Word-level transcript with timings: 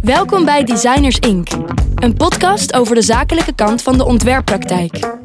Welkom 0.00 0.44
bij 0.44 0.64
Designers 0.64 1.18
Inc., 1.18 1.48
een 1.94 2.14
podcast 2.14 2.74
over 2.74 2.94
de 2.94 3.02
zakelijke 3.02 3.54
kant 3.54 3.82
van 3.82 3.96
de 3.98 4.04
ontwerppraktijk. 4.04 5.16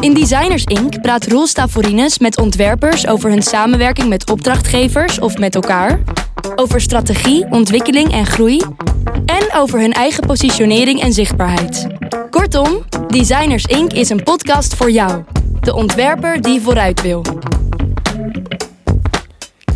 In 0.00 0.14
Designers 0.14 0.64
Inc. 0.64 1.00
praat 1.00 1.26
Roel 1.26 1.46
Stavorines 1.46 2.18
met 2.18 2.38
ontwerpers 2.38 3.06
over 3.06 3.30
hun 3.30 3.42
samenwerking 3.42 4.08
met 4.08 4.30
opdrachtgevers 4.30 5.18
of 5.18 5.38
met 5.38 5.54
elkaar, 5.54 6.00
over 6.54 6.80
strategie, 6.80 7.46
ontwikkeling 7.50 8.12
en 8.12 8.26
groei 8.26 8.62
en 9.26 9.54
over 9.54 9.80
hun 9.80 9.92
eigen 9.92 10.26
positionering 10.26 11.00
en 11.00 11.12
zichtbaarheid. 11.12 11.86
Kortom, 12.30 12.84
Designers 13.08 13.64
Inc. 13.64 13.92
is 13.92 14.10
een 14.10 14.22
podcast 14.22 14.74
voor 14.74 14.90
jou, 14.90 15.24
de 15.60 15.74
ontwerper 15.74 16.40
die 16.40 16.60
vooruit 16.60 17.02
wil. 17.02 17.22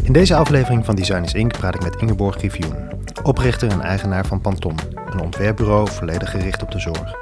In 0.05 0.12
deze 0.12 0.36
aflevering 0.36 0.84
van 0.84 0.95
Designers 0.95 1.34
Inc. 1.34 1.52
praat 1.59 1.75
ik 1.75 1.82
met 1.82 1.96
Ingeborg 1.96 2.36
Griffioen, 2.36 2.76
oprichter 3.22 3.71
en 3.71 3.81
eigenaar 3.81 4.26
van 4.26 4.40
Panton, 4.40 4.75
een 5.11 5.21
ontwerpbureau 5.21 5.90
volledig 5.90 6.31
gericht 6.31 6.62
op 6.62 6.71
de 6.71 6.79
zorg. 6.79 7.14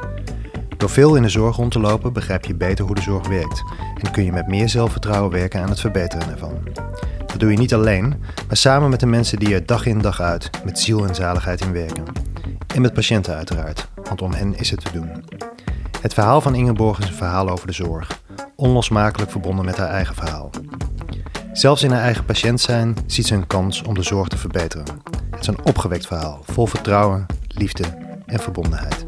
Door 0.77 0.90
veel 0.90 1.16
in 1.16 1.23
de 1.23 1.28
zorg 1.28 1.56
rond 1.56 1.73
te 1.73 1.80
lopen 1.80 2.12
begrijp 2.12 2.45
je 2.45 2.54
beter 2.54 2.84
hoe 2.84 2.95
de 2.95 3.00
zorg 3.00 3.28
werkt 3.28 3.62
en 4.02 4.10
kun 4.10 4.24
je 4.24 4.32
met 4.32 4.46
meer 4.46 4.68
zelfvertrouwen 4.68 5.30
werken 5.30 5.60
aan 5.60 5.68
het 5.68 5.80
verbeteren 5.80 6.30
ervan. 6.30 6.54
Dat 7.26 7.40
doe 7.40 7.50
je 7.50 7.59
niet 7.59 7.74
alleen, 7.74 8.09
maar 8.46 8.56
samen 8.56 8.90
met 8.90 9.01
de 9.01 9.06
mensen 9.06 9.38
die 9.38 9.54
er 9.54 9.66
dag 9.66 9.87
in 9.87 9.98
dag 9.98 10.20
uit 10.20 10.51
met 10.64 10.78
ziel 10.78 11.06
en 11.06 11.14
zaligheid 11.14 11.60
in 11.60 11.73
werken. 11.73 12.04
En 12.74 12.82
met 12.82 12.95
patiënten 12.95 13.34
uiteraard, 13.34 13.88
want 14.04 14.23
om 14.23 14.32
hen 14.32 14.59
is 14.59 14.70
het 14.70 14.84
te 14.84 14.92
doen. 14.92 15.24
Het 16.01 16.14
verhaal 16.14 16.40
van 16.40 16.54
Ingeborg 16.54 16.98
is 16.98 17.09
een 17.09 17.14
verhaal 17.14 17.48
over 17.48 17.66
de 17.66 17.73
zorg, 17.73 18.23
onlosmakelijk 18.56 19.30
verbonden 19.30 19.64
met 19.64 19.76
haar 19.76 19.88
eigen 19.88 20.14
verhaal. 20.14 20.51
Zelfs 21.52 21.83
in 21.83 21.91
haar 21.91 22.02
eigen 22.02 22.24
patiënt 22.24 22.61
zijn 22.61 22.97
ziet 23.06 23.27
ze 23.27 23.34
een 23.34 23.47
kans 23.47 23.83
om 23.83 23.95
de 23.95 24.02
zorg 24.02 24.29
te 24.29 24.37
verbeteren. 24.37 24.84
Het 25.30 25.41
is 25.41 25.47
een 25.47 25.65
opgewekt 25.65 26.06
verhaal, 26.06 26.43
vol 26.45 26.66
vertrouwen, 26.66 27.26
liefde 27.49 27.85
en 28.26 28.40
verbondenheid. 28.40 29.04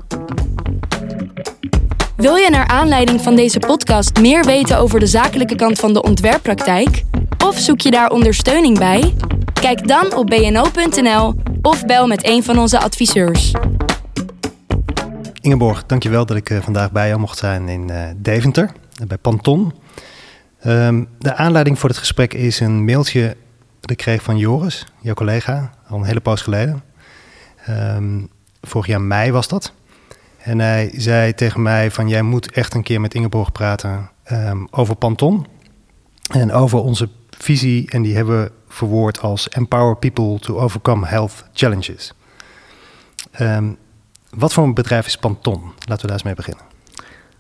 Wil 2.17 2.37
je 2.37 2.51
naar 2.51 2.67
aanleiding 2.67 3.21
van 3.21 3.37
deze 3.37 3.59
podcast 3.59 4.21
meer 4.21 4.45
weten 4.45 4.79
over 4.79 5.01
de 5.01 5.07
zakelijke 5.07 5.55
kant 5.55 5.79
van 5.79 5.93
de 5.93 6.03
ontwerppraktijk? 6.03 7.03
Of 7.45 7.59
zoek 7.59 7.81
je 7.81 7.91
daar 7.91 8.11
ondersteuning 8.11 8.79
bij? 8.79 9.15
Kijk 9.53 9.89
dan 9.89 10.15
op 10.15 10.27
bno.nl 10.27 11.35
of 11.63 11.87
bel 11.87 12.07
met 12.07 12.27
een 12.27 12.43
van 12.43 12.59
onze 12.59 12.79
adviseurs. 12.79 13.53
Ingeborg, 15.41 15.87
dankjewel 15.87 16.27
dat 16.27 16.37
ik 16.37 16.51
eh, 16.51 16.61
vandaag 16.61 16.93
bij 16.93 17.09
jou 17.09 17.21
mocht 17.21 17.39
zijn 17.39 17.69
in 17.69 17.89
uh, 17.91 18.03
Deventer, 18.17 18.73
bij 19.07 19.19
Panton. 19.19 19.73
Um, 20.67 21.09
de 21.19 21.35
aanleiding 21.35 21.79
voor 21.79 21.89
dit 21.89 21.99
gesprek 21.99 22.35
is 22.35 22.61
een 22.61 22.85
mailtje 22.85 23.37
dat 23.81 23.91
ik 23.91 23.97
kreeg 23.97 24.23
van 24.23 24.39
Joris, 24.39 24.87
jouw 25.01 25.15
collega, 25.15 25.75
al 25.89 25.99
een 25.99 26.05
hele 26.05 26.21
poos 26.21 26.43
geleden. 26.43 26.83
Um, 27.69 28.29
vorig 28.63 28.87
jaar 28.87 29.01
mei 29.01 29.33
was 29.33 29.49
dat. 29.49 29.73
En 30.39 30.59
hij 30.59 30.91
zei 30.97 31.35
tegen 31.35 31.63
mij 31.63 31.91
van 31.91 32.09
jij 32.09 32.23
moet 32.23 32.53
echt 32.53 32.75
een 32.75 32.83
keer 32.83 33.01
met 33.01 33.15
Ingeborg 33.15 33.53
praten 33.53 34.11
um, 34.33 34.69
over 34.71 34.97
Panton. 34.97 35.47
En 36.33 36.53
over 36.53 36.79
onze 36.79 37.09
visie 37.31 37.91
en 37.91 38.03
die 38.03 38.17
hebben 38.17 38.43
we 38.43 38.53
verwoord 38.69 39.21
als 39.21 39.49
Empower 39.49 39.97
People 39.97 40.39
to 40.39 40.59
Overcome 40.59 41.07
Health 41.07 41.45
Challenges. 41.53 42.13
Wat 44.31 44.53
voor 44.53 44.65
een 44.65 44.75
bedrijf 44.75 45.07
is 45.07 45.17
Panton? 45.17 45.61
Laten 45.63 46.01
we 46.01 46.03
daar 46.03 46.13
eens 46.13 46.23
mee 46.23 46.35
beginnen. 46.35 46.65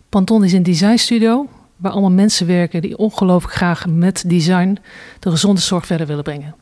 Panton 0.08 0.44
is 0.44 0.52
een 0.52 0.62
designstudio 0.62 1.48
waar 1.76 1.92
allemaal 1.92 2.10
mensen 2.10 2.46
werken 2.46 2.82
die 2.82 2.96
ongelooflijk 2.96 3.54
graag 3.54 3.86
met 3.86 4.24
design 4.26 4.78
de 5.18 5.30
gezonde 5.30 5.60
zorg 5.60 5.86
verder 5.86 6.06
willen 6.06 6.22
brengen. 6.22 6.54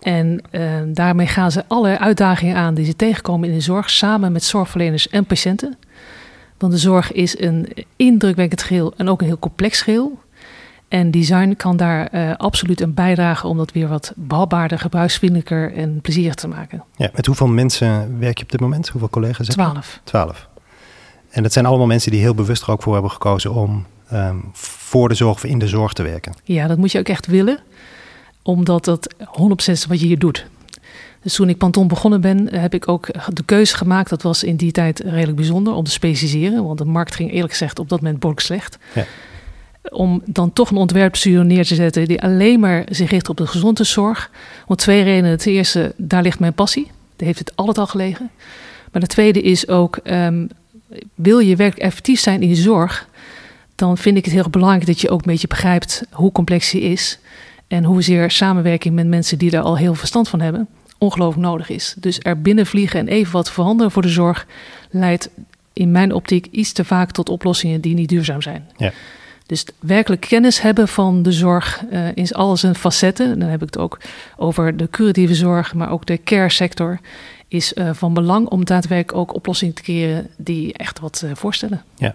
En 0.00 0.42
uh, 0.50 0.72
daarmee 0.86 1.26
gaan 1.26 1.50
ze 1.50 1.64
alle 1.68 1.98
uitdagingen 1.98 2.56
aan 2.56 2.74
die 2.74 2.84
ze 2.84 2.96
tegenkomen 2.96 3.48
in 3.48 3.54
de 3.54 3.60
zorg 3.60 3.90
samen 3.90 4.32
met 4.32 4.44
zorgverleners 4.44 5.08
en 5.08 5.24
patiënten. 5.24 5.78
Want 6.58 6.72
de 6.72 6.78
zorg 6.78 7.12
is 7.12 7.40
een 7.40 7.72
indrukwekkend 7.96 8.62
geheel 8.62 8.92
en 8.96 9.08
ook 9.08 9.20
een 9.20 9.26
heel 9.26 9.38
complex 9.38 9.82
geheel. 9.82 10.20
En 10.88 11.10
design 11.10 11.54
kan 11.56 11.76
daar 11.76 12.08
uh, 12.14 12.36
absoluut 12.36 12.80
een 12.80 12.94
bijdrage 12.94 13.46
om 13.46 13.56
dat 13.56 13.72
weer 13.72 13.88
wat 13.88 14.12
behapbaarder, 14.16 14.78
gebruiksvriendelijker 14.78 15.74
en 15.74 16.00
plezierig 16.00 16.34
te 16.34 16.48
maken. 16.48 16.84
Ja, 16.96 17.10
met 17.14 17.26
hoeveel 17.26 17.46
mensen 17.46 18.18
werk 18.18 18.38
je 18.38 18.44
op 18.44 18.50
dit 18.50 18.60
moment? 18.60 18.88
Hoeveel 18.88 19.10
collega's? 19.10 19.46
Twaalf. 19.46 20.00
Twaalf. 20.04 20.48
En 21.30 21.42
dat 21.42 21.52
zijn 21.52 21.66
allemaal 21.66 21.86
mensen 21.86 22.10
die 22.10 22.20
heel 22.20 22.34
bewust 22.34 22.62
er 22.62 22.70
ook 22.70 22.82
voor 22.82 22.92
hebben 22.92 23.10
gekozen 23.10 23.52
om 23.52 23.86
um, 24.12 24.50
voor 24.52 25.08
de 25.08 25.14
zorg 25.14 25.34
of 25.34 25.44
in 25.44 25.58
de 25.58 25.68
zorg 25.68 25.92
te 25.92 26.02
werken. 26.02 26.34
Ja, 26.44 26.66
dat 26.66 26.78
moet 26.78 26.92
je 26.92 26.98
ook 26.98 27.08
echt 27.08 27.26
willen, 27.26 27.58
omdat 28.42 28.84
dat 28.84 29.14
100% 29.18 29.24
is 29.64 29.86
wat 29.86 30.00
je 30.00 30.06
hier 30.06 30.18
doet. 30.18 30.46
Dus 31.22 31.34
toen 31.34 31.48
ik 31.48 31.58
Panton 31.58 31.88
begonnen 31.88 32.20
ben, 32.20 32.54
heb 32.54 32.74
ik 32.74 32.88
ook 32.88 33.06
de 33.32 33.42
keuze 33.44 33.76
gemaakt. 33.76 34.10
Dat 34.10 34.22
was 34.22 34.44
in 34.44 34.56
die 34.56 34.72
tijd 34.72 35.00
redelijk 35.00 35.36
bijzonder 35.36 35.72
om 35.72 35.84
te 35.84 35.90
specialiseren. 35.90 36.64
Want 36.64 36.78
de 36.78 36.84
markt 36.84 37.14
ging 37.14 37.32
eerlijk 37.32 37.52
gezegd 37.52 37.78
op 37.78 37.88
dat 37.88 38.00
moment 38.00 38.18
behoorlijk 38.18 38.46
slecht. 38.46 38.78
Ja. 38.94 39.04
Om 39.90 40.22
dan 40.26 40.52
toch 40.52 40.70
een 40.70 40.76
ontwerpstudio 40.76 41.42
neer 41.42 41.66
te 41.66 41.74
zetten 41.74 42.08
die 42.08 42.22
alleen 42.22 42.60
maar 42.60 42.84
zich 42.90 43.10
richt 43.10 43.28
op 43.28 43.36
de 43.36 43.46
gezondheidszorg. 43.46 44.30
Om 44.66 44.76
twee 44.76 45.02
redenen. 45.02 45.38
Ten 45.38 45.52
eerste, 45.52 45.94
daar 45.96 46.22
ligt 46.22 46.38
mijn 46.38 46.52
passie. 46.52 46.90
Daar 47.16 47.26
heeft 47.26 47.38
het 47.38 47.56
altijd 47.56 47.78
al 47.78 47.86
gelegen. 47.86 48.30
Maar 48.92 49.00
de 49.00 49.08
tweede 49.08 49.42
is 49.42 49.68
ook, 49.68 49.98
um, 50.04 50.48
wil 51.14 51.38
je 51.38 51.56
werkelijk 51.56 51.86
effectief 51.86 52.20
zijn 52.20 52.42
in 52.42 52.48
je 52.48 52.54
zorg, 52.54 53.08
dan 53.82 53.98
vind 53.98 54.16
ik 54.16 54.24
het 54.24 54.34
heel 54.34 54.50
belangrijk 54.50 54.86
dat 54.86 55.00
je 55.00 55.10
ook 55.10 55.20
een 55.20 55.32
beetje 55.32 55.46
begrijpt 55.46 56.02
hoe 56.10 56.32
complex 56.32 56.70
die 56.70 56.80
is. 56.80 57.18
En 57.68 57.84
hoezeer 57.84 58.30
samenwerking 58.30 58.94
met 58.94 59.06
mensen 59.06 59.38
die 59.38 59.50
daar 59.50 59.62
al 59.62 59.76
heel 59.76 59.94
verstand 59.94 60.28
van 60.28 60.40
hebben, 60.40 60.68
ongelooflijk 60.98 61.46
nodig 61.46 61.68
is. 61.68 61.94
Dus 61.98 62.18
er 62.22 62.40
binnen 62.40 62.66
vliegen 62.66 63.00
en 63.00 63.08
even 63.08 63.32
wat 63.32 63.50
veranderen 63.50 63.92
voor 63.92 64.02
de 64.02 64.08
zorg 64.08 64.46
leidt 64.90 65.30
in 65.72 65.90
mijn 65.90 66.12
optiek 66.12 66.46
iets 66.50 66.72
te 66.72 66.84
vaak 66.84 67.10
tot 67.10 67.28
oplossingen 67.28 67.80
die 67.80 67.94
niet 67.94 68.08
duurzaam 68.08 68.42
zijn. 68.42 68.68
Ja. 68.76 68.92
Dus 69.46 69.64
werkelijk 69.78 70.20
kennis 70.20 70.60
hebben 70.60 70.88
van 70.88 71.22
de 71.22 71.32
zorg 71.32 71.82
uh, 71.92 72.06
in 72.14 72.32
al 72.32 72.56
zijn 72.56 72.74
facetten. 72.74 73.38
Dan 73.38 73.48
heb 73.48 73.60
ik 73.60 73.66
het 73.66 73.78
ook 73.78 74.00
over 74.36 74.76
de 74.76 74.90
curatieve 74.90 75.34
zorg, 75.34 75.74
maar 75.74 75.90
ook 75.90 76.06
de 76.06 76.22
care 76.22 76.50
sector. 76.50 77.00
Is 77.48 77.72
uh, 77.72 77.90
van 77.92 78.14
belang 78.14 78.48
om 78.48 78.64
daadwerkelijk 78.64 79.18
ook 79.18 79.34
oplossingen 79.34 79.74
te 79.74 79.82
creëren 79.82 80.28
die 80.36 80.72
echt 80.72 81.00
wat 81.00 81.22
uh, 81.24 81.30
voorstellen. 81.34 81.82
Ja. 81.96 82.14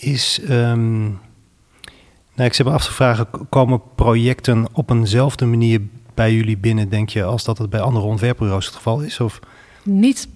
Is. 0.00 0.40
Um, 0.50 1.02
nou, 2.34 2.48
ik 2.48 2.54
zit 2.54 2.66
me 2.66 2.72
af 2.72 2.84
te 2.84 2.92
vragen: 2.92 3.26
komen 3.48 3.80
projecten 3.94 4.66
op 4.72 4.90
eenzelfde 4.90 5.46
manier 5.46 5.80
bij 6.14 6.34
jullie 6.34 6.58
binnen, 6.58 6.88
denk 6.88 7.08
je, 7.08 7.24
als 7.24 7.44
dat 7.44 7.58
het 7.58 7.70
bij 7.70 7.80
andere 7.80 8.06
ontwerpbureaus 8.06 8.66
het 8.66 8.74
geval 8.74 9.00
is? 9.00 9.20
Of? 9.20 9.40
Niet, 9.82 10.28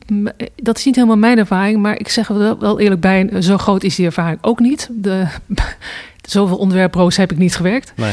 dat 0.57 0.79
is 0.79 0.85
niet 0.85 0.95
helemaal 0.95 1.17
mijn 1.17 1.39
ervaring, 1.39 1.83
maar 1.83 1.99
ik 1.99 2.09
zeg 2.09 2.29
er 2.29 2.59
wel 2.59 2.81
eerlijk 2.81 3.01
bij, 3.01 3.43
zo 3.43 3.59
groot 3.59 3.83
is 3.83 3.95
die 3.95 4.07
ervaring 4.07 4.39
ook 4.41 4.59
niet. 4.59 4.89
De, 4.93 5.27
zoveel 6.23 6.57
ontwerpbureaus 6.57 7.17
heb 7.17 7.33
ik 7.33 7.39
niet 7.39 7.57
gewerkt. 7.57 7.93
Nee. 7.97 8.13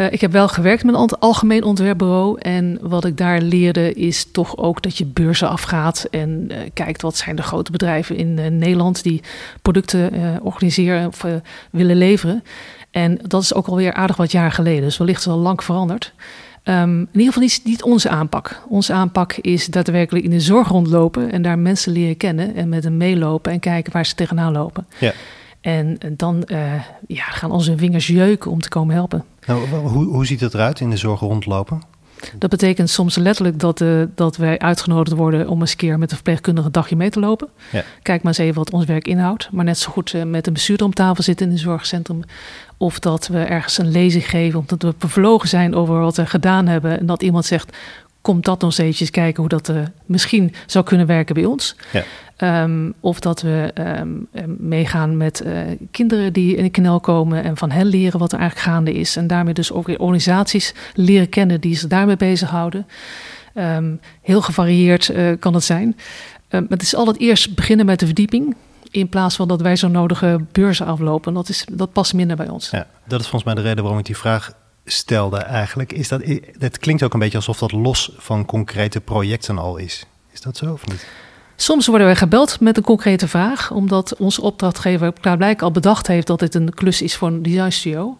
Uh, 0.00 0.12
ik 0.12 0.20
heb 0.20 0.32
wel 0.32 0.48
gewerkt 0.48 0.84
met 0.84 0.94
een 0.94 1.18
algemeen 1.18 1.62
ontwerpbureau. 1.62 2.40
En 2.40 2.78
wat 2.80 3.04
ik 3.04 3.16
daar 3.16 3.40
leerde 3.40 3.92
is 3.92 4.30
toch 4.32 4.56
ook 4.56 4.82
dat 4.82 4.98
je 4.98 5.04
beurzen 5.06 5.48
afgaat. 5.48 6.06
En 6.10 6.48
uh, 6.50 6.56
kijkt 6.74 7.02
wat 7.02 7.16
zijn 7.16 7.36
de 7.36 7.42
grote 7.42 7.70
bedrijven 7.70 8.16
in 8.16 8.38
uh, 8.38 8.46
Nederland 8.46 9.02
die 9.02 9.22
producten 9.62 10.12
organiseren 10.42 11.06
of 11.06 11.24
willen 11.70 11.96
leveren. 11.96 12.44
En 12.90 13.18
dat 13.22 13.42
is 13.42 13.54
ook 13.54 13.66
alweer 13.66 13.92
aardig 13.92 14.16
wat 14.16 14.32
jaar 14.32 14.52
geleden. 14.52 14.82
Dus 14.82 14.96
wellicht 14.96 15.20
is 15.20 15.28
al 15.28 15.38
lang 15.38 15.64
veranderd. 15.64 16.12
Um, 16.64 17.00
in 17.00 17.08
ieder 17.12 17.26
geval 17.26 17.42
niet, 17.42 17.60
niet 17.64 17.82
onze 17.82 18.08
aanpak. 18.08 18.62
Onze 18.68 18.92
aanpak 18.92 19.34
is 19.34 19.66
daadwerkelijk 19.66 20.24
in 20.24 20.30
de 20.30 20.40
zorg 20.40 20.68
rondlopen 20.68 21.32
en 21.32 21.42
daar 21.42 21.58
mensen 21.58 21.92
leren 21.92 22.16
kennen 22.16 22.54
en 22.54 22.68
met 22.68 22.84
hen 22.84 22.96
meelopen 22.96 23.52
en 23.52 23.60
kijken 23.60 23.92
waar 23.92 24.06
ze 24.06 24.14
tegenaan 24.14 24.52
lopen. 24.52 24.86
Ja. 24.98 25.12
En 25.60 25.98
dan 26.16 26.42
uh, 26.46 26.72
ja, 27.06 27.22
gaan 27.22 27.50
onze 27.50 27.76
vingers 27.76 28.06
jeuken 28.06 28.50
om 28.50 28.60
te 28.60 28.68
komen 28.68 28.94
helpen. 28.94 29.24
Nou, 29.46 29.68
hoe, 29.68 30.04
hoe 30.04 30.26
ziet 30.26 30.40
het 30.40 30.54
eruit 30.54 30.80
in 30.80 30.90
de 30.90 30.96
zorg 30.96 31.20
rondlopen? 31.20 31.82
Dat 32.38 32.50
betekent 32.50 32.90
soms 32.90 33.16
letterlijk 33.16 33.60
dat, 33.60 33.80
uh, 33.80 34.02
dat 34.14 34.36
wij 34.36 34.58
uitgenodigd 34.58 35.16
worden 35.16 35.48
om 35.48 35.60
eens 35.60 35.70
een 35.70 35.76
keer 35.76 35.98
met 35.98 36.10
een 36.10 36.16
verpleegkundige 36.16 36.66
een 36.66 36.72
dagje 36.72 36.96
mee 36.96 37.10
te 37.10 37.20
lopen. 37.20 37.48
Ja. 37.72 37.84
Kijk 38.02 38.22
maar 38.22 38.32
eens 38.32 38.42
even 38.42 38.54
wat 38.54 38.70
ons 38.70 38.84
werk 38.84 39.06
inhoudt. 39.06 39.48
Maar 39.52 39.64
net 39.64 39.78
zo 39.78 39.90
goed 39.90 40.12
uh, 40.12 40.22
met 40.22 40.46
een 40.46 40.52
bestuurder 40.52 40.86
om 40.86 40.94
tafel 40.94 41.22
zitten 41.22 41.46
in 41.46 41.52
een 41.52 41.58
zorgcentrum. 41.58 42.22
Of 42.76 42.98
dat 42.98 43.26
we 43.26 43.38
ergens 43.38 43.78
een 43.78 43.90
lezing 43.90 44.30
geven, 44.30 44.58
omdat 44.58 44.82
we 44.82 44.94
bevlogen 44.98 45.48
zijn 45.48 45.74
over 45.74 46.00
wat 46.00 46.16
we 46.16 46.26
gedaan 46.26 46.66
hebben. 46.66 46.98
En 46.98 47.06
dat 47.06 47.22
iemand 47.22 47.44
zegt, 47.44 47.76
komt 48.28 48.44
dat 48.44 48.60
nog 48.60 48.72
steeds 48.72 49.10
kijken 49.10 49.40
hoe 49.40 49.48
dat 49.48 49.68
uh, 49.68 49.80
misschien 50.06 50.54
zou 50.66 50.84
kunnen 50.84 51.06
werken 51.06 51.34
bij 51.34 51.44
ons. 51.44 51.76
Ja. 51.92 52.62
Um, 52.62 52.94
of 53.00 53.20
dat 53.20 53.40
we 53.40 53.72
um, 54.00 54.28
meegaan 54.58 55.16
met 55.16 55.42
uh, 55.46 55.60
kinderen 55.90 56.32
die 56.32 56.56
in 56.56 56.62
de 56.62 56.70
knel 56.70 57.00
komen 57.00 57.44
en 57.44 57.56
van 57.56 57.70
hen 57.70 57.86
leren 57.86 58.18
wat 58.18 58.32
er 58.32 58.38
eigenlijk 58.38 58.68
gaande 58.68 58.92
is. 58.92 59.16
En 59.16 59.26
daarmee 59.26 59.54
dus 59.54 59.72
ook 59.72 59.86
weer 59.86 59.98
organisaties 59.98 60.74
leren 60.94 61.28
kennen 61.28 61.60
die 61.60 61.76
zich 61.76 61.88
daarmee 61.88 62.16
bezighouden. 62.16 62.86
Um, 63.54 64.00
heel 64.22 64.42
gevarieerd 64.42 65.08
uh, 65.08 65.32
kan 65.38 65.54
het 65.54 65.64
zijn. 65.64 65.96
het 66.48 66.82
is 66.82 66.94
altijd 66.94 67.18
eerst 67.18 67.54
beginnen 67.54 67.86
met 67.86 68.00
de 68.00 68.06
verdieping. 68.06 68.56
In 68.90 69.08
plaats 69.08 69.36
van 69.36 69.48
dat 69.48 69.60
wij 69.60 69.76
zo'n 69.76 69.92
nodige 69.92 70.40
beurzen 70.52 70.86
aflopen. 70.86 71.34
Dat, 71.34 71.48
is, 71.48 71.64
dat 71.72 71.92
past 71.92 72.14
minder 72.14 72.36
bij 72.36 72.48
ons. 72.48 72.70
Ja, 72.70 72.86
dat 73.06 73.20
is 73.20 73.28
volgens 73.28 73.44
mij 73.44 73.62
de 73.62 73.68
reden 73.68 73.82
waarom 73.82 74.00
ik 74.00 74.06
die 74.06 74.16
vraag 74.16 74.52
stelde 74.90 75.36
eigenlijk, 75.36 75.92
is 75.92 76.08
dat, 76.08 76.22
het 76.58 76.78
klinkt 76.78 77.02
ook 77.02 77.12
een 77.12 77.18
beetje 77.18 77.36
alsof 77.36 77.58
dat 77.58 77.72
los 77.72 78.12
van 78.16 78.44
concrete 78.44 79.00
projecten 79.00 79.58
al 79.58 79.76
is. 79.76 80.04
Is 80.32 80.40
dat 80.40 80.56
zo 80.56 80.72
of 80.72 80.86
niet? 80.86 81.06
Soms 81.56 81.86
worden 81.86 82.06
wij 82.06 82.16
gebeld 82.16 82.60
met 82.60 82.76
een 82.76 82.82
concrete 82.82 83.28
vraag, 83.28 83.70
omdat 83.70 84.16
onze 84.16 84.40
opdrachtgever 84.42 85.12
klaarblijkelijk 85.12 85.62
al 85.62 85.70
bedacht 85.70 86.06
heeft 86.06 86.26
dat 86.26 86.38
dit 86.38 86.54
een 86.54 86.74
klus 86.74 87.02
is 87.02 87.16
voor 87.16 87.28
een 87.28 87.42
designstudio. 87.42 88.18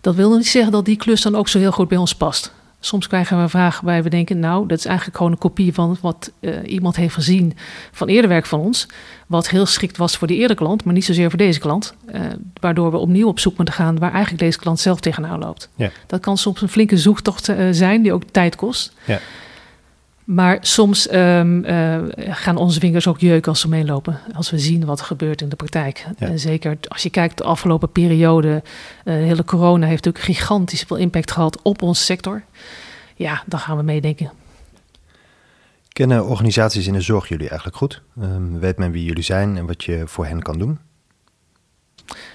Dat 0.00 0.14
wil 0.14 0.36
niet 0.36 0.46
zeggen 0.46 0.72
dat 0.72 0.84
die 0.84 0.96
klus 0.96 1.22
dan 1.22 1.36
ook 1.36 1.48
zo 1.48 1.58
heel 1.58 1.72
goed 1.72 1.88
bij 1.88 1.98
ons 1.98 2.14
past. 2.14 2.52
Soms 2.84 3.06
krijgen 3.06 3.36
we 3.36 3.42
een 3.42 3.50
vraag 3.50 3.74
waarbij 3.80 4.02
we 4.02 4.08
denken, 4.08 4.38
nou, 4.38 4.66
dat 4.66 4.78
is 4.78 4.84
eigenlijk 4.84 5.16
gewoon 5.16 5.32
een 5.32 5.38
kopie 5.38 5.74
van 5.74 5.96
wat 6.00 6.32
uh, 6.40 6.56
iemand 6.64 6.96
heeft 6.96 7.14
gezien 7.14 7.56
van 7.92 8.08
eerder 8.08 8.30
werk 8.30 8.46
van 8.46 8.60
ons. 8.60 8.86
Wat 9.26 9.48
heel 9.48 9.64
geschikt 9.64 9.96
was 9.96 10.16
voor 10.16 10.26
die 10.26 10.36
eerdere 10.36 10.58
klant, 10.58 10.84
maar 10.84 10.94
niet 10.94 11.04
zozeer 11.04 11.28
voor 11.28 11.38
deze 11.38 11.60
klant. 11.60 11.94
Uh, 12.14 12.20
waardoor 12.60 12.90
we 12.90 12.96
opnieuw 12.96 13.28
op 13.28 13.38
zoek 13.38 13.56
moeten 13.56 13.74
gaan 13.74 13.98
waar 13.98 14.12
eigenlijk 14.12 14.42
deze 14.42 14.58
klant 14.58 14.80
zelf 14.80 15.00
tegenaan 15.00 15.38
loopt. 15.38 15.68
Ja. 15.74 15.90
Dat 16.06 16.20
kan 16.20 16.38
soms 16.38 16.62
een 16.62 16.68
flinke 16.68 16.96
zoektocht 16.96 17.48
uh, 17.48 17.68
zijn 17.70 18.02
die 18.02 18.12
ook 18.12 18.22
tijd 18.30 18.56
kost. 18.56 18.92
Ja. 19.04 19.20
Maar 20.24 20.58
soms 20.60 21.12
um, 21.12 21.64
uh, 21.64 21.98
gaan 22.16 22.56
onze 22.56 22.80
vingers 22.80 23.06
ook 23.06 23.20
jeuken 23.20 23.50
als 23.50 23.60
ze 23.60 23.68
meelopen. 23.68 24.20
Als 24.34 24.50
we 24.50 24.58
zien 24.58 24.84
wat 24.84 25.00
er 25.00 25.06
gebeurt 25.06 25.40
in 25.40 25.48
de 25.48 25.56
praktijk. 25.56 26.06
Ja. 26.18 26.26
En 26.26 26.38
zeker 26.38 26.78
als 26.88 27.02
je 27.02 27.10
kijkt 27.10 27.38
de 27.38 27.44
afgelopen 27.44 27.92
periode. 27.92 28.48
Uh, 28.48 28.62
de 29.04 29.10
hele 29.10 29.44
corona 29.44 29.86
heeft 29.86 30.04
natuurlijk 30.04 30.38
gigantisch 30.38 30.82
veel 30.82 30.96
impact 30.96 31.30
gehad 31.30 31.62
op 31.62 31.82
onze 31.82 32.02
sector. 32.02 32.42
Ja, 33.16 33.42
dan 33.46 33.60
gaan 33.60 33.76
we 33.76 33.82
meedenken. 33.82 34.30
Kennen 35.88 36.26
organisaties 36.26 36.86
in 36.86 36.92
de 36.92 37.00
zorg 37.00 37.28
jullie 37.28 37.48
eigenlijk 37.48 37.76
goed? 37.76 38.02
Um, 38.20 38.58
weet 38.58 38.78
men 38.78 38.90
wie 38.90 39.04
jullie 39.04 39.22
zijn 39.22 39.56
en 39.56 39.66
wat 39.66 39.84
je 39.84 40.02
voor 40.06 40.26
hen 40.26 40.42
kan 40.42 40.58
doen? 40.58 40.78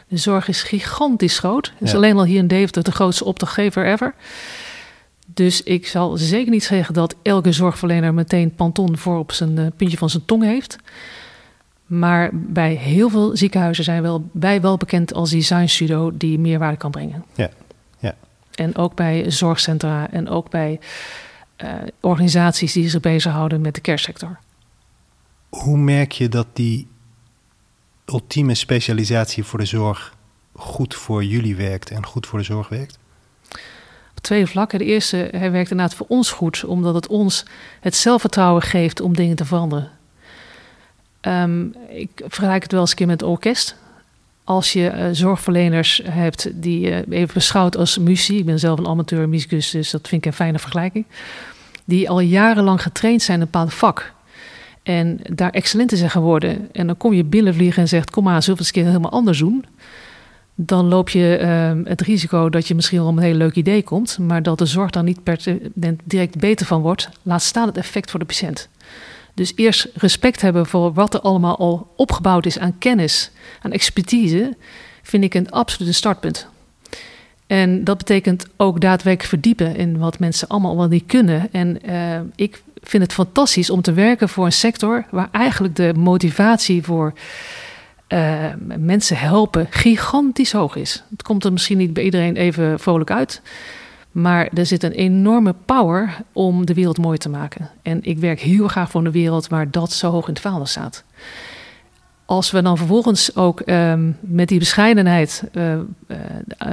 De 0.07 0.18
zorg 0.18 0.47
is 0.47 0.63
gigantisch 0.63 1.39
groot. 1.39 1.65
Het 1.65 1.81
is 1.81 1.91
ja. 1.91 1.97
alleen 1.97 2.18
al 2.18 2.24
hier 2.24 2.38
in 2.38 2.47
Deventer 2.47 2.83
de 2.83 2.91
grootste 2.91 3.25
opdrachtgever 3.25 3.86
ever. 3.86 4.15
Dus 5.33 5.63
ik 5.63 5.87
zal 5.87 6.17
zeker 6.17 6.51
niet 6.51 6.63
zeggen 6.63 6.93
dat 6.93 7.15
elke 7.21 7.51
zorgverlener 7.51 8.13
meteen 8.13 8.55
Panton 8.55 8.97
voor 8.97 9.17
op 9.17 9.31
zijn 9.31 9.57
uh, 9.57 9.67
puntje 9.75 9.97
van 9.97 10.09
zijn 10.09 10.25
tong 10.25 10.43
heeft. 10.43 10.77
Maar 11.85 12.29
bij 12.33 12.73
heel 12.73 13.09
veel 13.09 13.37
ziekenhuizen 13.37 13.83
zijn 13.83 14.01
wel, 14.01 14.29
wij 14.31 14.61
wel 14.61 14.77
bekend 14.77 15.13
als 15.13 15.29
designstudio 15.29 16.17
die 16.17 16.39
meerwaarde 16.39 16.77
kan 16.77 16.91
brengen. 16.91 17.25
Ja, 17.35 17.49
ja. 17.99 18.15
En 18.55 18.75
ook 18.75 18.95
bij 18.95 19.31
zorgcentra 19.31 20.11
en 20.11 20.29
ook 20.29 20.49
bij 20.49 20.79
uh, 21.57 21.73
organisaties 21.99 22.73
die 22.73 22.89
zich 22.89 23.01
bezighouden 23.01 23.61
met 23.61 23.75
de 23.75 23.81
kerstsector. 23.81 24.39
Hoe 25.49 25.77
merk 25.77 26.11
je 26.11 26.29
dat 26.29 26.47
die 26.53 26.87
ultieme 28.05 28.55
specialisatie 28.55 29.43
voor 29.43 29.59
de 29.59 29.65
zorg 29.65 30.15
goed 30.53 30.95
voor 30.95 31.23
jullie 31.23 31.55
werkt 31.55 31.91
en 31.91 32.05
goed 32.05 32.27
voor 32.27 32.39
de 32.39 32.45
zorg 32.45 32.69
werkt? 32.69 32.99
Twee 34.19 34.45
vlakken. 34.45 34.80
De 34.80 34.86
eerste, 34.86 35.30
hij 35.31 35.51
werkt 35.51 35.71
inderdaad 35.71 35.95
voor 35.95 36.06
ons 36.10 36.31
goed, 36.31 36.63
omdat 36.66 36.95
het 36.95 37.07
ons 37.07 37.45
het 37.80 37.95
zelfvertrouwen 37.95 38.62
geeft 38.62 39.01
om 39.01 39.16
dingen 39.16 39.36
te 39.36 39.45
veranderen. 39.45 39.89
Um, 41.21 41.75
ik 41.89 42.10
vergelijk 42.27 42.63
het 42.63 42.71
wel 42.71 42.81
eens 42.81 42.89
een 42.89 42.95
keer 42.95 43.07
met 43.07 43.21
het 43.21 43.30
orkest. 43.30 43.75
Als 44.44 44.74
je 44.74 44.92
uh, 44.92 45.06
zorgverleners 45.12 46.01
hebt 46.04 46.50
die 46.54 46.80
je 46.80 47.06
uh, 47.07 47.19
even 47.19 47.33
beschouwt 47.33 47.77
als 47.77 47.98
muziek, 47.98 48.39
ik 48.39 48.45
ben 48.45 48.60
zelf 48.60 48.80
een 48.80 48.88
amateur 48.88 49.30
muzikus, 49.30 49.69
dus 49.69 49.89
dat 49.89 50.07
vind 50.07 50.25
ik 50.25 50.31
een 50.31 50.38
fijne 50.38 50.60
vergelijking, 50.60 51.06
die 51.86 52.10
al 52.10 52.19
jarenlang 52.19 52.81
getraind 52.81 53.22
zijn 53.22 53.38
in 53.38 53.44
een 53.44 53.50
bepaald 53.51 53.74
vak. 53.74 54.13
En 54.83 55.19
daar 55.24 55.50
excellent 55.50 55.92
in 55.92 55.98
zijn 55.98 56.10
geworden. 56.10 56.69
En 56.72 56.88
dan 56.88 56.98
kom 56.98 57.13
je 57.13 57.24
binnenvliegen 57.24 57.81
en 57.81 57.88
zegt: 57.88 58.10
Kom 58.10 58.24
maar, 58.24 58.44
zullen 58.44 58.60
het 58.60 58.60
eens 58.60 58.68
een 58.68 58.83
keer 58.83 58.92
helemaal 58.92 59.19
anders 59.19 59.39
doen? 59.39 59.65
Dan 60.61 60.88
loop 60.88 61.09
je 61.09 61.39
uh, 61.41 61.85
het 61.85 62.01
risico 62.01 62.50
dat 62.50 62.67
je 62.67 62.75
misschien 62.75 63.00
wel 63.00 63.07
een 63.07 63.19
heel 63.19 63.33
leuk 63.33 63.56
idee 63.56 63.83
komt, 63.83 64.17
maar 64.17 64.44
dat 64.44 64.57
de 64.57 64.65
zorg 64.65 64.89
dan 64.89 65.06
niet 65.06 65.23
per 65.23 65.44
direct 66.03 66.38
beter 66.38 66.65
van 66.65 66.81
wordt. 66.81 67.09
Laat 67.21 67.41
staan 67.41 67.67
het 67.67 67.77
effect 67.77 68.11
voor 68.11 68.19
de 68.19 68.25
patiënt. 68.25 68.69
Dus 69.33 69.51
eerst 69.56 69.88
respect 69.94 70.41
hebben 70.41 70.65
voor 70.65 70.94
wat 70.94 71.13
er 71.13 71.19
allemaal 71.19 71.57
al 71.57 71.94
opgebouwd 71.95 72.45
is 72.45 72.59
aan 72.59 72.77
kennis, 72.77 73.31
aan 73.61 73.71
expertise, 73.71 74.56
vind 75.01 75.23
ik 75.23 75.33
een 75.33 75.51
absolute 75.51 75.94
startpunt. 75.94 76.47
En 77.47 77.83
dat 77.83 77.97
betekent 77.97 78.45
ook 78.57 78.81
daadwerkelijk 78.81 79.29
verdiepen 79.29 79.75
in 79.75 79.97
wat 79.97 80.19
mensen 80.19 80.47
allemaal 80.47 80.77
wel 80.77 80.88
niet 80.88 81.05
kunnen. 81.05 81.47
En 81.51 81.79
uh, 81.89 82.19
ik 82.35 82.62
vind 82.81 83.03
het 83.03 83.13
fantastisch 83.13 83.69
om 83.69 83.81
te 83.81 83.94
werken 83.94 84.29
voor 84.29 84.45
een 84.45 84.51
sector 84.51 85.05
waar 85.12 85.29
eigenlijk 85.31 85.75
de 85.75 85.94
motivatie 85.94 86.83
voor 86.83 87.13
uh, 88.13 88.45
mensen 88.77 89.17
helpen 89.17 89.67
gigantisch 89.69 90.51
hoog 90.51 90.75
is. 90.75 91.03
Het 91.09 91.21
komt 91.21 91.44
er 91.45 91.51
misschien 91.51 91.77
niet 91.77 91.94
bij 91.94 92.03
iedereen 92.03 92.35
even 92.35 92.79
vrolijk 92.79 93.11
uit. 93.11 93.41
Maar 94.11 94.50
er 94.53 94.65
zit 94.65 94.83
een 94.83 94.91
enorme 94.91 95.56
power 95.65 96.17
om 96.33 96.65
de 96.65 96.73
wereld 96.73 96.97
mooi 96.97 97.17
te 97.17 97.29
maken. 97.29 97.69
En 97.81 98.00
ik 98.03 98.17
werk 98.17 98.39
heel 98.39 98.67
graag 98.67 98.89
voor 98.89 99.06
een 99.06 99.11
wereld 99.11 99.47
waar 99.47 99.71
dat 99.71 99.91
zo 99.91 100.11
hoog 100.11 100.27
in 100.27 100.33
het 100.33 100.41
vaandel 100.41 100.65
staat. 100.65 101.03
Als 102.25 102.51
we 102.51 102.61
dan 102.61 102.77
vervolgens 102.77 103.35
ook 103.35 103.61
um, 103.65 104.17
met 104.19 104.47
die 104.47 104.59
bescheidenheid 104.59 105.44
uh, 105.53 105.73
uh, 105.73 105.79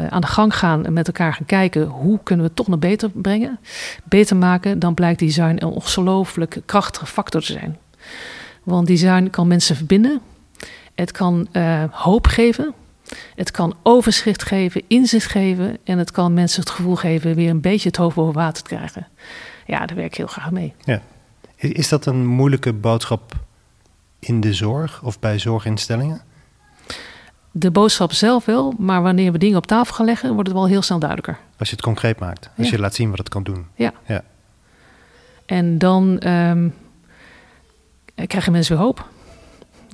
aan 0.09 0.21
de 0.21 0.27
gang 0.27 0.57
gaan 0.57 0.87
en 0.87 0.93
met 0.93 1.07
elkaar 1.07 1.35
gaan 1.35 1.47
kijken 1.47 1.87
hoe 1.87 2.19
kunnen 2.23 2.45
we 2.45 2.49
het 2.51 2.57
toch 2.57 2.69
nog 2.69 2.79
beter 2.79 3.11
brengen, 3.11 3.59
beter 4.05 4.37
maken, 4.37 4.79
dan 4.79 4.95
blijkt 4.95 5.19
design 5.19 5.57
een 5.59 5.65
ongelooflijk 5.65 6.61
krachtige 6.67 7.07
factor 7.07 7.41
te 7.41 7.53
zijn. 7.53 7.77
Want 8.63 8.87
design 8.87 9.31
kan 9.31 9.47
mensen 9.47 9.77
verbinden, 9.77 10.21
het 10.97 11.13
kan 11.13 11.49
uh, 11.53 11.85
hoop 11.91 12.27
geven. 12.27 12.75
Het 13.35 13.51
kan 13.51 13.75
overzicht 13.83 14.43
geven, 14.43 14.83
inzicht 14.87 15.31
geven. 15.31 15.79
En 15.85 15.99
het 15.99 16.11
kan 16.11 16.35
mensen 16.35 16.61
het 16.61 16.71
gevoel 16.71 16.97
geven 16.97 17.35
weer 17.35 17.51
een 17.51 17.61
beetje 17.61 17.89
het 17.89 17.97
hoofd 17.97 18.17
boven 18.17 18.35
water 18.35 18.63
te 18.63 18.69
krijgen. 18.69 19.07
Ja, 19.67 19.87
daar 19.87 19.97
werk 19.97 20.09
ik 20.09 20.17
heel 20.17 20.27
graag 20.27 20.51
mee. 20.51 20.75
Ja. 20.85 21.03
Is 21.57 21.89
dat 21.89 22.07
een 22.07 22.27
moeilijke 22.27 22.73
boodschap 22.73 23.33
in 24.19 24.41
de 24.41 24.55
zorg 24.55 25.03
of 25.03 25.19
bij 25.19 25.39
zorginstellingen? 25.39 26.21
De 27.51 27.71
boodschap 27.71 28.13
zelf 28.13 28.45
wel, 28.45 28.75
maar 28.79 29.03
wanneer 29.03 29.33
we 29.33 29.39
dingen 29.39 29.57
op 29.57 29.67
tafel 29.67 29.95
gaan 29.95 30.07
leggen, 30.07 30.33
wordt 30.33 30.49
het 30.49 30.57
wel 30.57 30.67
heel 30.67 30.83
snel 30.83 30.99
duidelijker. 30.99 31.39
Als 31.59 31.69
je 31.69 31.75
het 31.75 31.85
concreet 31.85 32.19
maakt, 32.19 32.51
als 32.59 32.71
je 32.71 32.79
laat 32.79 32.95
zien 32.95 33.09
wat 33.09 33.19
het 33.19 33.29
kan 33.29 33.43
doen. 33.43 33.67
Ja. 33.75 33.93
ja. 34.07 34.23
En 35.47 35.79
dan 35.79 36.29
um, 36.29 36.75
krijgen 38.27 38.53
mensen 38.53 38.77
weer 38.77 38.85
hoop. 38.85 39.09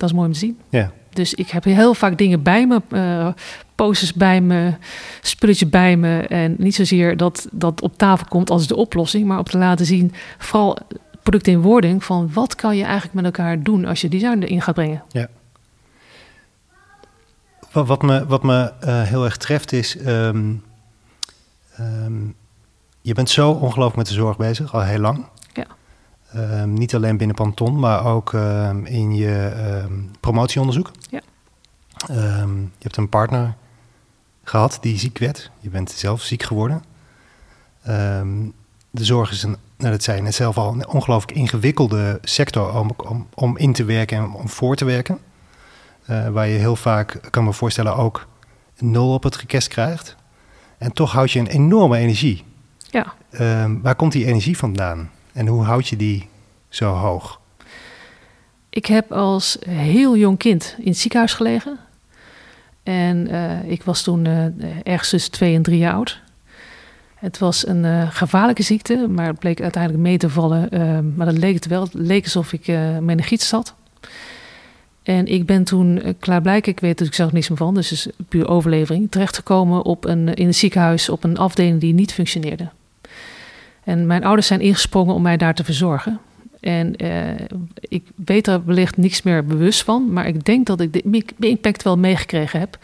Dat 0.02 0.10
is 0.10 0.16
mooi 0.16 0.28
om 0.28 0.32
te 0.32 0.38
zien. 0.38 0.58
Ja. 0.68 0.92
Dus 1.10 1.34
ik 1.34 1.50
heb 1.50 1.64
heel 1.64 1.94
vaak 1.94 2.18
dingen 2.18 2.42
bij 2.42 2.66
me, 2.66 2.82
uh, 2.90 3.28
posters 3.74 4.12
bij 4.12 4.40
me, 4.40 4.74
spulletjes 5.20 5.68
bij 5.68 5.96
me. 5.96 6.18
En 6.18 6.54
niet 6.58 6.74
zozeer 6.74 7.16
dat 7.16 7.48
dat 7.50 7.80
op 7.80 7.98
tafel 7.98 8.26
komt 8.28 8.50
als 8.50 8.66
de 8.66 8.76
oplossing, 8.76 9.26
maar 9.26 9.38
op 9.38 9.48
te 9.48 9.58
laten 9.58 9.86
zien, 9.86 10.12
vooral 10.38 10.78
product 11.22 11.46
in 11.46 11.60
wording, 11.60 12.04
van 12.04 12.30
wat 12.32 12.54
kan 12.54 12.76
je 12.76 12.82
eigenlijk 12.82 13.14
met 13.14 13.24
elkaar 13.24 13.62
doen 13.62 13.84
als 13.84 14.00
je 14.00 14.08
design 14.08 14.38
erin 14.38 14.62
gaat 14.62 14.74
brengen. 14.74 15.02
Ja. 15.08 15.28
Wat, 17.72 17.86
wat 17.86 18.02
me, 18.02 18.26
wat 18.26 18.42
me 18.42 18.72
uh, 18.84 19.02
heel 19.02 19.24
erg 19.24 19.36
treft 19.36 19.72
is, 19.72 19.96
um, 20.06 20.62
um, 21.80 22.34
je 23.00 23.14
bent 23.14 23.30
zo 23.30 23.50
ongelooflijk 23.50 23.96
met 23.96 24.06
de 24.06 24.14
zorg 24.14 24.36
bezig, 24.36 24.74
al 24.74 24.82
heel 24.82 24.98
lang. 24.98 25.26
Um, 26.36 26.72
niet 26.72 26.94
alleen 26.94 27.16
binnen 27.16 27.36
Panton, 27.36 27.78
maar 27.78 28.04
ook 28.04 28.32
um, 28.32 28.86
in 28.86 29.14
je 29.14 29.52
um, 29.84 30.10
promotieonderzoek. 30.20 30.90
Ja. 31.10 31.20
je 32.06 32.68
hebt 32.78 32.96
een 32.96 33.08
partner 33.08 33.54
gehad 34.44 34.78
die 34.80 34.98
ziek 34.98 35.18
werd. 35.18 35.50
Je 35.60 35.68
bent 35.68 35.90
zelf 35.90 36.22
ziek 36.22 36.42
geworden. 36.42 36.82
de 38.90 39.04
zorg 39.04 39.30
is 39.30 39.42
een, 39.42 39.56
nou 39.76 39.90
dat 39.90 40.02
zei 40.02 40.16
je 40.16 40.22
net 40.22 40.34
zelf 40.34 40.56
al, 40.56 40.72
een 40.72 40.88
ongelooflijk 40.88 41.38
ingewikkelde 41.38 42.18
sector 42.22 42.78
om, 42.78 42.90
om, 42.96 43.28
om 43.34 43.56
in 43.56 43.72
te 43.72 43.84
werken 43.84 44.16
en 44.16 44.32
om 44.32 44.48
voor 44.48 44.76
te 44.76 44.84
werken. 44.84 45.18
Uh, 46.10 46.28
waar 46.28 46.48
je 46.48 46.58
heel 46.58 46.76
vaak, 46.76 47.20
kan 47.30 47.44
me 47.44 47.52
voorstellen, 47.52 47.96
ook 47.96 48.26
nul 48.78 49.12
op 49.12 49.22
het 49.22 49.36
request 49.36 49.68
krijgt. 49.68 50.16
En 50.78 50.92
toch 50.92 51.12
houd 51.12 51.30
je 51.30 51.38
een 51.38 51.46
enorme 51.46 51.96
energie. 51.96 52.44
Ja. 52.90 53.14
waar 53.82 53.94
komt 53.94 54.12
die 54.12 54.26
energie 54.26 54.56
vandaan? 54.56 55.10
En 55.32 55.46
hoe 55.46 55.64
houd 55.64 55.88
je 55.88 55.96
die 55.96 56.28
zo 56.68 56.92
hoog? 56.92 57.40
Ik 58.70 58.86
heb 58.86 59.12
als 59.12 59.56
heel 59.68 60.16
jong 60.16 60.38
kind 60.38 60.74
in 60.78 60.88
het 60.88 60.98
ziekenhuis 60.98 61.34
gelegen. 61.34 61.78
En 62.82 63.30
uh, 63.30 63.70
ik 63.70 63.82
was 63.82 64.02
toen 64.02 64.24
uh, 64.24 64.44
ergens 64.82 65.08
tussen 65.08 65.32
twee 65.32 65.54
en 65.54 65.62
drie 65.62 65.78
jaar 65.78 65.94
oud. 65.94 66.20
Het 67.14 67.38
was 67.38 67.66
een 67.66 67.84
uh, 67.84 68.10
gevaarlijke 68.10 68.62
ziekte, 68.62 69.06
maar 69.10 69.26
het 69.26 69.38
bleek 69.38 69.60
uiteindelijk 69.60 70.02
mee 70.02 70.18
te 70.18 70.30
vallen. 70.30 70.68
maar 71.16 71.26
dat 71.26 71.38
leek 71.38 71.54
het 71.54 71.66
wel. 71.66 71.88
Leek 71.92 72.24
alsof 72.24 72.52
ik 72.52 72.68
uh, 72.68 72.98
meningitis 72.98 73.48
zat. 73.48 73.74
En 75.02 75.26
ik 75.26 75.46
ben 75.46 75.64
toen 75.64 76.16
klaarblijkelijk, 76.18 76.78
ik 76.78 76.80
weet 76.80 77.00
er 77.00 77.06
ik 77.06 77.14
zelf 77.14 77.32
niets 77.32 77.48
meer 77.48 77.58
van, 77.58 77.74
dus 77.74 77.92
is 77.92 78.08
puur 78.28 78.48
overlevering, 78.48 79.10
terechtgekomen 79.10 79.84
op 79.84 80.04
een, 80.04 80.34
in 80.34 80.46
een 80.46 80.54
ziekenhuis 80.54 81.08
op 81.08 81.24
een 81.24 81.38
afdeling 81.38 81.80
die 81.80 81.94
niet 81.94 82.12
functioneerde. 82.12 82.68
En 83.84 84.06
mijn 84.06 84.24
ouders 84.24 84.46
zijn 84.46 84.60
ingesprongen 84.60 85.14
om 85.14 85.22
mij 85.22 85.36
daar 85.36 85.54
te 85.54 85.64
verzorgen. 85.64 86.20
En 86.60 87.04
uh, 87.04 87.30
ik 87.80 88.04
weet 88.14 88.46
er 88.46 88.64
wellicht 88.64 88.96
niks 88.96 89.22
meer 89.22 89.44
bewust 89.44 89.82
van, 89.82 90.12
maar 90.12 90.26
ik 90.26 90.44
denk 90.44 90.66
dat 90.66 90.80
ik 90.80 90.92
de 91.36 91.48
impact 91.48 91.82
wel 91.82 91.98
meegekregen 91.98 92.60
heb. 92.60 92.78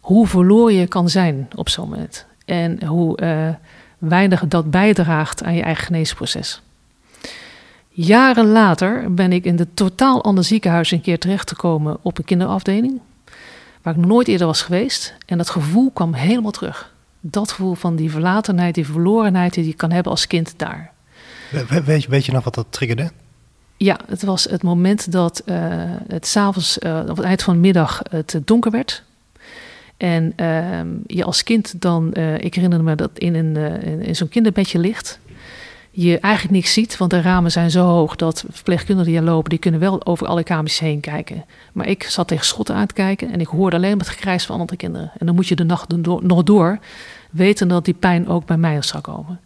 Hoe 0.00 0.26
verloren 0.26 0.74
je 0.74 0.86
kan 0.86 1.08
zijn 1.08 1.48
op 1.54 1.68
zo'n 1.68 1.88
moment. 1.88 2.26
En 2.44 2.84
hoe 2.84 3.20
uh, 3.22 3.48
weinig 3.98 4.46
dat 4.48 4.70
bijdraagt 4.70 5.44
aan 5.44 5.54
je 5.54 5.62
eigen 5.62 5.84
geneesproces. 5.84 6.62
Jaren 7.88 8.46
later 8.46 9.14
ben 9.14 9.32
ik 9.32 9.44
in 9.44 9.58
een 9.58 9.74
totaal 9.74 10.24
ander 10.24 10.44
ziekenhuis 10.44 10.90
een 10.90 11.00
keer 11.00 11.18
terechtgekomen 11.18 11.98
op 12.02 12.18
een 12.18 12.24
kinderafdeling. 12.24 13.00
Waar 13.82 13.96
ik 13.96 14.06
nooit 14.06 14.28
eerder 14.28 14.46
was 14.46 14.62
geweest. 14.62 15.14
En 15.26 15.38
dat 15.38 15.50
gevoel 15.50 15.90
kwam 15.90 16.14
helemaal 16.14 16.50
terug. 16.50 16.94
Dat 17.20 17.50
gevoel 17.50 17.74
van 17.74 17.96
die 17.96 18.10
verlatenheid, 18.10 18.74
die 18.74 18.86
verlorenheid 18.86 19.54
die 19.54 19.66
je 19.66 19.74
kan 19.74 19.90
hebben 19.90 20.12
als 20.12 20.26
kind 20.26 20.54
daar. 20.56 20.92
weet, 21.84 22.02
je, 22.02 22.08
weet 22.08 22.24
je 22.24 22.32
nog 22.32 22.44
wat 22.44 22.54
dat 22.54 22.66
triggerde? 22.70 23.10
Ja, 23.76 23.98
het 24.08 24.22
was 24.22 24.44
het 24.44 24.62
moment 24.62 25.12
dat 25.12 25.42
uh, 25.46 25.56
het 26.08 26.26
s'avonds, 26.26 26.78
uh, 26.78 27.02
op 27.08 27.16
het 27.16 27.26
eind 27.26 27.42
van 27.42 27.54
de 27.54 27.60
middag, 27.60 28.02
het 28.10 28.40
donker 28.44 28.70
werd. 28.70 29.02
En 29.96 30.32
uh, 30.36 30.80
je 31.06 31.24
als 31.24 31.42
kind 31.42 31.80
dan, 31.80 32.10
uh, 32.14 32.38
ik 32.38 32.54
herinner 32.54 32.82
me 32.82 32.94
dat 32.94 33.10
in, 33.14 33.34
een, 33.34 33.56
in, 33.82 34.02
in 34.02 34.16
zo'n 34.16 34.28
kinderbedje 34.28 34.78
ligt. 34.78 35.18
Je 35.98 36.18
eigenlijk 36.18 36.54
niks 36.54 36.72
ziet, 36.72 36.96
want 36.96 37.10
de 37.10 37.20
ramen 37.20 37.50
zijn 37.50 37.70
zo 37.70 37.84
hoog 37.86 38.16
dat 38.16 38.44
verpleegkundigen 38.50 39.12
die 39.12 39.20
er 39.20 39.26
lopen, 39.26 39.50
die 39.50 39.58
kunnen 39.58 39.80
wel 39.80 40.06
over 40.06 40.26
alle 40.26 40.42
kamers 40.42 40.78
heen 40.78 41.00
kijken. 41.00 41.44
Maar 41.72 41.88
ik 41.88 42.02
zat 42.02 42.28
tegen 42.28 42.44
schotten 42.44 42.74
aan 42.74 42.86
te 42.86 42.94
kijken 42.94 43.32
en 43.32 43.40
ik 43.40 43.46
hoorde 43.46 43.76
alleen 43.76 43.96
maar 43.96 44.06
het 44.06 44.14
gekrijs 44.14 44.46
van 44.46 44.60
andere 44.60 44.78
kinderen. 44.78 45.12
En 45.18 45.26
dan 45.26 45.34
moet 45.34 45.46
je 45.46 45.56
de 45.56 45.64
nacht 45.64 45.96
nog 46.22 46.42
door, 46.42 46.78
weten 47.30 47.68
dat 47.68 47.84
die 47.84 47.94
pijn 47.94 48.28
ook 48.28 48.46
bij 48.46 48.56
mij 48.56 48.82
zou 48.82 49.02
komen. 49.02 49.40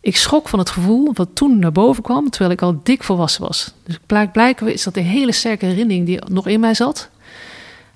Ik 0.00 0.16
schrok 0.16 0.48
van 0.48 0.58
het 0.58 0.70
gevoel 0.70 1.10
wat 1.14 1.28
toen 1.32 1.58
naar 1.58 1.72
boven 1.72 2.02
kwam, 2.02 2.30
terwijl 2.30 2.52
ik 2.52 2.62
al 2.62 2.80
dik 2.82 3.02
volwassen 3.02 3.42
was. 3.42 3.74
Dus 3.84 3.98
blijkbaar 4.06 4.68
is 4.68 4.82
dat 4.82 4.96
een 4.96 5.04
hele 5.04 5.32
sterke 5.32 5.66
herinnering 5.66 6.06
die 6.06 6.18
nog 6.30 6.46
in 6.46 6.60
mij 6.60 6.74
zat. 6.74 7.10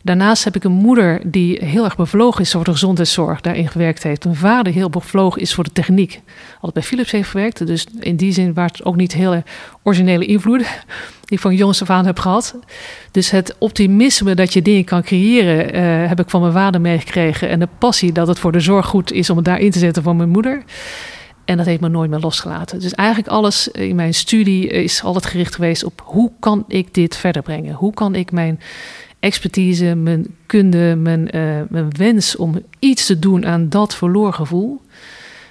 Daarnaast 0.06 0.44
heb 0.44 0.56
ik 0.56 0.64
een 0.64 0.72
moeder 0.72 1.20
die 1.24 1.64
heel 1.64 1.84
erg 1.84 1.96
bevlogen 1.96 2.40
is 2.40 2.50
voor 2.50 2.64
de 2.64 2.70
gezondheidszorg, 2.70 3.40
daarin 3.40 3.68
gewerkt 3.68 4.02
heeft. 4.02 4.24
Een 4.24 4.34
vader 4.34 4.72
heel 4.72 4.90
bevlogen 4.90 5.40
is 5.40 5.54
voor 5.54 5.64
de 5.64 5.72
techniek. 5.72 6.20
Altijd 6.52 6.72
bij 6.72 6.82
Philips 6.82 7.10
heeft 7.10 7.28
gewerkt, 7.28 7.66
dus 7.66 7.86
in 8.00 8.16
die 8.16 8.32
zin 8.32 8.54
waren 8.54 8.70
het 8.72 8.84
ook 8.84 8.96
niet 8.96 9.12
hele 9.12 9.42
originele 9.82 10.26
invloeden 10.26 10.66
die 11.24 11.36
ik 11.36 11.40
van 11.40 11.54
jongs 11.54 11.82
af 11.82 11.90
aan 11.90 12.06
heb 12.06 12.18
gehad. 12.18 12.56
Dus 13.10 13.30
het 13.30 13.56
optimisme 13.58 14.34
dat 14.34 14.52
je 14.52 14.62
dingen 14.62 14.84
kan 14.84 15.02
creëren, 15.02 15.74
uh, 15.74 16.08
heb 16.08 16.20
ik 16.20 16.30
van 16.30 16.40
mijn 16.40 16.52
vader 16.52 16.80
meegekregen. 16.80 17.48
En 17.48 17.58
de 17.58 17.68
passie 17.78 18.12
dat 18.12 18.28
het 18.28 18.38
voor 18.38 18.52
de 18.52 18.60
zorg 18.60 18.86
goed 18.86 19.12
is 19.12 19.30
om 19.30 19.36
het 19.36 19.44
daarin 19.44 19.70
te 19.70 19.78
zetten 19.78 20.02
van 20.02 20.16
mijn 20.16 20.28
moeder. 20.28 20.62
En 21.44 21.56
dat 21.56 21.66
heeft 21.66 21.80
me 21.80 21.88
nooit 21.88 22.10
meer 22.10 22.20
losgelaten. 22.20 22.80
Dus 22.80 22.94
eigenlijk 22.94 23.28
alles 23.28 23.68
in 23.68 23.96
mijn 23.96 24.14
studie 24.14 24.66
is 24.66 25.02
altijd 25.02 25.26
gericht 25.26 25.54
geweest 25.54 25.84
op 25.84 26.02
hoe 26.04 26.32
kan 26.40 26.64
ik 26.68 26.94
dit 26.94 27.16
verder 27.16 27.42
brengen? 27.42 27.74
Hoe 27.74 27.94
kan 27.94 28.14
ik 28.14 28.32
mijn 28.32 28.60
expertise, 29.20 29.94
mijn 29.94 30.26
kunde, 30.46 30.96
mijn, 30.96 31.36
uh, 31.36 31.60
mijn 31.68 31.90
wens 31.96 32.36
om 32.36 32.62
iets 32.78 33.06
te 33.06 33.18
doen 33.18 33.46
aan 33.46 33.68
dat 33.68 33.94
verloren 33.94 34.34
gevoel 34.34 34.80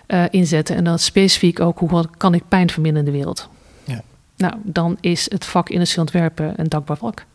uh, 0.08 0.24
inzetten. 0.30 0.76
En 0.76 0.84
dan 0.84 1.00
specifiek 1.00 1.60
ook 1.60 1.80
hoe 1.80 2.06
kan 2.18 2.34
ik 2.34 2.44
pijn 2.48 2.70
verminderen 2.70 3.08
in 3.08 3.12
de 3.14 3.18
wereld. 3.18 3.50
Ja. 3.84 4.04
Nou, 4.38 4.54
dan 4.64 4.98
is 5.02 5.30
het 5.30 5.46
vak 5.46 5.70
industrieel 5.70 6.06
ontwerpen 6.06 6.54
een 6.56 6.70
dankbaar 6.70 6.98
vak. 6.98 7.26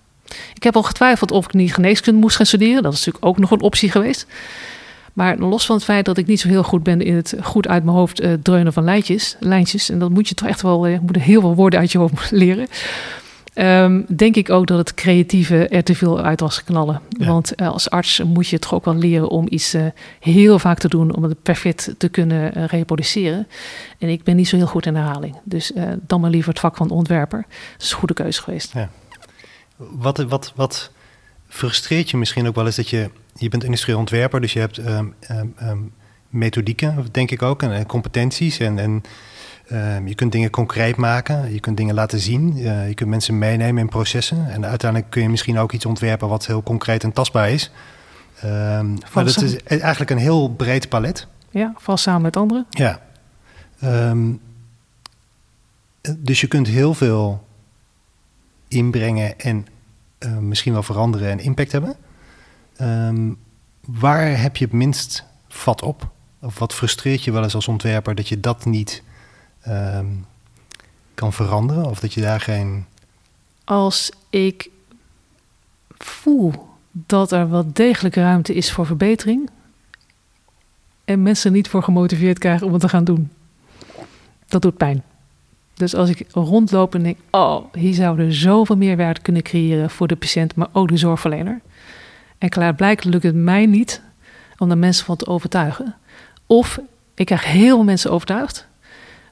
Ik 0.54 0.62
heb 0.62 0.76
al 0.76 0.82
getwijfeld 0.82 1.30
of 1.30 1.44
ik 1.44 1.52
niet 1.52 1.74
geneeskunde 1.74 2.20
moest 2.20 2.36
gaan 2.36 2.46
studeren. 2.46 2.82
Dat 2.82 2.92
is 2.92 2.98
natuurlijk 2.98 3.24
ook 3.24 3.38
nog 3.38 3.50
een 3.50 3.60
optie 3.60 3.90
geweest. 3.90 4.26
Maar 5.12 5.38
los 5.38 5.66
van 5.66 5.76
het 5.76 5.84
feit 5.84 6.04
dat 6.04 6.18
ik 6.18 6.26
niet 6.26 6.40
zo 6.40 6.48
heel 6.48 6.62
goed 6.62 6.82
ben 6.82 7.00
in 7.00 7.16
het 7.16 7.34
goed 7.42 7.68
uit 7.68 7.84
mijn 7.84 7.96
hoofd 7.96 8.20
uh, 8.20 8.32
dreunen 8.42 8.72
van 8.72 8.84
lijntjes, 8.84 9.36
lijntjes. 9.40 9.90
En 9.90 9.98
dat 9.98 10.10
moet 10.10 10.28
je 10.28 10.34
toch 10.34 10.48
echt 10.48 10.62
wel, 10.62 10.98
moet 11.00 11.16
heel 11.16 11.40
veel 11.40 11.54
woorden 11.54 11.80
uit 11.80 11.92
je 11.92 11.98
hoofd 11.98 12.30
leren. 12.44 12.66
Um, 13.54 14.04
denk 14.08 14.36
ik 14.36 14.50
ook 14.50 14.66
dat 14.66 14.78
het 14.78 14.94
creatieve 14.94 15.68
er 15.68 15.82
te 15.82 15.94
veel 15.94 16.20
uit 16.20 16.40
was 16.40 16.64
knallen. 16.64 17.00
Want 17.18 17.52
uh, 17.56 17.68
als 17.68 17.90
arts 17.90 18.22
moet 18.22 18.48
je 18.48 18.58
toch 18.58 18.74
ook 18.74 18.84
wel 18.84 18.94
leren 18.94 19.28
om 19.28 19.46
iets 19.48 19.74
uh, 19.74 19.86
heel 20.20 20.58
vaak 20.58 20.78
te 20.78 20.88
doen 20.88 21.14
om 21.14 21.22
het 21.22 21.42
perfect 21.42 21.94
te 21.98 22.08
kunnen 22.08 22.58
uh, 22.58 22.64
reproduceren. 22.64 23.46
En 23.98 24.08
ik 24.08 24.22
ben 24.22 24.36
niet 24.36 24.48
zo 24.48 24.56
heel 24.56 24.66
goed 24.66 24.86
in 24.86 24.94
herhaling. 24.94 25.36
Dus 25.44 25.72
dan 26.06 26.20
maar 26.20 26.30
liever 26.30 26.50
het 26.50 26.60
vak 26.60 26.76
van 26.76 26.90
ontwerper. 26.90 27.44
Dat 27.72 27.82
is 27.82 27.90
een 27.90 27.98
goede 27.98 28.14
keuze 28.14 28.42
geweest. 28.42 28.72
Ja. 28.72 28.90
Wat, 29.76 30.18
wat, 30.18 30.52
wat 30.56 30.90
frustreert 31.48 32.10
je 32.10 32.16
misschien 32.16 32.46
ook 32.46 32.54
wel 32.54 32.66
is 32.66 32.76
dat 32.76 32.88
je, 32.88 33.10
je 33.34 33.48
bent 33.48 33.64
industrieel 33.64 33.98
ontwerper, 33.98 34.40
dus 34.40 34.52
je 34.52 34.58
hebt 34.58 34.78
um, 34.78 35.14
um, 35.62 35.92
methodieken, 36.28 37.06
denk 37.10 37.30
ik 37.30 37.42
ook, 37.42 37.62
en 37.62 37.86
competenties 37.86 38.58
en, 38.58 38.78
en 38.78 39.02
Ehm, 39.70 40.06
je 40.06 40.14
kunt 40.14 40.32
dingen 40.32 40.50
concreet 40.50 40.96
maken, 40.96 41.52
je 41.52 41.60
kunt 41.60 41.76
dingen 41.76 41.94
laten 41.94 42.20
zien, 42.20 42.56
uh, 42.56 42.88
je 42.88 42.94
kunt 42.94 43.10
mensen 43.10 43.38
meenemen 43.38 43.82
in 43.82 43.88
processen. 43.88 44.50
En 44.50 44.66
uiteindelijk 44.66 45.10
kun 45.10 45.22
je 45.22 45.28
misschien 45.28 45.58
ook 45.58 45.72
iets 45.72 45.86
ontwerpen 45.86 46.28
wat 46.28 46.46
heel 46.46 46.62
concreet 46.62 47.04
en 47.04 47.12
tastbaar 47.12 47.50
is. 47.50 47.70
Um, 48.44 48.98
maar 49.14 49.24
dat 49.24 49.42
is 49.42 49.62
eigenlijk 49.62 50.10
een 50.10 50.18
heel 50.18 50.50
breed 50.50 50.88
palet. 50.88 51.26
Ja, 51.50 51.72
vast 51.76 52.02
samen 52.02 52.22
met 52.22 52.36
anderen. 52.36 52.66
Ja. 52.70 53.00
Um, 53.84 54.40
dus 56.18 56.40
je 56.40 56.46
kunt 56.46 56.66
heel 56.66 56.94
veel 56.94 57.46
inbrengen 58.68 59.38
en 59.38 59.66
uh, 60.18 60.38
misschien 60.38 60.72
wel 60.72 60.82
veranderen 60.82 61.30
en 61.30 61.38
impact 61.38 61.72
hebben. 61.72 61.96
waar 63.86 64.40
heb 64.40 64.56
je 64.56 64.64
het 64.64 64.74
minst 64.74 65.24
vat 65.48 65.82
op? 65.82 66.10
Of 66.40 66.58
wat 66.58 66.74
frustreert 66.74 67.24
je 67.24 67.32
wel 67.32 67.42
eens 67.42 67.54
als 67.54 67.68
ontwerper 67.68 68.14
dat 68.14 68.28
je 68.28 68.40
dat 68.40 68.64
niet 68.64 69.02
um, 69.68 70.26
kan 71.14 71.32
veranderen? 71.32 71.84
Of 71.84 72.00
dat 72.00 72.14
je 72.14 72.20
daar 72.20 72.40
geen. 72.40 72.86
Als 73.64 74.10
ik 74.30 74.70
voel 75.98 76.68
dat 76.90 77.32
er 77.32 77.50
wel 77.50 77.72
degelijk 77.72 78.14
ruimte 78.14 78.54
is 78.54 78.72
voor 78.72 78.86
verbetering. 78.86 79.50
En 81.04 81.22
mensen 81.22 81.52
niet 81.52 81.68
voor 81.68 81.82
gemotiveerd 81.82 82.38
krijgen 82.38 82.66
om 82.66 82.72
het 82.72 82.80
te 82.80 82.88
gaan 82.88 83.04
doen. 83.04 83.30
Dat 84.46 84.62
doet 84.62 84.76
pijn. 84.76 85.02
Dus 85.74 85.94
als 85.94 86.08
ik 86.08 86.26
rondloop 86.32 86.94
en 86.94 87.02
denk, 87.02 87.18
oh, 87.30 87.64
hier 87.72 87.94
zouden 87.94 88.32
zoveel 88.32 88.76
meer 88.76 88.96
waarde 88.96 89.20
kunnen 89.20 89.42
creëren 89.42 89.90
voor 89.90 90.06
de 90.06 90.16
patiënt, 90.16 90.54
maar 90.54 90.68
ook 90.72 90.88
de 90.88 90.96
zorgverlener. 90.96 91.60
En 92.38 92.48
klaarblijkelijk 92.48 93.14
lukt 93.14 93.34
het 93.34 93.44
mij 93.44 93.66
niet 93.66 94.02
om 94.58 94.68
daar 94.68 94.78
mensen 94.78 95.04
van 95.04 95.16
te 95.16 95.26
overtuigen. 95.26 95.94
Of 96.46 96.80
ik 97.14 97.26
krijg 97.26 97.44
heel 97.44 97.76
veel 97.76 97.84
mensen 97.84 98.10
overtuigd, 98.10 98.66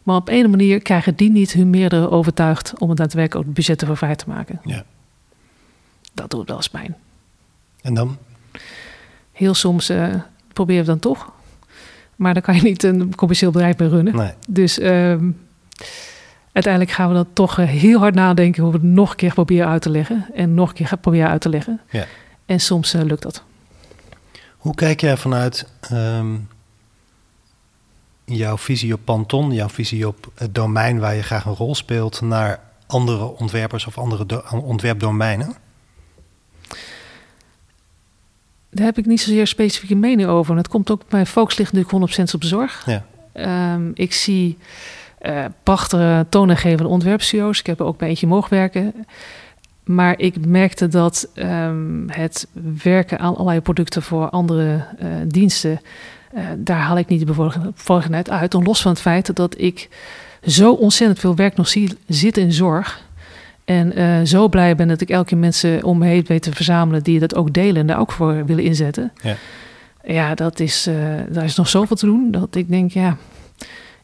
maar 0.09 0.17
op 0.17 0.29
een 0.29 0.50
manier 0.50 0.83
krijgen 0.83 1.15
die 1.15 1.31
niet 1.31 1.53
hun 1.53 1.71
meerdere 1.71 2.11
overtuigd 2.11 2.73
om 2.79 2.88
het 2.88 2.99
daadwerkelijk 2.99 3.49
ook 3.49 3.55
budgetten 3.55 3.87
voor 3.87 3.97
vrij 3.97 4.17
te 4.17 4.25
maken. 4.29 4.61
Ja. 4.65 4.85
Dat 6.12 6.31
doet 6.31 6.49
wel 6.49 6.57
eens 6.57 6.69
pijn. 6.69 6.97
En 7.81 7.95
dan? 7.95 8.17
Heel 9.33 9.55
soms 9.55 9.91
uh, 9.91 10.15
probeer 10.53 10.81
we 10.81 10.87
dan 10.87 10.99
toch. 10.99 11.33
Maar 12.17 12.35
dan 12.35 12.43
kan 12.43 12.55
je 12.55 12.62
niet 12.62 12.83
een 12.83 13.15
commercieel 13.15 13.50
bedrijf 13.50 13.79
meer 13.79 13.88
runnen. 13.88 14.17
Nee. 14.17 14.33
Dus 14.49 14.79
uh, 14.79 14.87
uiteindelijk 16.53 16.91
gaan 16.91 17.09
we 17.09 17.15
dan 17.15 17.29
toch 17.33 17.59
eh, 17.59 17.67
heel 17.67 17.99
hard 17.99 18.15
nadenken 18.15 18.62
hoe 18.62 18.73
we 18.73 18.79
het 18.79 18.87
nog 18.87 19.11
een 19.11 19.17
keer 19.17 19.33
proberen 19.33 19.69
uit 19.69 19.83
te 19.83 19.91
leggen. 19.91 20.27
En 20.35 20.55
nog 20.55 20.69
een 20.69 20.75
keer 20.75 20.99
proberen 21.00 21.29
uit 21.29 21.41
te 21.41 21.49
leggen. 21.49 21.81
Ja. 21.91 22.05
En 22.47 22.61
soms 22.61 22.95
uh, 22.95 23.03
lukt 23.03 23.23
dat. 23.23 23.43
Hoe 24.57 24.75
kijk 24.75 25.00
jij 25.00 25.17
vanuit 25.17 25.67
um, 25.93 26.49
jouw 28.29 28.59
visie 28.59 28.95
op 28.95 29.01
Panton, 29.05 29.53
jouw 29.53 29.69
visie 29.69 30.07
op 30.07 30.33
het 30.35 30.55
domein 30.55 30.99
waar 30.99 31.15
je 31.15 31.23
graag 31.23 31.45
een 31.45 31.55
rol 31.55 31.75
speelt, 31.75 32.21
naar 32.21 32.61
andere 32.87 33.25
ontwerpers 33.25 33.87
of 33.87 33.99
andere 33.99 34.43
ontwerpdomeinen? 34.63 35.55
Daar 38.71 38.87
heb 38.87 38.99
ik 38.99 39.07
niet 39.07 39.21
zozeer 39.21 39.47
specifieke 39.47 39.95
mening 39.95 40.29
over. 40.29 40.57
het 40.57 40.69
komt 40.69 40.91
ook, 40.91 41.03
mijn 41.11 41.27
focus 41.27 41.59
ligt 41.59 41.73
natuurlijk 41.73 42.19
100% 42.19 42.35
op 42.35 42.45
zorg. 42.45 42.87
Ja. 42.87 43.05
Um, 43.75 43.91
ik 43.95 44.13
zie 44.13 44.59
uh, 45.23 45.45
prachtige 45.63 46.27
toonaangevende 46.29 46.89
ontwerpstudio's. 46.89 47.59
Ik 47.59 47.67
heb 47.67 47.81
er 47.81 47.87
ook 47.87 47.99
bij 47.99 48.09
eentje 48.09 48.27
mogen 48.27 48.51
werken. 48.51 48.95
Maar 49.85 50.19
ik 50.19 50.47
merkte 50.47 50.89
dat 50.89 51.29
um, 51.35 52.05
het 52.11 52.49
werken 52.83 53.19
aan 53.19 53.35
allerlei 53.35 53.61
producten 53.61 54.03
voor 54.03 54.31
andere 54.31 54.85
uh, 55.03 55.09
diensten 55.27 55.81
daar 56.57 56.81
haal 56.81 56.99
ik 56.99 57.09
niet 57.09 57.27
de 57.27 57.33
bevoegdheid 57.75 58.31
uit. 58.31 58.55
En 58.55 58.63
los 58.63 58.83
van 58.83 58.91
het 58.91 59.01
feit 59.01 59.37
dat 59.37 59.55
ik 59.59 59.89
zo 60.47 60.73
ontzettend 60.73 61.19
veel 61.19 61.37
werk 61.37 61.57
nog 61.57 61.69
zie 61.69 61.97
zitten 62.07 62.43
in 62.43 62.53
zorg. 62.53 63.07
En 63.65 63.99
uh, 63.99 64.21
zo 64.25 64.49
blij 64.49 64.77
ben 64.77 64.89
dat 64.89 65.01
ik 65.01 65.11
elke 65.11 65.29
keer 65.29 65.39
mensen 65.39 65.85
om 65.85 65.99
me 65.99 66.07
heen 66.07 66.25
weet 66.27 66.43
te 66.43 66.53
verzamelen 66.53 67.03
die 67.03 67.19
dat 67.19 67.35
ook 67.35 67.53
delen 67.53 67.77
en 67.77 67.87
daar 67.87 68.01
ook 68.01 68.13
voor 68.13 68.45
willen 68.45 68.65
inzetten. 68.65 69.13
Ja, 69.23 69.35
ja 70.05 70.35
dat 70.35 70.61
is, 70.61 70.87
uh, 70.89 70.95
daar 71.29 71.45
is 71.45 71.57
nog 71.57 71.69
zoveel 71.69 71.97
te 71.97 72.07
doen 72.07 72.31
dat 72.31 72.55
ik 72.55 72.69
denk, 72.69 72.93
ja, 72.93 73.17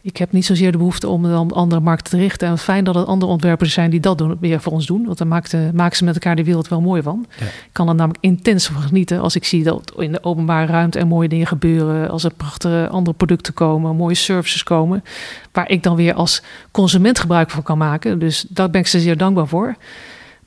ik 0.05 0.17
heb 0.17 0.33
niet 0.33 0.45
zozeer 0.45 0.73
de 0.73 0.79
behoefte 0.79 1.09
om 1.09 1.23
dan 1.23 1.53
andere 1.53 1.81
markten 1.81 2.11
te 2.11 2.17
richten. 2.17 2.49
En 2.49 2.59
fijn 2.59 2.85
dat 2.85 2.97
er 2.97 3.05
andere 3.05 3.31
ontwerpers 3.31 3.73
zijn 3.73 3.91
die 3.91 4.01
dat 4.01 4.19
doen, 4.19 4.37
weer 4.41 4.61
voor 4.61 4.73
ons 4.73 4.87
doen. 4.87 5.05
Want 5.07 5.19
dan 5.19 5.29
maken 5.29 5.97
ze 5.97 6.05
met 6.05 6.15
elkaar 6.15 6.37
de 6.37 6.45
wereld 6.45 6.69
wel 6.69 6.81
mooi 6.81 7.03
van. 7.03 7.27
Ik 7.39 7.69
kan 7.73 7.89
er 7.89 7.95
namelijk 7.95 8.25
intens 8.25 8.67
van 8.67 8.83
genieten 8.83 9.21
als 9.21 9.37
ik 9.37 9.45
zie 9.45 9.63
dat 9.63 9.93
in 9.97 10.13
de 10.13 10.25
openbare 10.25 10.67
ruimte 10.67 10.99
er 10.99 11.07
mooie 11.07 11.29
dingen 11.29 11.47
gebeuren. 11.47 12.11
Als 12.11 12.25
er 12.25 12.35
prachtige 12.35 12.89
andere 12.91 13.17
producten 13.17 13.55
komen, 13.55 13.97
mooie 13.97 14.15
services 14.15 14.63
komen. 14.63 15.05
Waar 15.53 15.69
ik 15.69 15.83
dan 15.83 15.97
weer 15.97 16.15
als 16.15 16.43
consument 16.71 17.19
gebruik 17.19 17.51
van 17.51 17.63
kan 17.63 17.79
maken. 17.79 18.19
Dus 18.19 18.47
daar 18.49 18.71
ben 18.71 18.81
ik 18.81 18.87
ze 18.87 19.01
zeer 19.01 19.17
dankbaar 19.17 19.49
voor. 19.49 19.77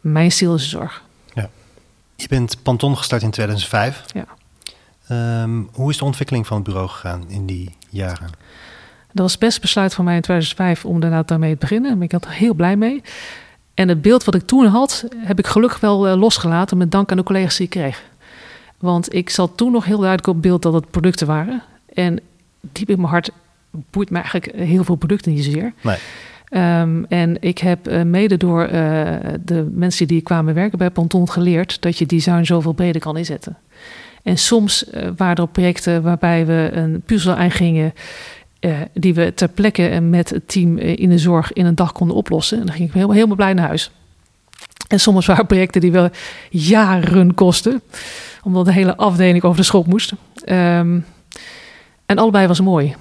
Mijn 0.02 0.32
stil 0.32 0.56
is 0.56 0.70
zorg. 0.70 1.04
Ja. 1.34 1.50
Je 2.16 2.28
bent 2.28 2.64
Panton 2.64 2.98
gestart 2.98 3.22
in 3.22 3.32
2005. 3.32 4.04
Ja. 4.14 4.26
Ehm, 5.08 5.62
hoe 5.72 5.90
is 5.90 5.98
de 5.98 6.06
ontwikkeling 6.06 6.48
van 6.48 6.58
het 6.58 6.66
bureau 6.66 6.90
gegaan 6.90 7.30
in 7.30 7.46
die 7.46 7.76
jaren? 7.90 8.30
Dat 9.18 9.26
was 9.26 9.38
best 9.38 9.62
besluit 9.62 9.94
van 9.94 10.06
mij 10.06 10.16
in 10.16 10.22
2005 10.22 10.86
om 10.86 11.00
daarna 11.00 11.24
daarmee 11.24 11.52
te 11.52 11.58
beginnen. 11.60 12.02
Ik 12.02 12.14
altijd 12.14 12.34
heel 12.34 12.54
blij 12.54 12.76
mee. 12.76 13.02
En 13.74 13.88
het 13.88 14.02
beeld 14.02 14.24
wat 14.24 14.36
ik 14.36 14.42
toen 14.42 14.66
had, 14.66 15.08
heb 15.18 15.40
ik 15.40 15.48
gelukkig 15.48 15.80
wel 15.80 16.08
eh, 16.08 16.18
losgelaten 16.18 16.78
met 16.78 16.92
dank 16.92 17.12
aan 17.12 17.18
de 17.18 17.24
collega's 17.24 17.56
die 17.58 17.66
ik 17.66 17.72
kreeg. 17.72 18.04
Want 18.80 19.14
ik 19.14 19.30
zat 19.30 19.52
toen 19.56 19.72
nog 19.72 19.86
heel 19.86 19.98
duidelijk 19.98 20.28
op 20.28 20.42
beeld 20.42 20.62
dat 20.62 20.74
het 20.74 20.92
producten 20.92 21.28
waren. 21.28 21.64
En 21.94 22.20
diep 22.60 22.90
in 22.90 22.98
mijn 22.98 23.10
hart 23.10 23.30
boeit 23.90 24.10
me 24.10 24.18
eigenlijk 24.18 24.52
heel 24.56 24.84
veel 24.84 24.96
producten 24.96 25.34
niet 25.34 25.44
zozeer. 25.44 25.74
Nee. 25.82 25.98
Um, 26.82 27.06
en 27.06 27.38
ik 27.40 27.58
heb 27.58 27.90
uh, 27.90 28.02
mede 28.02 28.38
door 28.38 28.64
uh, 28.64 28.72
de 29.42 29.70
mensen 29.72 30.08
die 30.08 30.22
kwamen 30.22 30.54
werken 30.54 30.78
bij 30.78 30.90
Ponton 30.90 31.30
geleerd 31.30 31.82
dat 31.82 31.98
je 31.98 32.06
design 32.06 32.44
zoveel 32.44 32.74
breder 32.74 33.02
kan 33.02 33.18
inzetten. 33.18 33.58
En 34.24 34.38
soms 34.38 34.86
uh, 34.94 35.08
waren 35.18 35.36
er 35.36 35.48
projecten 35.48 36.04
waarbij 36.04 36.46
we 36.46 36.70
een 36.74 37.02
puzzel 37.06 37.34
aangingen 37.34 37.94
die 38.94 39.14
we 39.14 39.34
ter 39.34 39.48
plekke 39.48 40.00
met 40.02 40.30
het 40.30 40.48
team 40.48 40.78
in 40.78 41.10
de 41.10 41.18
zorg 41.18 41.54
in 41.54 41.66
een 41.66 41.76
dag 41.76 41.92
konden 41.92 42.16
oplossen. 42.16 42.60
En 42.60 42.66
dan 42.66 42.76
ging 42.76 42.88
ik 42.88 42.94
helemaal, 42.94 43.16
helemaal 43.16 43.36
blij 43.36 43.54
naar 43.54 43.68
huis. 43.68 43.92
En 44.88 45.00
soms 45.00 45.26
waren 45.26 45.46
projecten 45.46 45.82
die 45.82 45.92
wel 45.92 46.10
jaren 46.50 47.34
kosten, 47.34 47.82
omdat 48.44 48.66
de 48.66 48.72
hele 48.72 48.98
afdeling 48.98 49.44
over 49.44 49.58
de 49.58 49.64
schop 49.64 49.88
moest. 49.88 50.12
Um, 50.46 51.06
en 52.06 52.18
allebei 52.18 52.48
was 52.48 52.62
mooi. 52.62 52.96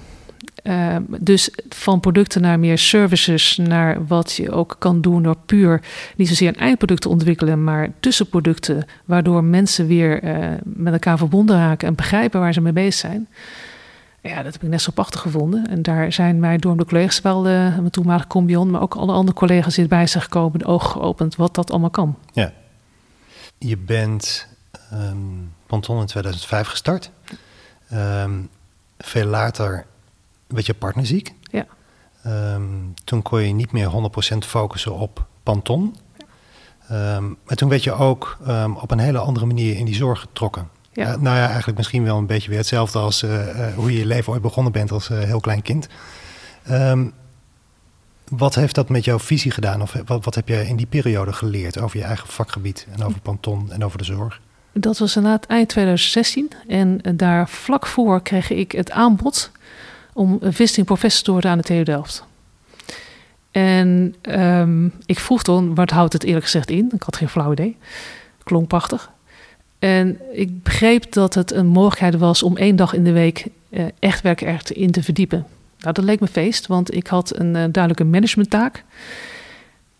Uh, 0.63 0.95
dus 1.19 1.49
van 1.69 1.99
producten 1.99 2.41
naar 2.41 2.59
meer 2.59 2.77
services, 2.77 3.57
naar 3.57 4.05
wat 4.07 4.33
je 4.33 4.51
ook 4.51 4.75
kan 4.79 5.01
doen 5.01 5.23
door 5.23 5.37
puur 5.45 5.81
niet 6.15 6.27
zozeer 6.27 6.47
een 6.47 6.55
eindproduct 6.55 7.01
te 7.01 7.09
ontwikkelen, 7.09 7.63
maar 7.63 7.91
tussenproducten, 7.99 8.85
waardoor 9.05 9.43
mensen 9.43 9.87
weer 9.87 10.23
uh, 10.23 10.47
met 10.63 10.93
elkaar 10.93 11.17
verbonden 11.17 11.57
raken 11.57 11.87
en 11.87 11.95
begrijpen 11.95 12.39
waar 12.39 12.53
ze 12.53 12.61
mee 12.61 12.73
bezig 12.73 12.93
zijn. 12.93 13.27
Ja, 14.27 14.43
dat 14.43 14.53
heb 14.53 14.63
ik 14.63 14.69
net 14.69 14.81
zo 14.81 14.91
prachtig 14.91 15.21
gevonden. 15.21 15.67
En 15.69 15.81
daar 15.81 16.11
zijn 16.11 16.39
mij 16.39 16.57
door 16.57 16.77
de 16.77 16.85
collega's 16.85 17.21
wel, 17.21 17.41
de, 17.41 17.49
mijn 17.49 17.89
toenmalige 17.89 18.27
combion, 18.27 18.71
maar 18.71 18.81
ook 18.81 18.95
alle 18.95 19.11
andere 19.11 19.37
collega's 19.37 19.77
in 19.77 19.87
bij 19.87 20.07
zich 20.07 20.23
gekomen, 20.23 20.59
de 20.59 20.65
ogen 20.65 20.89
geopend, 20.89 21.35
wat 21.35 21.55
dat 21.55 21.71
allemaal 21.71 21.89
kan. 21.89 22.17
Ja. 22.33 22.53
Je 23.57 23.77
bent 23.77 24.47
um, 24.93 25.53
Panton 25.65 25.99
in 25.99 26.05
2005 26.05 26.67
gestart. 26.67 27.11
Um, 27.93 28.49
veel 28.97 29.25
later 29.25 29.85
werd 30.47 30.65
je 30.65 30.73
partner 30.73 31.05
ziek. 31.05 31.33
Ja. 31.41 31.65
Um, 32.53 32.93
toen 33.03 33.21
kon 33.21 33.41
je 33.41 33.53
niet 33.53 33.71
meer 33.71 33.89
100% 34.33 34.37
focussen 34.37 34.93
op 34.93 35.25
Panton. 35.43 35.95
Ja. 36.87 37.19
Maar 37.19 37.55
toen 37.55 37.69
werd 37.69 37.83
je 37.83 37.91
ook 37.91 38.37
op 38.81 38.91
een 38.91 38.99
hele 38.99 39.19
andere 39.19 39.45
manier 39.45 39.75
in 39.75 39.85
die 39.85 39.95
zorg 39.95 40.19
getrokken. 40.19 40.69
Ja. 40.97 41.13
Uh, 41.13 41.21
nou 41.21 41.37
ja, 41.37 41.47
eigenlijk 41.47 41.77
misschien 41.77 42.03
wel 42.03 42.17
een 42.17 42.25
beetje 42.25 42.49
weer 42.49 42.57
hetzelfde 42.57 42.99
als 42.99 43.23
uh, 43.23 43.31
uh, 43.31 43.73
hoe 43.75 43.91
je 43.91 43.99
je 43.99 44.05
leven 44.05 44.33
ooit 44.33 44.41
begonnen 44.41 44.71
bent 44.71 44.91
als 44.91 45.07
heel 45.07 45.39
klein 45.39 45.61
kind. 45.61 45.87
wat 48.29 48.55
heeft 48.55 48.75
dat 48.75 48.89
met 48.89 49.05
jouw 49.05 49.19
visie 49.19 49.51
gedaan? 49.51 49.81
Of 49.81 49.95
wat, 50.05 50.25
wat 50.25 50.35
heb 50.35 50.47
je 50.47 50.67
in 50.67 50.75
die 50.75 50.85
periode 50.85 51.33
geleerd 51.33 51.79
over 51.79 51.97
je 51.97 52.03
eigen 52.03 52.27
vakgebied 52.27 52.87
en 52.91 53.03
over 53.03 53.19
Panton 53.19 53.71
en 53.71 53.85
over 53.85 53.97
de 53.97 54.03
zorg? 54.03 54.41
Dat 54.73 54.97
was 54.97 55.15
inderdaad 55.15 55.45
eind 55.45 55.69
2016. 55.69 56.51
En 56.67 57.01
daar 57.15 57.49
vlak 57.49 57.85
voor 57.85 58.21
kreeg 58.21 58.49
ik 58.49 58.71
het 58.71 58.91
aanbod 58.91 59.51
om 60.13 60.37
een 60.41 60.53
visiting 60.53 60.85
professor 60.85 61.23
te 61.23 61.31
worden 61.31 61.51
aan 61.51 61.57
de 61.57 61.63
TU 61.63 61.83
Delft. 61.83 62.25
En 63.51 64.15
um, 64.21 64.93
ik 65.05 65.19
vroeg 65.19 65.43
toen, 65.43 65.75
wat 65.75 65.89
houdt 65.89 66.13
het 66.13 66.23
eerlijk 66.23 66.45
gezegd 66.45 66.69
in? 66.69 66.91
Ik 66.93 67.03
had 67.03 67.15
geen 67.15 67.29
flauw 67.29 67.51
idee. 67.51 67.77
Klonk 68.43 68.67
prachtig. 68.67 69.09
En 69.79 70.19
ik 70.31 70.63
begreep 70.63 71.11
dat 71.11 71.33
het 71.33 71.51
een 71.51 71.67
mogelijkheid 71.67 72.17
was 72.17 72.43
om 72.43 72.57
één 72.57 72.75
dag 72.75 72.93
in 72.93 73.03
de 73.03 73.11
week 73.11 73.47
uh, 73.69 73.85
echt 73.99 74.21
werk 74.21 74.41
in 74.69 74.91
te 74.91 75.03
verdiepen. 75.03 75.45
Nou, 75.79 75.93
dat 75.93 76.03
leek 76.03 76.19
me 76.19 76.27
feest, 76.27 76.67
want 76.67 76.93
ik 76.93 77.07
had 77.07 77.39
een 77.39 77.47
uh, 77.47 77.53
duidelijke 77.53 78.03
managementtaak. 78.03 78.83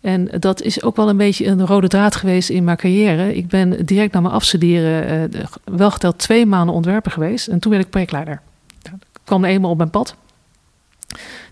En 0.00 0.28
dat 0.38 0.62
is 0.62 0.82
ook 0.82 0.96
wel 0.96 1.08
een 1.08 1.16
beetje 1.16 1.46
een 1.46 1.66
rode 1.66 1.88
draad 1.88 2.16
geweest 2.16 2.48
in 2.48 2.64
mijn 2.64 2.76
carrière. 2.76 3.34
Ik 3.34 3.48
ben 3.48 3.86
direct 3.86 4.12
na 4.12 4.20
mijn 4.20 4.34
afstuderen 4.34 5.30
uh, 5.34 5.44
wel 5.64 5.90
geteld 5.90 6.18
twee 6.18 6.46
maanden 6.46 6.74
ontwerper 6.74 7.10
geweest. 7.10 7.46
En 7.46 7.58
toen 7.58 7.70
werd 7.70 7.84
ik 7.84 7.90
projectleider. 7.90 8.40
Nou, 8.82 8.96
dat 8.98 9.20
kwam 9.24 9.44
eenmaal 9.44 9.70
op 9.70 9.76
mijn 9.76 9.90
pad. 9.90 10.16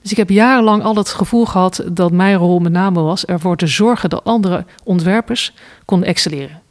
Dus 0.02 0.10
ik 0.10 0.16
heb 0.16 0.30
jarenlang 0.30 0.82
al 0.82 0.96
het 0.96 1.08
gevoel 1.08 1.46
gehad 1.46 1.84
dat 1.92 2.12
mijn 2.12 2.36
rol 2.36 2.58
met 2.58 2.72
name 2.72 3.00
was 3.00 3.24
ervoor 3.24 3.56
te 3.56 3.66
zorgen 3.66 4.10
dat 4.10 4.24
andere 4.24 4.64
ontwerpers 4.84 5.52
konden 5.84 6.08
excelleren. 6.08 6.62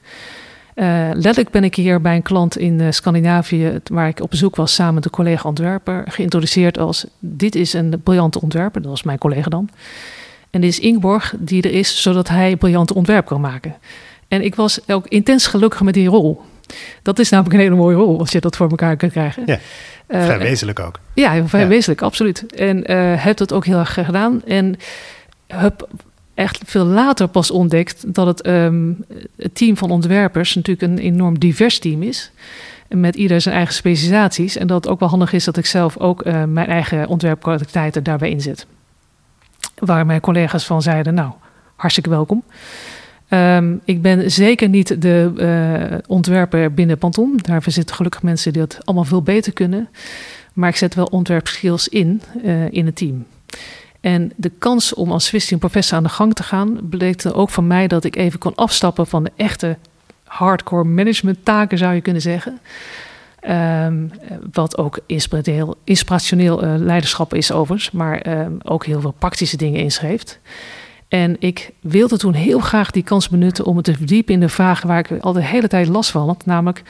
Uh, 0.75 1.09
letterlijk 1.13 1.49
ben 1.49 1.63
ik 1.63 1.75
hier 1.75 2.01
bij 2.01 2.15
een 2.15 2.21
klant 2.21 2.57
in 2.57 2.79
uh, 2.79 2.91
Scandinavië, 2.91 3.79
waar 3.91 4.07
ik 4.07 4.21
op 4.21 4.29
bezoek 4.29 4.55
was 4.55 4.73
samen 4.73 4.93
met 4.93 5.05
een 5.05 5.11
collega 5.11 5.49
ontwerper, 5.49 6.03
geïntroduceerd 6.07 6.77
als: 6.77 7.05
Dit 7.19 7.55
is 7.55 7.73
een 7.73 8.01
briljante 8.03 8.41
ontwerper, 8.41 8.81
dat 8.81 8.89
was 8.89 9.03
mijn 9.03 9.17
collega 9.17 9.49
dan. 9.49 9.69
En 10.49 10.61
dit 10.61 10.69
is 10.69 10.79
Ingeborg 10.79 11.33
die 11.39 11.61
er 11.61 11.71
is, 11.71 12.01
zodat 12.01 12.27
hij 12.27 12.55
briljante 12.55 12.93
ontwerp 12.93 13.25
kan 13.25 13.41
maken. 13.41 13.75
En 14.27 14.43
ik 14.43 14.55
was 14.55 14.89
ook 14.89 15.07
intens 15.07 15.47
gelukkig 15.47 15.81
met 15.81 15.93
die 15.93 16.07
rol. 16.07 16.41
Dat 17.01 17.19
is 17.19 17.29
namelijk 17.29 17.55
een 17.55 17.61
hele 17.61 17.75
mooie 17.75 17.95
rol, 17.95 18.19
als 18.19 18.31
je 18.31 18.39
dat 18.39 18.55
voor 18.55 18.69
elkaar 18.69 18.95
kunt 18.95 19.11
krijgen. 19.11 19.43
Ja, 19.45 19.59
vrij 20.07 20.35
uh, 20.35 20.41
wezenlijk 20.41 20.79
ook. 20.79 20.99
Ja, 21.13 21.47
vrij 21.47 21.61
ja. 21.61 21.67
wezenlijk, 21.67 22.01
absoluut. 22.01 22.45
En 22.45 22.91
heb 23.19 23.37
dat 23.37 23.53
ook 23.53 23.65
heel 23.65 23.77
erg 23.77 23.93
gedaan. 23.93 24.41
En 24.45 24.75
heb 25.47 25.87
echt 26.35 26.61
veel 26.65 26.85
later 26.85 27.27
pas 27.27 27.51
ontdekt 27.51 28.13
dat 28.13 28.27
het, 28.27 28.47
um, 28.47 29.05
het 29.37 29.55
team 29.55 29.77
van 29.77 29.91
ontwerpers 29.91 30.55
natuurlijk 30.55 30.91
een 30.91 30.99
enorm 30.99 31.39
divers 31.39 31.79
team 31.79 32.03
is. 32.03 32.31
Met 32.87 33.15
ieder 33.15 33.41
zijn 33.41 33.55
eigen 33.55 33.73
specialisaties. 33.73 34.57
En 34.57 34.67
dat 34.67 34.83
het 34.83 34.93
ook 34.93 34.99
wel 34.99 35.09
handig 35.09 35.33
is 35.33 35.43
dat 35.43 35.57
ik 35.57 35.65
zelf 35.65 35.97
ook 35.97 36.25
uh, 36.25 36.43
mijn 36.43 36.67
eigen 36.67 37.07
ontwerpkwaliteiten 37.07 38.03
daarbij 38.03 38.29
inzet 38.29 38.65
waar 39.75 40.05
mijn 40.05 40.21
collega's 40.21 40.65
van 40.65 40.81
zeiden, 40.81 41.13
nou, 41.13 41.31
hartstikke 41.75 42.09
welkom. 42.09 42.43
Um, 43.29 43.81
ik 43.85 44.01
ben 44.01 44.31
zeker 44.31 44.69
niet 44.69 45.01
de 45.01 45.31
uh, 45.37 45.97
ontwerper 46.07 46.73
binnen 46.73 46.97
Panton. 46.97 47.39
Daar 47.41 47.63
zitten 47.67 47.95
gelukkig 47.95 48.23
mensen 48.23 48.53
die 48.53 48.61
dat 48.61 48.79
allemaal 48.83 49.03
veel 49.03 49.21
beter 49.21 49.53
kunnen. 49.53 49.89
Maar 50.53 50.69
ik 50.69 50.75
zet 50.75 50.95
wel 50.95 51.05
ontwerpskills 51.05 51.87
in, 51.87 52.21
uh, 52.43 52.71
in 52.71 52.85
het 52.85 52.95
team. 52.95 53.25
En 54.05 54.31
de 54.35 54.51
kans 54.57 54.93
om 54.93 55.11
als 55.11 55.29
visiting 55.29 55.59
professor 55.59 55.97
aan 55.97 56.03
de 56.03 56.09
gang 56.09 56.33
te 56.33 56.43
gaan... 56.43 56.79
bleek 56.89 57.21
ook 57.33 57.49
van 57.49 57.67
mij 57.67 57.87
dat 57.87 58.03
ik 58.03 58.15
even 58.15 58.39
kon 58.39 58.55
afstappen 58.55 59.07
van 59.07 59.23
de 59.23 59.31
echte 59.35 59.77
hardcore 60.23 60.83
management 60.83 61.37
taken, 61.43 61.77
zou 61.77 61.93
je 61.93 62.01
kunnen 62.01 62.21
zeggen. 62.21 62.59
Um, 63.49 64.11
wat 64.51 64.77
ook 64.77 64.99
inspirationeel, 65.05 65.75
inspirationeel 65.83 66.63
uh, 66.63 66.73
leiderschap 66.77 67.33
is 67.33 67.51
overigens, 67.51 67.91
maar 67.91 68.39
um, 68.39 68.57
ook 68.63 68.85
heel 68.85 69.01
veel 69.01 69.15
praktische 69.19 69.57
dingen 69.57 69.79
inschreef. 69.79 70.39
En 71.07 71.35
ik 71.39 71.71
wilde 71.79 72.17
toen 72.17 72.33
heel 72.33 72.59
graag 72.59 72.91
die 72.91 73.03
kans 73.03 73.29
benutten 73.29 73.65
om 73.65 73.75
het 73.75 73.85
te 73.85 73.93
verdiepen 73.93 74.33
in 74.33 74.39
de 74.39 74.49
vragen 74.49 74.87
waar 74.87 74.99
ik 74.99 75.21
al 75.21 75.33
de 75.33 75.43
hele 75.43 75.67
tijd 75.67 75.87
last 75.87 76.11
van 76.11 76.27
had, 76.27 76.45
namelijk 76.45 76.83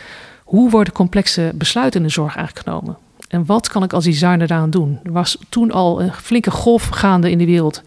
hoe 0.43 0.69
worden 0.69 0.93
complexe 0.93 1.51
besluiten 1.53 1.99
in 1.99 2.07
de 2.07 2.13
zorg 2.13 2.35
eigenlijk 2.35 2.67
genomen? 2.67 2.97
En 3.35 3.45
wat 3.45 3.67
kan 3.67 3.83
ik 3.83 3.93
als 3.93 4.03
designer 4.03 4.47
daaraan 4.47 4.69
doen? 4.69 4.99
Er 5.03 5.11
was 5.11 5.37
toen 5.49 5.71
al 5.71 6.01
een 6.01 6.13
flinke 6.13 6.51
golf 6.51 6.87
gaande 6.87 7.31
in 7.31 7.37
de 7.37 7.45
wereld, 7.45 7.81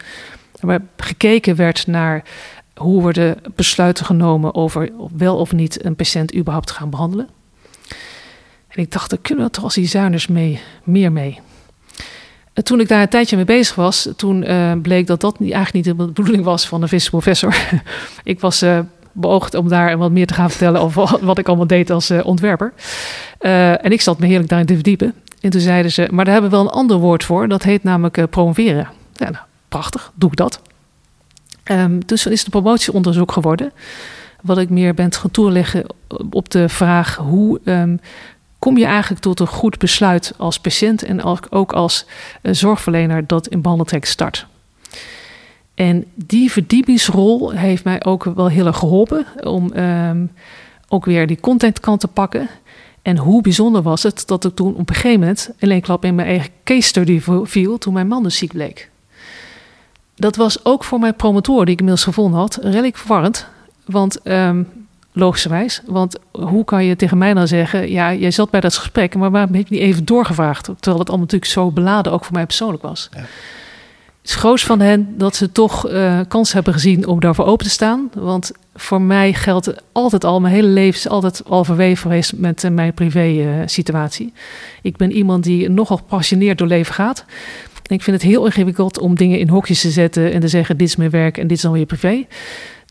waar 0.61 0.81
gekeken 0.97 1.57
werd 1.57 1.87
naar 1.87 2.25
hoe 2.75 3.03
worden 3.03 3.37
besluiten 3.55 4.05
genomen 4.05 4.55
over 4.55 4.91
wel 5.17 5.37
of 5.37 5.53
niet 5.53 5.85
een 5.85 5.97
patiënt 5.97 6.35
überhaupt 6.35 6.67
te 6.67 6.75
gaan 6.75 6.91
behandelen. 6.91 7.29
En 8.69 8.83
ik 8.83 8.93
dacht, 8.93 9.11
daar 9.11 9.19
kunnen 9.23 9.45
we 9.45 9.51
toch 9.51 9.65
als 9.65 9.75
designers 9.75 10.27
mee, 10.27 10.61
meer 10.85 11.13
mee. 11.13 11.41
En 12.53 12.65
toen 12.65 12.81
ik 12.81 12.89
daar 12.89 13.03
een 13.03 13.09
tijdje 13.09 13.37
mee 13.37 13.45
bezig 13.45 13.75
was, 13.75 14.09
toen 14.17 14.43
uh, 14.43 14.73
bleek 14.83 15.07
dat 15.07 15.21
dat 15.21 15.37
eigenlijk 15.41 15.73
niet 15.73 15.85
de 15.85 15.95
bedoeling 15.95 16.45
was 16.45 16.69
van 16.69 16.81
de 16.81 16.89
visprofessor. 16.89 17.57
ik 18.25 18.41
was 18.41 18.63
uh, 18.63 18.79
beoogd 19.20 19.54
om 19.54 19.68
daar 19.68 19.98
wat 19.98 20.11
meer 20.11 20.26
te 20.26 20.35
gaan 20.35 20.50
vertellen 20.50 20.81
over 20.81 21.18
wat 21.26 21.38
ik 21.38 21.48
allemaal 21.48 21.66
deed 21.66 21.90
als 21.90 22.11
uh, 22.11 22.26
ontwerper. 22.26 22.72
en 23.38 23.92
ik 23.92 24.00
zat 24.00 24.18
me 24.18 24.26
heerlijk 24.26 24.48
daarin 24.48 24.66
te 24.66 24.74
verdiepen. 24.74 25.14
En 25.40 25.50
toen 25.50 25.61
zeiden 25.61 25.92
ze, 25.92 26.09
maar 26.11 26.24
daar 26.24 26.33
hebben 26.33 26.50
we 26.50 26.57
wel 26.57 26.66
een 26.66 26.72
ander 26.72 26.96
woord 26.96 27.24
voor. 27.24 27.48
Dat 27.48 27.62
heet 27.62 27.83
namelijk 27.83 28.31
promoveren. 28.31 28.88
Ja, 29.12 29.31
nou, 29.31 29.44
prachtig, 29.68 30.12
doe 30.14 30.31
ik 30.31 30.37
dat. 30.37 30.61
Um, 31.70 32.07
dus 32.07 32.26
is 32.26 32.40
het 32.40 32.50
promotieonderzoek 32.50 33.33
geworden. 33.33 33.72
Wat 34.42 34.59
ik 34.59 34.70
meer 34.70 34.94
ben 34.94 35.12
gaan 35.12 35.31
toeleggen 35.31 35.87
op 36.31 36.50
de 36.50 36.68
vraag 36.68 37.16
hoe 37.16 37.61
um, 37.64 38.00
kom 38.59 38.78
je 38.78 38.85
eigenlijk 38.85 39.20
tot 39.20 39.40
een 39.40 39.46
goed 39.46 39.78
besluit 39.78 40.33
als 40.37 40.61
patiënt 40.61 41.02
en 41.02 41.22
ook 41.50 41.72
als 41.72 42.07
zorgverlener 42.42 43.26
dat 43.26 43.46
in 43.46 43.62
behandeltrek 43.62 44.04
start. 44.04 44.46
En 45.79 46.05
die 46.14 46.53
verdiepingsrol 46.53 47.51
heeft 47.51 47.85
mij 47.85 48.05
ook 48.05 48.25
wel 48.25 48.49
heel 48.49 48.67
erg 48.67 48.77
geholpen 48.77 49.27
om 49.43 49.73
um, 49.77 50.31
ook 50.88 51.05
weer 51.05 51.27
die 51.27 51.41
contentkant 51.41 52.01
te 52.01 52.09
pakken. 52.09 52.49
En 53.03 53.17
hoe 53.17 53.43
bijzonder 53.43 53.83
was 53.83 54.03
het 54.03 54.27
dat 54.27 54.45
ik 54.45 54.55
toen 54.55 54.75
op 54.75 54.88
een 54.88 54.95
gegeven 54.95 55.21
moment 55.21 55.51
alleen 55.61 55.81
klap 55.81 56.05
in 56.05 56.14
mijn 56.14 56.29
eigen 56.29 56.51
case 56.64 56.88
study 56.88 57.21
viel 57.45 57.79
toen 57.79 57.93
mijn 57.93 58.09
man 58.09 58.23
dus 58.23 58.37
ziek 58.37 58.53
bleek. 58.53 58.91
Dat 60.14 60.37
was 60.37 60.64
ook 60.64 60.85
voor 60.85 60.99
mijn 60.99 61.17
promotor, 61.17 61.64
die 61.64 61.75
ik 61.75 61.81
inmiddels 61.81 62.05
gevonden 62.05 62.41
had, 62.41 62.59
redelijk 62.62 62.97
verwarrend. 62.97 63.47
Want 63.85 64.19
um, 64.25 64.69
logischerwijs. 65.12 65.83
Want 65.87 66.19
hoe 66.31 66.64
kan 66.64 66.85
je 66.85 66.97
tegen 66.97 67.19
mij 67.19 67.35
dan 67.35 67.49
zeggen... 67.49 67.91
ja, 67.91 68.14
jij 68.14 68.31
zat 68.31 68.51
bij 68.51 68.61
dat 68.61 68.77
gesprek, 68.77 69.14
maar 69.14 69.31
waarom 69.31 69.55
heb 69.55 69.69
je 69.69 69.75
niet 69.75 69.85
even 69.85 70.05
doorgevraagd? 70.05 70.64
Terwijl 70.64 70.99
het 70.99 71.09
allemaal 71.09 71.27
natuurlijk 71.27 71.51
zo 71.51 71.71
beladen 71.71 72.12
ook 72.12 72.25
voor 72.25 72.35
mij 72.35 72.47
persoonlijk 72.47 72.83
was. 72.83 73.09
Ja. 73.12 73.25
Groot 74.35 74.61
van 74.61 74.81
hen 74.81 75.14
dat 75.17 75.37
ze 75.37 75.53
toch 75.53 75.91
uh, 75.91 76.21
kans 76.29 76.53
hebben 76.53 76.73
gezien 76.73 77.07
om 77.07 77.21
daarvoor 77.21 77.45
open 77.45 77.67
te 77.67 77.73
staan. 77.73 78.11
Want 78.14 78.53
voor 78.75 79.01
mij 79.01 79.33
geldt 79.33 79.75
altijd 79.93 80.25
al, 80.25 80.41
mijn 80.41 80.55
hele 80.55 80.69
leven 80.69 80.99
is 80.99 81.09
altijd 81.09 81.43
al 81.47 81.64
verweven 81.64 82.03
geweest 82.03 82.33
met 82.37 82.62
uh, 82.62 82.71
mijn 82.71 82.95
privé 82.95 83.62
situatie. 83.67 84.33
Ik 84.83 84.97
ben 84.97 85.12
iemand 85.12 85.45
die 85.45 85.69
nogal 85.69 85.97
gepassioneerd 85.97 86.59
door 86.59 86.67
leven 86.67 86.95
gaat. 86.95 87.25
ik 87.87 88.03
vind 88.03 88.23
het 88.23 88.31
heel 88.31 88.45
ingewikkeld 88.45 88.99
om 88.99 89.14
dingen 89.14 89.38
in 89.38 89.49
hokjes 89.49 89.81
te 89.81 89.91
zetten 89.91 90.33
en 90.33 90.41
te 90.41 90.49
zeggen: 90.49 90.77
dit 90.77 90.88
is 90.88 90.97
mijn 90.97 91.11
werk 91.11 91.38
en 91.38 91.47
dit 91.47 91.57
is 91.57 91.62
dan 91.62 91.73
weer 91.73 91.87
privé. 91.87 92.27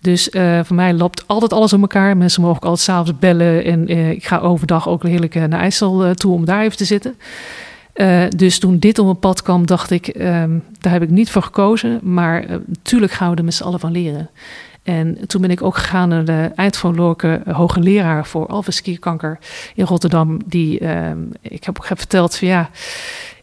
Dus 0.01 0.29
voor 0.63 0.75
mij 0.75 0.93
loopt 0.93 1.23
altijd 1.27 1.53
alles 1.53 1.73
om 1.73 1.81
elkaar. 1.81 2.17
Mensen 2.17 2.41
mogen 2.41 2.57
ook 2.57 2.65
altijd 2.65 2.83
s'avonds 2.83 3.19
bellen. 3.19 3.63
En 3.63 3.87
ik 4.11 4.25
ga 4.25 4.39
overdag 4.39 4.87
ook 4.87 5.03
heerlijk 5.03 5.35
naar 5.35 5.59
IJssel 5.59 6.13
toe 6.13 6.33
om 6.33 6.45
daar 6.45 6.63
even 6.63 6.77
te 6.77 6.85
zitten. 6.85 7.15
Uh, 7.97 8.23
dus 8.35 8.59
toen 8.59 8.79
dit 8.79 8.99
op 8.99 9.05
mijn 9.05 9.19
pad 9.19 9.41
kwam, 9.41 9.65
dacht 9.65 9.91
ik, 9.91 10.07
um, 10.07 10.63
daar 10.79 10.91
heb 10.91 11.01
ik 11.01 11.09
niet 11.09 11.29
voor 11.31 11.41
gekozen. 11.41 11.99
Maar 12.03 12.45
natuurlijk 12.65 13.11
gaan 13.11 13.31
we 13.31 13.35
er 13.35 13.43
met 13.43 13.53
z'n 13.53 13.63
allen 13.63 13.79
van 13.79 13.91
leren. 13.91 14.29
En 14.83 15.27
toen 15.27 15.41
ben 15.41 15.51
ik 15.51 15.61
ook 15.61 15.77
gegaan 15.77 16.09
naar 16.09 16.25
de 16.25 16.51
eindverloren 16.55 17.41
hoge 17.51 17.79
leraar 17.79 18.25
voor 18.25 18.47
alvleesklierkanker 18.47 19.39
in 19.75 19.85
Rotterdam. 19.85 20.39
Die, 20.45 20.79
ehm, 20.79 21.17
ik 21.41 21.63
heb 21.63 21.77
ook 21.77 21.85
verteld 21.85 22.35
van 22.35 22.47
ja, 22.47 22.69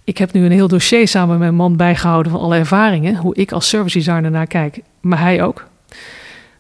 ik 0.05 0.19
heb 0.19 0.33
nu 0.33 0.45
een 0.45 0.53
heel 0.53 0.69
dossier 0.69 1.09
samen 1.09 1.29
met 1.29 1.39
mijn 1.39 1.55
man 1.55 1.77
bijgehouden 1.77 2.33
van 2.33 2.41
alle 2.41 2.57
ervaringen. 2.57 3.17
Hoe 3.17 3.35
ik 3.35 3.53
als 3.53 3.69
service 3.69 3.99
designer 3.99 4.31
naar 4.31 4.47
kijk, 4.47 4.81
maar 5.01 5.21
hij 5.21 5.43
ook. 5.43 5.67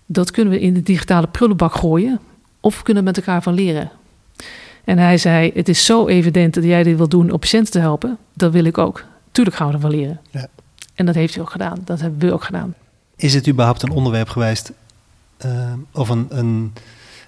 Dat 0.06 0.30
kunnen 0.30 0.52
we 0.52 0.60
in 0.60 0.74
de 0.74 0.82
digitale 0.82 1.26
prullenbak 1.26 1.74
gooien. 1.74 2.20
Of 2.60 2.76
we 2.76 2.82
kunnen 2.82 3.04
met 3.04 3.16
elkaar 3.16 3.42
van 3.42 3.54
leren. 3.54 3.90
En 4.84 4.98
hij 4.98 5.18
zei: 5.18 5.50
Het 5.54 5.68
is 5.68 5.84
zo 5.84 6.06
evident 6.06 6.54
dat 6.54 6.64
jij 6.64 6.82
dit 6.82 6.96
wil 6.96 7.08
doen 7.08 7.30
om 7.30 7.38
patiënten 7.38 7.72
te 7.72 7.78
helpen. 7.78 8.18
Dat 8.32 8.52
wil 8.52 8.64
ik 8.64 8.78
ook. 8.78 9.04
Tuurlijk 9.32 9.56
gaan 9.56 9.68
we 9.68 9.74
ervan 9.74 9.90
leren. 9.90 10.20
Ja. 10.30 10.46
En 10.94 11.06
dat 11.06 11.14
heeft 11.14 11.34
hij 11.34 11.42
ook 11.42 11.50
gedaan. 11.50 11.78
Dat 11.84 12.00
hebben 12.00 12.28
we 12.28 12.32
ook 12.32 12.44
gedaan. 12.44 12.74
Is 13.16 13.34
het 13.34 13.48
überhaupt 13.48 13.82
een 13.82 13.90
onderwerp 13.90 14.28
geweest, 14.28 14.72
uh, 15.46 15.72
of 15.92 16.08
een, 16.08 16.26
een, 16.28 16.72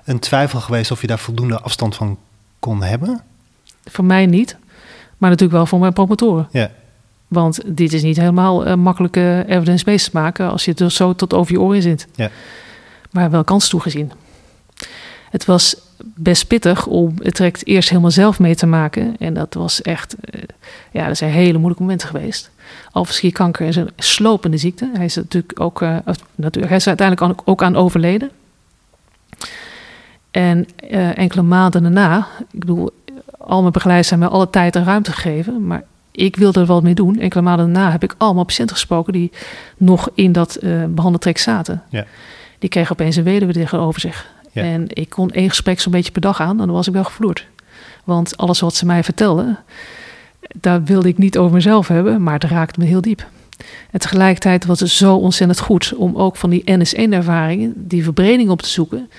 een 0.04 0.18
twijfel 0.18 0.60
geweest 0.60 0.90
of 0.90 1.00
je 1.00 1.06
daar 1.06 1.18
voldoende 1.18 1.60
afstand 1.60 1.96
van 1.96 2.18
kon 2.58 2.82
hebben? 2.82 3.22
Voor 3.84 4.04
mij 4.04 4.26
niet, 4.26 4.56
maar 5.18 5.30
natuurlijk 5.30 5.58
wel 5.58 5.66
voor 5.66 5.78
mijn 5.78 5.92
promotoren. 5.92 6.48
Ja. 6.50 6.70
Want 7.28 7.60
dit 7.66 7.92
is 7.92 8.02
niet 8.02 8.16
helemaal 8.16 8.66
uh, 8.66 8.74
makkelijke 8.74 9.44
evidence-based 9.48 10.12
maken 10.12 10.50
als 10.50 10.64
je 10.64 10.70
het 10.70 10.80
er 10.80 10.90
zo 10.90 11.14
tot 11.14 11.34
over 11.34 11.52
je 11.52 11.60
oren 11.60 11.82
zit. 11.82 12.06
Ja 12.14 12.30
maar 13.16 13.30
wel 13.30 13.44
kans 13.44 13.68
toegezien. 13.68 14.12
Het 15.30 15.44
was 15.44 15.76
best 16.04 16.46
pittig 16.46 16.86
om 16.86 17.14
het 17.22 17.34
traject 17.34 17.66
eerst 17.66 17.88
helemaal 17.88 18.10
zelf 18.10 18.38
mee 18.38 18.54
te 18.54 18.66
maken. 18.66 19.16
En 19.18 19.34
dat 19.34 19.54
was 19.54 19.82
echt, 19.82 20.16
uh, 20.34 20.42
ja, 20.90 21.06
dat 21.06 21.16
zijn 21.16 21.30
hele 21.30 21.52
moeilijke 21.52 21.82
momenten 21.82 22.08
geweest. 22.08 22.50
Alphenschierkanker 22.90 23.66
is 23.66 23.76
een 23.76 23.90
slopende 23.96 24.56
ziekte. 24.56 24.90
Hij 24.94 25.04
is 25.04 25.14
natuurlijk 25.14 25.60
ook, 25.60 25.82
uh, 25.82 25.96
natuurlijk, 26.34 26.68
hij 26.68 26.76
is 26.76 26.86
uiteindelijk 26.86 27.40
ook 27.44 27.62
aan 27.62 27.76
overleden. 27.76 28.30
En 30.30 30.68
uh, 30.90 31.18
enkele 31.18 31.42
maanden 31.42 31.82
daarna, 31.82 32.26
ik 32.52 32.60
bedoel, 32.60 32.90
al 33.38 33.60
mijn 33.60 33.72
begeleiders 33.72 34.08
zijn 34.08 34.20
me 34.20 34.28
alle 34.28 34.50
tijd 34.50 34.76
en 34.76 34.84
ruimte 34.84 35.12
gegeven, 35.12 35.66
maar 35.66 35.82
ik 36.10 36.36
wilde 36.36 36.60
er 36.60 36.66
wat 36.66 36.82
mee 36.82 36.94
doen. 36.94 37.18
Enkele 37.18 37.42
maanden 37.42 37.72
daarna 37.72 37.90
heb 37.90 38.02
ik 38.02 38.14
allemaal 38.18 38.44
patiënten 38.44 38.76
gesproken 38.76 39.12
die 39.12 39.32
nog 39.76 40.08
in 40.14 40.32
dat 40.32 40.58
uh, 40.62 40.84
behandeltrek 40.84 41.38
zaten. 41.38 41.82
Ja 41.88 42.06
die 42.58 42.68
kreeg 42.68 42.92
opeens 42.92 43.16
een 43.16 43.24
weduwe 43.24 43.52
tegenover 43.52 44.00
zich. 44.00 44.26
En 44.62 44.84
ik 44.88 45.08
kon 45.08 45.30
één 45.30 45.48
gesprek 45.48 45.80
zo'n 45.80 45.92
beetje 45.92 46.12
per 46.12 46.20
dag 46.20 46.40
aan 46.40 46.56
dan 46.56 46.70
was 46.70 46.86
ik 46.86 46.92
wel 46.92 47.04
gevloerd. 47.04 47.46
Want 48.04 48.36
alles 48.36 48.60
wat 48.60 48.74
ze 48.74 48.86
mij 48.86 49.04
vertelden, 49.04 49.58
daar 50.60 50.84
wilde 50.84 51.08
ik 51.08 51.18
niet 51.18 51.38
over 51.38 51.54
mezelf 51.54 51.88
hebben, 51.88 52.22
maar 52.22 52.34
het 52.34 52.44
raakte 52.44 52.80
me 52.80 52.86
heel 52.86 53.00
diep. 53.00 53.26
En 53.90 54.00
tegelijkertijd 54.00 54.64
was 54.64 54.80
het 54.80 54.90
zo 54.90 55.16
ontzettend 55.16 55.60
goed 55.60 55.92
om 55.96 56.16
ook 56.16 56.36
van 56.36 56.50
die 56.50 56.64
NS1-ervaringen 56.70 57.72
die 57.74 58.04
verbreding 58.04 58.50
op 58.50 58.62
te 58.62 58.68
zoeken 58.68 59.10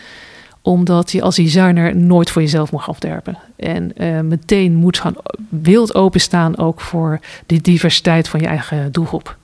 omdat 0.68 1.12
je 1.12 1.22
als 1.22 1.36
designer 1.36 1.96
nooit 1.96 2.30
voor 2.30 2.42
jezelf 2.42 2.72
mag 2.72 2.90
afderpen. 2.90 3.38
En 3.56 3.92
uh, 3.98 4.20
meteen 4.20 4.76
moet 4.76 5.00
gaan 5.00 5.16
wild 5.50 5.96
openstaan 5.96 6.58
ook 6.58 6.82
voor 6.82 7.20
de 7.46 7.62
diversiteit 7.62 8.28
van 8.28 8.40
je 8.40 8.48
eigen 8.48 8.92
doelgroep. 8.92 9.38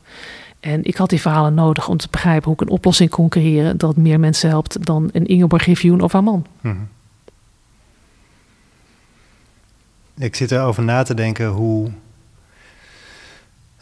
En 0.63 0.83
ik 0.83 0.97
had 0.97 1.09
die 1.09 1.21
verhalen 1.21 1.53
nodig 1.53 1.87
om 1.87 1.97
te 1.97 2.07
begrijpen 2.11 2.43
hoe 2.43 2.53
ik 2.53 2.61
een 2.61 2.69
oplossing 2.69 3.09
kon 3.09 3.29
creëren 3.29 3.77
dat 3.77 3.97
meer 3.97 4.19
mensen 4.19 4.49
helpt 4.49 4.85
dan 4.85 5.09
een 5.13 5.25
Ingeborg 5.25 5.61
Griffioen 5.61 6.01
of 6.01 6.11
haar 6.11 6.23
man. 6.23 6.45
Mm 6.61 6.87
Ik 10.17 10.35
zit 10.35 10.51
erover 10.51 10.83
na 10.83 11.03
te 11.03 11.13
denken 11.13 11.47
hoe 11.47 11.91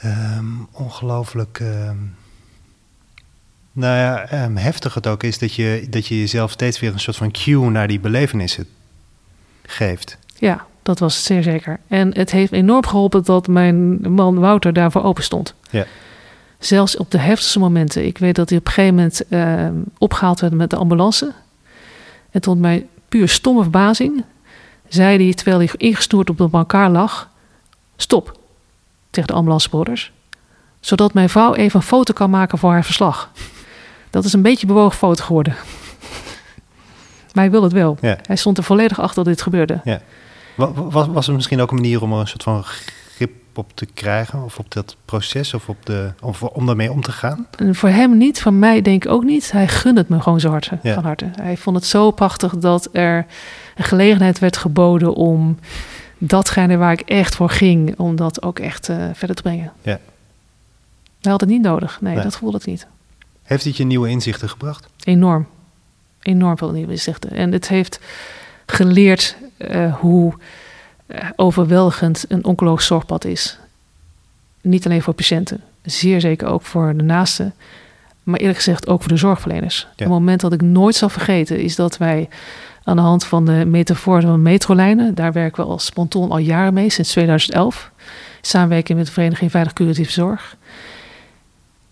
um, 0.06 0.67
ongelooflijk 0.72 1.60
um, 1.60 2.15
nou 3.72 3.98
ja, 3.98 4.44
um, 4.44 4.58
heftig 4.58 4.94
het 4.94 5.08
ook 5.08 5.24
is 5.24 5.39
dat 5.39 5.54
je, 5.54 5.88
dat 5.89 6.08
je 6.08 6.20
jezelf 6.20 6.52
steeds 6.52 6.80
weer 6.80 6.94
een 6.94 7.00
soort 7.00 7.17
van 7.17 7.32
cue 7.32 7.70
naar 7.70 7.88
die 7.88 8.00
belevenissen 8.00 8.67
geeft. 9.65 10.17
Ja, 10.36 10.65
dat 10.84 11.00
was 11.00 11.24
zeer 11.24 11.44
zeker. 11.44 11.80
En 11.88 12.15
het 12.15 12.32
heeft 12.32 12.52
enorm 12.52 12.86
geholpen 12.86 13.24
dat 13.24 13.48
mijn 13.48 14.12
man 14.12 14.39
Wouter 14.39 14.74
daarvoor 14.74 15.04
open 15.04 15.24
stond. 15.24 15.54
Ja. 15.70 15.86
Zelfs 16.62 16.97
op 16.97 17.12
de 17.12 17.17
heftigste 17.17 17.60
momenten. 17.60 18.06
Ik 18.06 18.17
weet 18.17 18.36
dat 18.36 18.50
hij 18.50 18.58
op 18.58 18.65
een 18.65 18.71
gegeven 18.71 18.95
moment 18.95 19.21
uh, 19.30 19.67
opgehaald 19.97 20.39
werd 20.39 20.54
met 20.54 20.69
de 20.69 20.76
ambulance. 20.76 21.32
En 22.32 22.41
tot 22.41 22.60
mijn 22.60 22.88
puur 23.10 23.30
stomme 23.30 23.62
verbazing 23.62 24.24
zei 24.88 25.24
hij, 25.24 25.34
terwijl 25.34 25.58
hij 25.58 25.69
ingestoerd 25.78 26.30
op 26.30 26.38
de 26.38 26.50
brancard 26.50 26.91
lag... 26.91 27.30
Stop, 27.95 28.38
tegen 29.10 29.28
de 29.28 29.34
ambulancebroeders. 29.34 30.12
Zodat 30.80 31.13
mijn 31.13 31.30
vrouw 31.30 31.54
even 31.54 31.80
een 31.80 31.86
foto 31.86 32.13
kan 32.13 32.30
maken 32.30 32.58
voor 32.58 32.71
haar 32.71 32.84
verslag. 32.84 33.32
Dat 34.10 34.26
is 34.26 34.34
een 34.34 34.41
beetje 34.41 34.67
bewogen 34.67 34.97
foto 34.97 35.24
geworden. 35.24 35.56
maar 37.34 37.43
hij 37.43 37.52
wil 37.52 37.63
het 37.63 37.71
wel. 37.71 37.97
Hij 38.02 38.36
stond 38.36 38.58
er 38.58 38.63
volledig 38.63 39.00
achter 39.00 39.24
dat 39.24 39.34
dit 39.34 39.41
gebeurde. 39.41 39.82
Ja. 39.84 40.02
Was, 40.56 41.08
was 41.08 41.28
er 41.28 41.34
misschien 41.34 41.62
ook 41.62 41.69
een 41.69 41.76
manier 41.76 42.02
om 42.02 42.13
een 42.13 42.28
soort 42.28 42.43
van 42.43 42.63
op 43.57 43.71
te 43.73 43.85
krijgen? 43.85 44.43
Of 44.43 44.59
op 44.59 44.71
dat 44.71 44.95
proces? 45.05 45.53
Of, 45.53 45.69
op 45.69 45.85
de, 45.85 46.13
of 46.21 46.43
om 46.43 46.65
daarmee 46.65 46.91
om 46.91 47.01
te 47.01 47.11
gaan? 47.11 47.47
En 47.57 47.75
voor 47.75 47.89
hem 47.89 48.17
niet, 48.17 48.41
van 48.41 48.59
mij 48.59 48.81
denk 48.81 49.03
ik 49.05 49.11
ook 49.11 49.23
niet. 49.23 49.51
Hij 49.51 49.67
gunde 49.67 49.99
het 49.99 50.09
me 50.09 50.21
gewoon 50.21 50.39
zo 50.39 50.49
hard, 50.49 50.71
van 50.83 51.03
harte. 51.03 51.29
Hij 51.35 51.57
vond 51.57 51.75
het 51.75 51.85
zo 51.85 52.11
prachtig 52.11 52.57
dat 52.57 52.89
er 52.91 53.25
een 53.75 53.83
gelegenheid 53.83 54.39
werd 54.39 54.57
geboden 54.57 55.13
om 55.13 55.57
datgene 56.17 56.77
waar 56.77 56.91
ik 56.91 57.01
echt 57.01 57.35
voor 57.35 57.49
ging, 57.49 57.99
om 57.99 58.15
dat 58.15 58.41
ook 58.41 58.59
echt 58.59 58.89
uh, 58.89 59.05
verder 59.13 59.35
te 59.35 59.41
brengen. 59.41 59.71
Ja. 59.81 59.99
Hij 61.21 61.31
had 61.31 61.41
het 61.41 61.49
niet 61.49 61.61
nodig. 61.61 62.01
Nee, 62.01 62.21
dat 62.21 62.37
voelde 62.37 62.57
het 62.57 62.65
niet. 62.65 62.87
Heeft 63.43 63.63
het 63.63 63.77
je 63.77 63.83
nieuwe 63.83 64.09
inzichten 64.09 64.49
gebracht? 64.49 64.87
Enorm. 65.03 65.47
Enorm 66.21 66.57
veel 66.57 66.71
nieuwe 66.71 66.91
inzichten. 66.91 67.31
En 67.31 67.51
het 67.51 67.67
heeft 67.67 67.99
geleerd 68.65 69.37
uh, 69.57 69.95
hoe 69.95 70.33
eh, 70.33 70.39
overweldigend 71.36 72.26
een 72.28 72.45
oncologisch 72.45 72.86
zorgpad 72.86 73.26
is. 73.26 73.58
Niet 74.62 74.86
alleen 74.86 75.02
voor 75.02 75.13
patiënten, 75.13 75.62
zeer 75.82 76.21
zeker 76.21 76.47
ook 76.47 76.62
voor 76.62 76.93
de 76.97 77.04
naasten, 77.04 77.54
maar 78.24 78.39
eerlijk 78.39 78.58
gezegd 78.58 78.88
ook 78.88 79.02
voor 79.02 79.12
de 79.12 79.17
zorgverleners. 79.17 79.88
Ja. 79.95 80.06
Een 80.06 80.12
moment 80.12 80.41
dat 80.41 80.54
ik 80.54 80.62
nooit 80.62 80.95
zal 80.95 81.10
vergeten 81.10 81.60
is 81.60 81.76
dat 81.76 81.97
wij 81.97 82.30
aan 82.84 82.95
de 82.95 83.02
hand 83.02 83.26
van 83.26 83.45
de 83.45 83.65
metafoor 83.65 84.21
van 84.21 84.41
metrolijnen, 84.41 85.15
daar 85.15 85.32
werken 85.32 85.63
we 85.63 85.69
als 85.69 85.86
Sponton 85.86 86.32
al 86.32 86.38
jaren 86.38 86.74
mee, 86.74 86.89
sinds 86.89 87.12
2011, 87.12 87.91
samenwerking 88.41 88.97
met 88.97 89.08
de 89.08 89.13
Vereniging 89.13 89.52
Veilig 89.52 89.74
Curatieve 89.74 90.12
Zorg. 90.12 90.58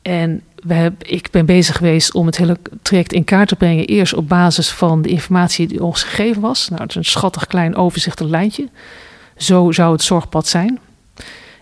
En 0.01 0.41
we 0.55 0.73
hebben, 0.73 1.11
ik 1.11 1.31
ben 1.31 1.45
bezig 1.45 1.77
geweest 1.77 2.13
om 2.13 2.25
het 2.25 2.37
hele 2.37 2.57
traject 2.81 3.13
in 3.13 3.23
kaart 3.23 3.47
te 3.47 3.55
brengen. 3.55 3.85
Eerst 3.85 4.13
op 4.13 4.27
basis 4.27 4.69
van 4.69 5.01
de 5.01 5.09
informatie 5.09 5.67
die 5.67 5.83
ons 5.83 6.03
gegeven 6.03 6.41
was. 6.41 6.69
Nou, 6.69 6.81
het 6.81 6.89
is 6.89 6.95
een 6.95 7.05
schattig 7.05 7.47
klein 7.47 7.75
overzichtelijk 7.75 8.33
lijntje. 8.33 8.67
Zo 9.39 9.71
zou 9.71 9.91
het 9.91 10.01
zorgpad 10.01 10.47
zijn. 10.47 10.79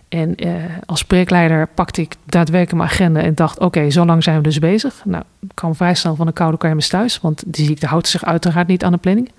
En 0.08 0.36
eh, 0.36 0.52
als 0.86 1.04
projectleider 1.04 1.68
pakte 1.74 2.00
ik 2.00 2.14
daadwerkelijk 2.24 2.76
mijn 2.76 2.90
agenda 2.90 3.20
en 3.20 3.34
dacht: 3.34 3.58
oké, 3.58 3.90
zo 3.90 4.04
lang 4.04 4.22
zijn 4.22 4.36
we 4.36 4.42
dus 4.42 4.58
bezig. 4.58 5.02
Nou, 5.04 5.24
ik 5.40 5.50
kwam 5.54 5.74
vrij 5.74 5.94
snel 5.94 6.14
van 6.14 6.26
de 6.26 6.32
koude 6.32 6.58
kermis 6.58 6.88
thuis, 6.88 7.20
want 7.20 7.42
die 7.46 7.66
ziekte 7.66 7.86
houdt 7.86 8.08
zich 8.08 8.24
uiteraard 8.24 8.66
niet 8.66 8.84
aan 8.84 8.92
de 8.92 8.98
planning. 8.98 9.30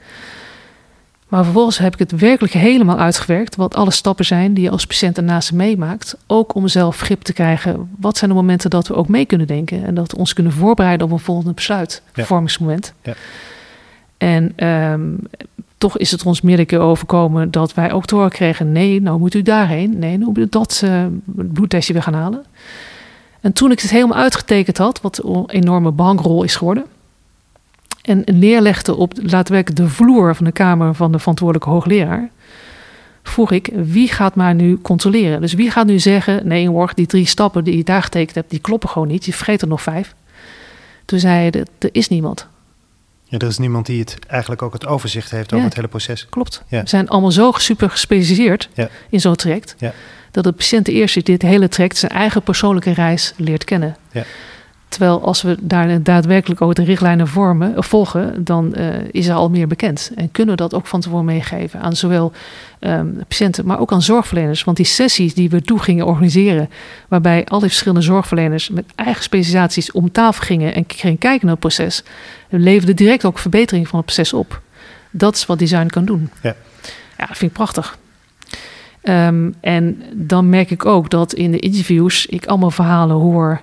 Maar 1.27 1.43
vervolgens 1.43 1.77
heb 1.77 1.93
ik 1.93 1.99
het 1.99 2.19
werkelijk 2.19 2.53
helemaal 2.53 2.99
uitgewerkt. 2.99 3.55
Wat 3.55 3.75
alle 3.75 3.91
stappen 3.91 4.25
zijn 4.25 4.53
die 4.53 4.63
je 4.63 4.69
als 4.69 4.85
patiënt 4.85 5.17
ernaast 5.17 5.53
meemaakt. 5.53 6.17
Ook 6.27 6.55
om 6.55 6.67
zelf 6.67 6.99
grip 6.99 7.21
te 7.21 7.33
krijgen. 7.33 7.89
Wat 7.99 8.17
zijn 8.17 8.29
de 8.29 8.35
momenten 8.35 8.69
dat 8.69 8.87
we 8.87 8.95
ook 8.95 9.07
mee 9.07 9.25
kunnen 9.25 9.47
denken. 9.47 9.85
En 9.85 9.93
dat 9.93 10.11
we 10.11 10.17
ons 10.17 10.33
kunnen 10.33 10.51
voorbereiden 10.51 11.07
op 11.07 11.13
een 11.13 11.19
volgende 11.19 11.53
besluitvormingsmoment. 11.53 12.93
Ja. 13.01 13.11
ja. 13.11 13.17
En 14.17 14.67
um, 14.67 15.19
toch 15.79 15.97
is 15.97 16.11
het 16.11 16.25
ons 16.25 16.41
meerdere 16.41 16.67
keer 16.67 16.79
overkomen 16.79 17.51
dat 17.51 17.73
wij 17.73 17.91
ook 17.91 18.05
te 18.05 18.15
horen 18.15 18.29
kregen: 18.29 18.71
nee, 18.71 19.01
nou 19.01 19.19
moet 19.19 19.33
u 19.33 19.41
daarheen. 19.41 19.99
Nee, 19.99 20.17
nou 20.17 20.25
moet 20.25 20.37
u 20.37 20.47
dat 20.49 20.81
uh, 20.85 21.05
bloedtestje 21.25 21.93
weer 21.93 22.03
gaan 22.03 22.13
halen. 22.13 22.45
En 23.41 23.53
toen 23.53 23.71
ik 23.71 23.79
het 23.79 23.91
helemaal 23.91 24.17
uitgetekend 24.17 24.77
had, 24.77 25.01
wat 25.01 25.23
een 25.23 25.49
enorme 25.49 25.91
bankrol 25.91 26.43
is 26.43 26.55
geworden, 26.55 26.85
En 28.01 28.23
neerlegde 28.25 28.95
op 28.95 29.13
laten 29.21 29.75
de 29.75 29.89
vloer 29.89 30.35
van 30.35 30.45
de 30.45 30.51
kamer 30.51 30.93
van 30.93 31.11
de 31.11 31.19
verantwoordelijke 31.19 31.69
hoogleraar. 31.69 32.29
Vroeg 33.23 33.51
ik, 33.51 33.69
wie 33.73 34.07
gaat 34.07 34.35
maar 34.35 34.55
nu 34.55 34.77
controleren? 34.81 35.41
Dus 35.41 35.53
wie 35.53 35.71
gaat 35.71 35.85
nu 35.85 35.99
zeggen, 35.99 36.47
nee 36.47 36.69
hoor, 36.69 36.91
die 36.95 37.05
drie 37.05 37.25
stappen 37.25 37.63
die 37.63 37.77
je 37.77 37.83
daar 37.83 38.03
getekend 38.03 38.35
hebt, 38.35 38.49
die 38.49 38.59
kloppen 38.59 38.89
gewoon 38.89 39.07
niet. 39.07 39.25
Je 39.25 39.33
vergeet 39.33 39.61
er 39.61 39.67
nog 39.67 39.81
vijf. 39.81 40.15
Toen 41.05 41.19
zei 41.19 41.49
hij, 41.49 41.65
er 41.79 41.89
is 41.91 42.07
niemand. 42.07 42.47
Ja, 43.31 43.37
er 43.37 43.47
is 43.47 43.57
niemand 43.57 43.85
die 43.85 43.99
het 43.99 44.17
eigenlijk 44.27 44.61
ook 44.61 44.73
het 44.73 44.85
overzicht 44.85 45.31
heeft 45.31 45.53
over 45.53 45.65
het 45.65 45.75
hele 45.75 45.87
proces. 45.87 46.27
Klopt. 46.29 46.63
We 46.69 46.81
zijn 46.83 47.09
allemaal 47.09 47.31
zo 47.31 47.51
super 47.51 47.89
gespecialiseerd 47.89 48.69
in 49.09 49.19
zo'n 49.19 49.35
traject. 49.35 49.75
Dat 50.31 50.43
de 50.43 50.51
patiënt 50.51 50.87
eerst 50.87 51.25
dit 51.25 51.41
hele 51.41 51.67
traject 51.67 51.97
zijn 51.97 52.11
eigen 52.11 52.41
persoonlijke 52.41 52.91
reis 52.91 53.33
leert 53.35 53.63
kennen. 53.63 53.95
Terwijl 54.89 55.21
als 55.21 55.41
we 55.41 55.57
daar 55.61 56.03
daadwerkelijk 56.03 56.61
ook 56.61 56.75
de 56.75 56.83
richtlijnen 56.83 57.27
vormen, 57.27 57.77
of 57.77 57.85
volgen, 57.85 58.43
dan 58.43 58.73
uh, 58.77 58.87
is 59.11 59.27
er 59.27 59.35
al 59.35 59.49
meer 59.49 59.67
bekend. 59.67 60.11
En 60.15 60.31
kunnen 60.31 60.55
we 60.55 60.61
dat 60.61 60.73
ook 60.73 60.87
van 60.87 61.01
tevoren 61.01 61.25
meegeven 61.25 61.81
aan 61.81 61.95
zowel 61.95 62.31
um, 62.79 63.23
patiënten, 63.27 63.65
maar 63.65 63.79
ook 63.79 63.91
aan 63.91 64.01
zorgverleners. 64.01 64.63
Want 64.63 64.77
die 64.77 64.85
sessies 64.85 65.33
die 65.33 65.49
we 65.49 65.61
toe 65.61 65.79
gingen 65.79 66.05
organiseren, 66.05 66.69
waarbij 67.07 67.45
al 67.45 67.59
die 67.59 67.67
verschillende 67.67 68.01
zorgverleners 68.01 68.69
met 68.69 68.85
eigen 68.95 69.23
specialisaties 69.23 69.91
om 69.91 70.11
tafel 70.11 70.45
gingen 70.45 70.73
en 70.73 70.83
gingen 70.87 71.17
kijken 71.17 71.45
naar 71.45 71.55
het 71.55 71.59
proces, 71.59 72.03
leverde 72.49 72.93
direct 72.93 73.25
ook 73.25 73.39
verbetering 73.39 73.87
van 73.87 73.97
het 73.97 74.05
proces 74.05 74.33
op. 74.33 74.61
Dat 75.11 75.35
is 75.35 75.45
wat 75.45 75.59
design 75.59 75.87
kan 75.87 76.05
doen. 76.05 76.29
Ja, 76.41 76.55
ja 77.17 77.25
dat 77.25 77.37
vind 77.37 77.51
ik 77.51 77.57
prachtig. 77.57 77.97
Um, 79.03 79.55
en 79.61 80.03
dan 80.13 80.49
merk 80.49 80.71
ik 80.71 80.85
ook 80.85 81.09
dat 81.09 81.33
in 81.33 81.51
de 81.51 81.59
interviews 81.59 82.25
ik 82.25 82.45
allemaal 82.45 82.71
verhalen 82.71 83.15
hoor 83.15 83.61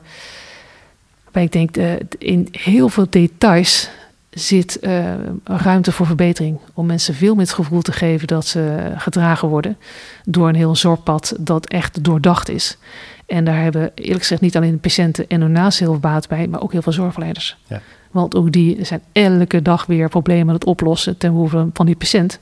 ik 1.42 1.52
denk, 1.52 1.76
uh, 1.76 1.92
in 2.18 2.48
heel 2.50 2.88
veel 2.88 3.06
details 3.10 3.90
zit 4.30 4.78
uh, 4.80 5.14
ruimte 5.44 5.92
voor 5.92 6.06
verbetering. 6.06 6.58
Om 6.74 6.86
mensen 6.86 7.14
veel 7.14 7.34
meer 7.34 7.44
het 7.44 7.54
gevoel 7.54 7.82
te 7.82 7.92
geven 7.92 8.26
dat 8.26 8.46
ze 8.46 8.92
gedragen 8.96 9.48
worden 9.48 9.76
door 10.24 10.48
een 10.48 10.54
heel 10.54 10.76
zorgpad 10.76 11.34
dat 11.38 11.66
echt 11.66 12.04
doordacht 12.04 12.48
is. 12.48 12.78
En 13.26 13.44
daar 13.44 13.62
hebben 13.62 13.90
eerlijk 13.94 14.20
gezegd 14.20 14.40
niet 14.40 14.56
alleen 14.56 14.72
de 14.72 14.76
patiënten 14.76 15.28
en 15.28 15.40
hun 15.40 15.52
naast 15.52 15.78
heel 15.78 15.90
veel 15.90 16.00
baat 16.00 16.28
bij, 16.28 16.46
maar 16.46 16.62
ook 16.62 16.72
heel 16.72 16.82
veel 16.82 16.92
zorgverleners. 16.92 17.56
Ja. 17.66 17.80
Want 18.10 18.34
ook 18.34 18.52
die 18.52 18.84
zijn 18.84 19.02
elke 19.12 19.62
dag 19.62 19.86
weer 19.86 20.08
problemen 20.08 20.48
aan 20.48 20.54
het 20.54 20.64
oplossen 20.64 21.16
ten 21.16 21.32
behoeve 21.32 21.68
van 21.72 21.86
die 21.86 21.96
patiënt. 21.96 22.38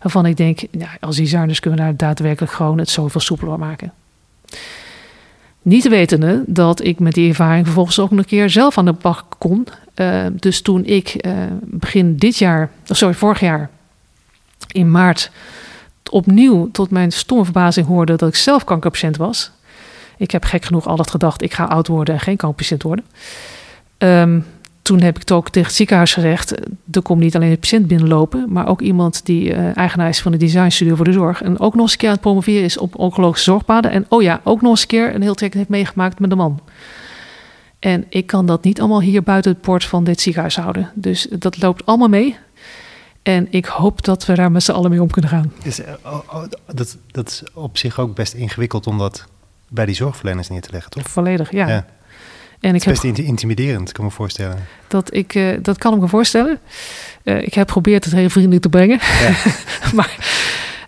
Waarvan 0.00 0.26
ik 0.26 0.36
denk, 0.36 0.60
ja, 0.70 0.88
als 1.00 1.16
designers 1.16 1.60
kunnen 1.60 1.80
we 1.80 1.84
daar 1.86 1.96
daadwerkelijk 1.96 2.52
gewoon 2.52 2.78
het 2.78 2.90
zoveel 2.90 3.20
soepeler 3.20 3.58
maken. 3.58 3.92
Niet 5.62 5.88
wetende 5.88 6.44
dat 6.46 6.84
ik 6.84 6.98
met 6.98 7.12
die 7.12 7.28
ervaring 7.28 7.64
vervolgens 7.64 7.98
ook 7.98 8.10
nog 8.10 8.18
een 8.18 8.24
keer 8.24 8.50
zelf 8.50 8.78
aan 8.78 8.84
de 8.84 8.92
bak 8.92 9.24
kon. 9.38 9.66
Uh, 9.96 10.26
dus 10.32 10.62
toen 10.62 10.84
ik 10.84 11.26
uh, 11.26 11.32
begin 11.60 12.16
dit 12.16 12.36
jaar, 12.36 12.70
sorry, 12.84 13.14
vorig 13.14 13.40
jaar, 13.40 13.70
in 14.72 14.90
maart, 14.90 15.30
opnieuw 16.10 16.70
tot 16.70 16.90
mijn 16.90 17.12
stomme 17.12 17.44
verbazing 17.44 17.86
hoorde 17.86 18.16
dat 18.16 18.28
ik 18.28 18.34
zelf 18.34 18.64
kankerpatiënt 18.64 19.16
was. 19.16 19.50
Ik 20.16 20.30
heb 20.30 20.44
gek 20.44 20.64
genoeg 20.64 20.86
altijd 20.86 21.10
gedacht, 21.10 21.42
ik 21.42 21.54
ga 21.54 21.64
oud 21.64 21.86
worden 21.86 22.14
en 22.14 22.20
geen 22.20 22.36
kankerpatiënt 22.36 22.82
worden. 22.82 23.04
Um, 23.98 24.44
toen 24.82 25.00
heb 25.00 25.14
ik 25.14 25.20
het 25.20 25.32
ook 25.32 25.48
tegen 25.48 25.68
het 25.68 25.76
ziekenhuis 25.76 26.14
gezegd. 26.14 26.54
Er 26.90 27.02
komt 27.02 27.20
niet 27.20 27.36
alleen 27.36 27.50
een 27.50 27.58
patiënt 27.58 27.86
binnenlopen, 27.86 28.46
maar 28.48 28.68
ook 28.68 28.80
iemand 28.80 29.26
die 29.26 29.50
uh, 29.50 29.76
eigenaar 29.76 30.08
is 30.08 30.20
van 30.20 30.32
de 30.32 30.38
designstudio 30.38 30.94
voor 30.94 31.04
de 31.04 31.12
zorg. 31.12 31.42
En 31.42 31.60
ook 31.60 31.74
nog 31.74 31.82
eens 31.82 31.92
een 31.92 31.98
keer 31.98 32.08
aan 32.08 32.14
het 32.14 32.22
promoveren 32.22 32.62
is 32.62 32.78
op 32.78 32.98
oncologische 32.98 33.50
zorgpaden. 33.50 33.90
En 33.90 34.06
oh 34.08 34.22
ja, 34.22 34.40
ook 34.44 34.60
nog 34.60 34.70
eens 34.70 34.80
een 34.80 34.86
keer 34.86 35.14
een 35.14 35.22
heel 35.22 35.34
traject 35.34 35.56
heeft 35.56 35.68
meegemaakt 35.68 36.18
met 36.18 36.30
een 36.30 36.36
man. 36.36 36.60
En 37.78 38.06
ik 38.08 38.26
kan 38.26 38.46
dat 38.46 38.64
niet 38.64 38.80
allemaal 38.80 39.00
hier 39.00 39.22
buiten 39.22 39.52
het 39.52 39.60
poort 39.60 39.84
van 39.84 40.04
dit 40.04 40.20
ziekenhuis 40.20 40.56
houden. 40.56 40.90
Dus 40.94 41.26
dat 41.30 41.62
loopt 41.62 41.86
allemaal 41.86 42.08
mee. 42.08 42.36
En 43.22 43.46
ik 43.50 43.66
hoop 43.66 44.04
dat 44.04 44.26
we 44.26 44.34
daar 44.34 44.52
met 44.52 44.62
z'n 44.62 44.72
allen 44.72 44.90
mee 44.90 45.02
om 45.02 45.10
kunnen 45.10 45.30
gaan. 45.30 45.52
Dus, 45.62 45.80
oh, 46.04 46.14
oh, 46.28 46.44
dat, 46.66 46.96
dat 47.10 47.28
is 47.28 47.42
op 47.54 47.78
zich 47.78 47.98
ook 47.98 48.14
best 48.14 48.32
ingewikkeld 48.32 48.86
om 48.86 48.98
dat 48.98 49.26
bij 49.68 49.86
die 49.86 49.94
zorgverleners 49.94 50.48
neer 50.48 50.60
te 50.60 50.70
leggen, 50.72 50.90
toch? 50.90 51.08
Volledig, 51.08 51.52
ja. 51.52 51.68
ja. 51.68 51.86
En 52.62 52.74
ik 52.74 52.82
het 52.82 52.92
is 52.92 53.00
best 53.00 53.18
intimiderend, 53.18 53.92
kan 53.92 54.04
ik 54.04 54.10
me 54.10 54.16
voorstellen. 54.16 54.56
Dat, 54.88 55.14
ik, 55.14 55.34
uh, 55.34 55.56
dat 55.62 55.78
kan 55.78 55.94
ik 55.94 56.00
me 56.00 56.08
voorstellen. 56.08 56.58
Uh, 57.24 57.42
ik 57.42 57.54
heb 57.54 57.66
geprobeerd 57.66 58.04
het 58.04 58.14
heel 58.14 58.30
vriendelijk 58.30 58.62
te 58.62 58.68
brengen. 58.68 58.98
Ja. 59.00 59.34
maar 59.96 60.16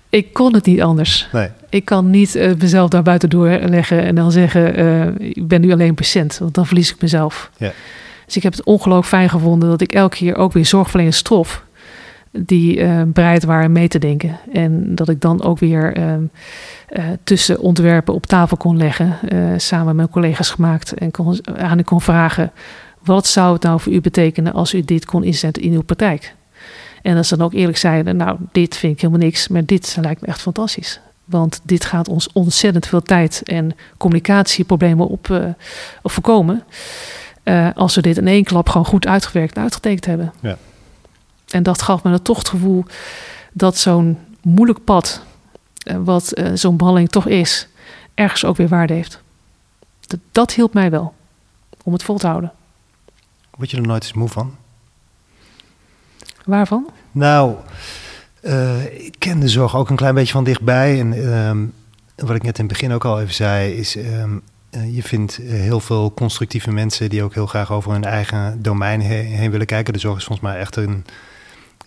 ik 0.09 0.33
kon 0.33 0.55
het 0.55 0.67
niet 0.67 0.83
anders. 0.83 1.29
Nee. 1.33 1.49
Ik 1.69 1.85
kan 1.85 2.11
niet 2.11 2.37
uh, 2.37 2.55
mezelf 2.59 2.89
daar 2.89 3.03
buiten 3.03 3.31
doorleggen 3.31 4.03
en 4.03 4.15
dan 4.15 4.33
zeggen... 4.33 5.21
ik 5.37 5.49
ben 5.49 5.61
nu 5.61 5.73
alleen 5.73 5.95
patiënt, 5.95 6.39
want 6.39 6.55
dan 6.55 6.67
verlies 6.67 6.91
ik 6.91 7.01
mezelf. 7.01 7.51
Ja. 7.57 7.73
Dus 8.27 8.37
ik 8.37 8.43
heb 8.43 8.53
het 8.53 8.65
ongelooflijk 8.65 9.09
fijn 9.09 9.31
gevonden... 9.31 9.69
dat 9.69 9.81
ik 9.81 9.93
elke 9.93 10.17
keer 10.17 10.37
ook 10.37 10.53
weer 10.53 10.67
zorgverleners 10.67 11.23
trof... 11.23 11.65
die 12.39 13.05
bereid 13.07 13.45
waren 13.45 13.73
mee 13.73 13.89
te 13.89 13.99
denken. 13.99 14.39
En 14.53 14.95
dat 14.95 15.09
ik 15.09 15.21
dan 15.21 15.43
ook 15.43 15.59
weer 15.59 15.97
ehm, 15.97 16.23
uh, 16.95 17.05
tussen 17.25 17.61
ontwerpen 17.61 18.15
op 18.15 18.27
tafel 18.27 18.57
kon 18.57 18.77
leggen. 18.77 19.17
Uh, 19.33 19.53
samen 19.57 19.97
met 19.97 20.11
collega's 20.11 20.51
gemaakt. 20.51 20.93
En 20.93 21.11
kon, 21.11 21.39
aan 21.57 21.79
u 21.79 21.83
kon 21.83 22.01
vragen: 22.01 22.53
wat 23.01 23.27
zou 23.27 23.53
het 23.53 23.63
nou 23.63 23.81
voor 23.81 23.93
u 23.93 24.01
betekenen 24.01 24.53
als 24.53 24.75
u 24.75 24.85
dit 24.85 25.05
kon 25.05 25.25
inzetten 25.25 25.63
in 25.63 25.73
uw 25.73 25.83
praktijk? 25.83 26.35
En 27.03 27.15
dat 27.15 27.27
ze 27.27 27.37
dan 27.37 27.47
ook 27.47 27.53
eerlijk 27.53 27.79
zeiden: 27.79 28.17
Nou, 28.17 28.39
dit 28.53 28.77
vind 28.77 28.93
ik 28.93 29.01
helemaal 29.01 29.25
niks, 29.25 29.49
maar 29.49 29.65
dit 29.65 29.97
lijkt 30.01 30.21
me 30.21 30.27
echt 30.27 30.41
fantastisch. 30.41 31.01
Want 31.25 31.61
dit 31.63 31.85
gaat 31.85 32.09
ons 32.09 32.29
ontzettend 32.33 32.87
veel 32.87 33.03
tijd 33.03 33.43
en 33.45 33.77
communicatieproblemen 33.97 35.09
op, 35.09 35.29
uh, 35.29 35.45
op 36.03 36.11
voorkomen. 36.11 36.63
als 37.75 37.95
we 37.95 38.03
dit 38.03 38.17
in 38.17 38.27
één 38.27 38.45
klap 38.45 38.69
gewoon 38.69 38.87
goed 38.87 39.07
uitgewerkt 39.07 39.57
en 39.57 39.63
uitgetekend 39.63 40.05
hebben. 40.07 40.33
Ja. 40.41 40.57
En 41.49 41.63
dat 41.63 41.83
gaf 41.83 42.03
me 42.03 42.11
dan 42.11 42.23
toch 42.23 42.39
het 42.39 42.49
gevoel 42.49 42.85
dat 43.53 43.77
zo'n 43.77 44.19
moeilijk 44.43 44.85
pad 44.85 45.23
eh, 45.85 45.97
wat 46.05 46.39
uh, 46.39 46.51
zo'n 46.55 46.77
behandeling 46.77 47.11
toch 47.11 47.27
is, 47.27 47.69
ergens 48.15 48.45
ook 48.45 48.57
weer 48.57 48.69
waarde 48.69 48.93
heeft. 48.93 49.23
Dat, 50.01 50.21
dat 50.33 50.53
hielp 50.53 50.75
mij 50.75 50.91
wel 50.91 51.15
om 51.83 51.93
het 51.93 52.03
vol 52.03 52.19
te 52.19 52.27
houden. 52.27 52.53
Word 53.57 53.71
je 53.71 53.77
er 53.77 53.87
nooit 53.87 54.03
eens 54.03 54.13
moe 54.13 54.29
van? 54.29 54.57
Waarvan? 56.45 56.91
Nou, 57.13 57.55
uh, 58.43 58.85
ik 58.85 59.15
ken 59.19 59.41
de 59.41 59.49
zorg 59.49 59.77
ook 59.77 59.91
een 59.91 59.97
klein 59.97 60.15
beetje 60.15 60.33
van 60.33 60.45
dichtbij. 60.45 61.01
En 61.01 61.13
um, 61.33 61.73
wat 62.17 62.37
ik 62.37 62.43
net 62.43 62.59
in 62.59 62.65
het 62.65 62.73
begin 62.73 62.93
ook 62.93 63.05
al 63.05 63.21
even 63.21 63.35
zei, 63.35 63.73
is 63.73 63.97
um, 63.97 64.43
je 64.71 65.03
vindt 65.03 65.37
heel 65.37 65.81
veel 65.81 66.15
constructieve 66.15 66.71
mensen 66.71 67.11
die 67.11 67.23
ook 67.23 67.35
heel 67.35 67.47
graag 67.47 67.73
over 67.73 67.93
hun 67.93 68.05
eigen 68.05 68.63
domein 68.63 69.01
heen 69.01 69.51
willen 69.51 69.67
kijken. 69.67 69.93
De 69.93 69.99
zorg 69.99 70.19
is 70.19 70.25
volgens 70.25 70.49
mij 70.49 70.59
echt 70.59 70.77
een 70.77 71.05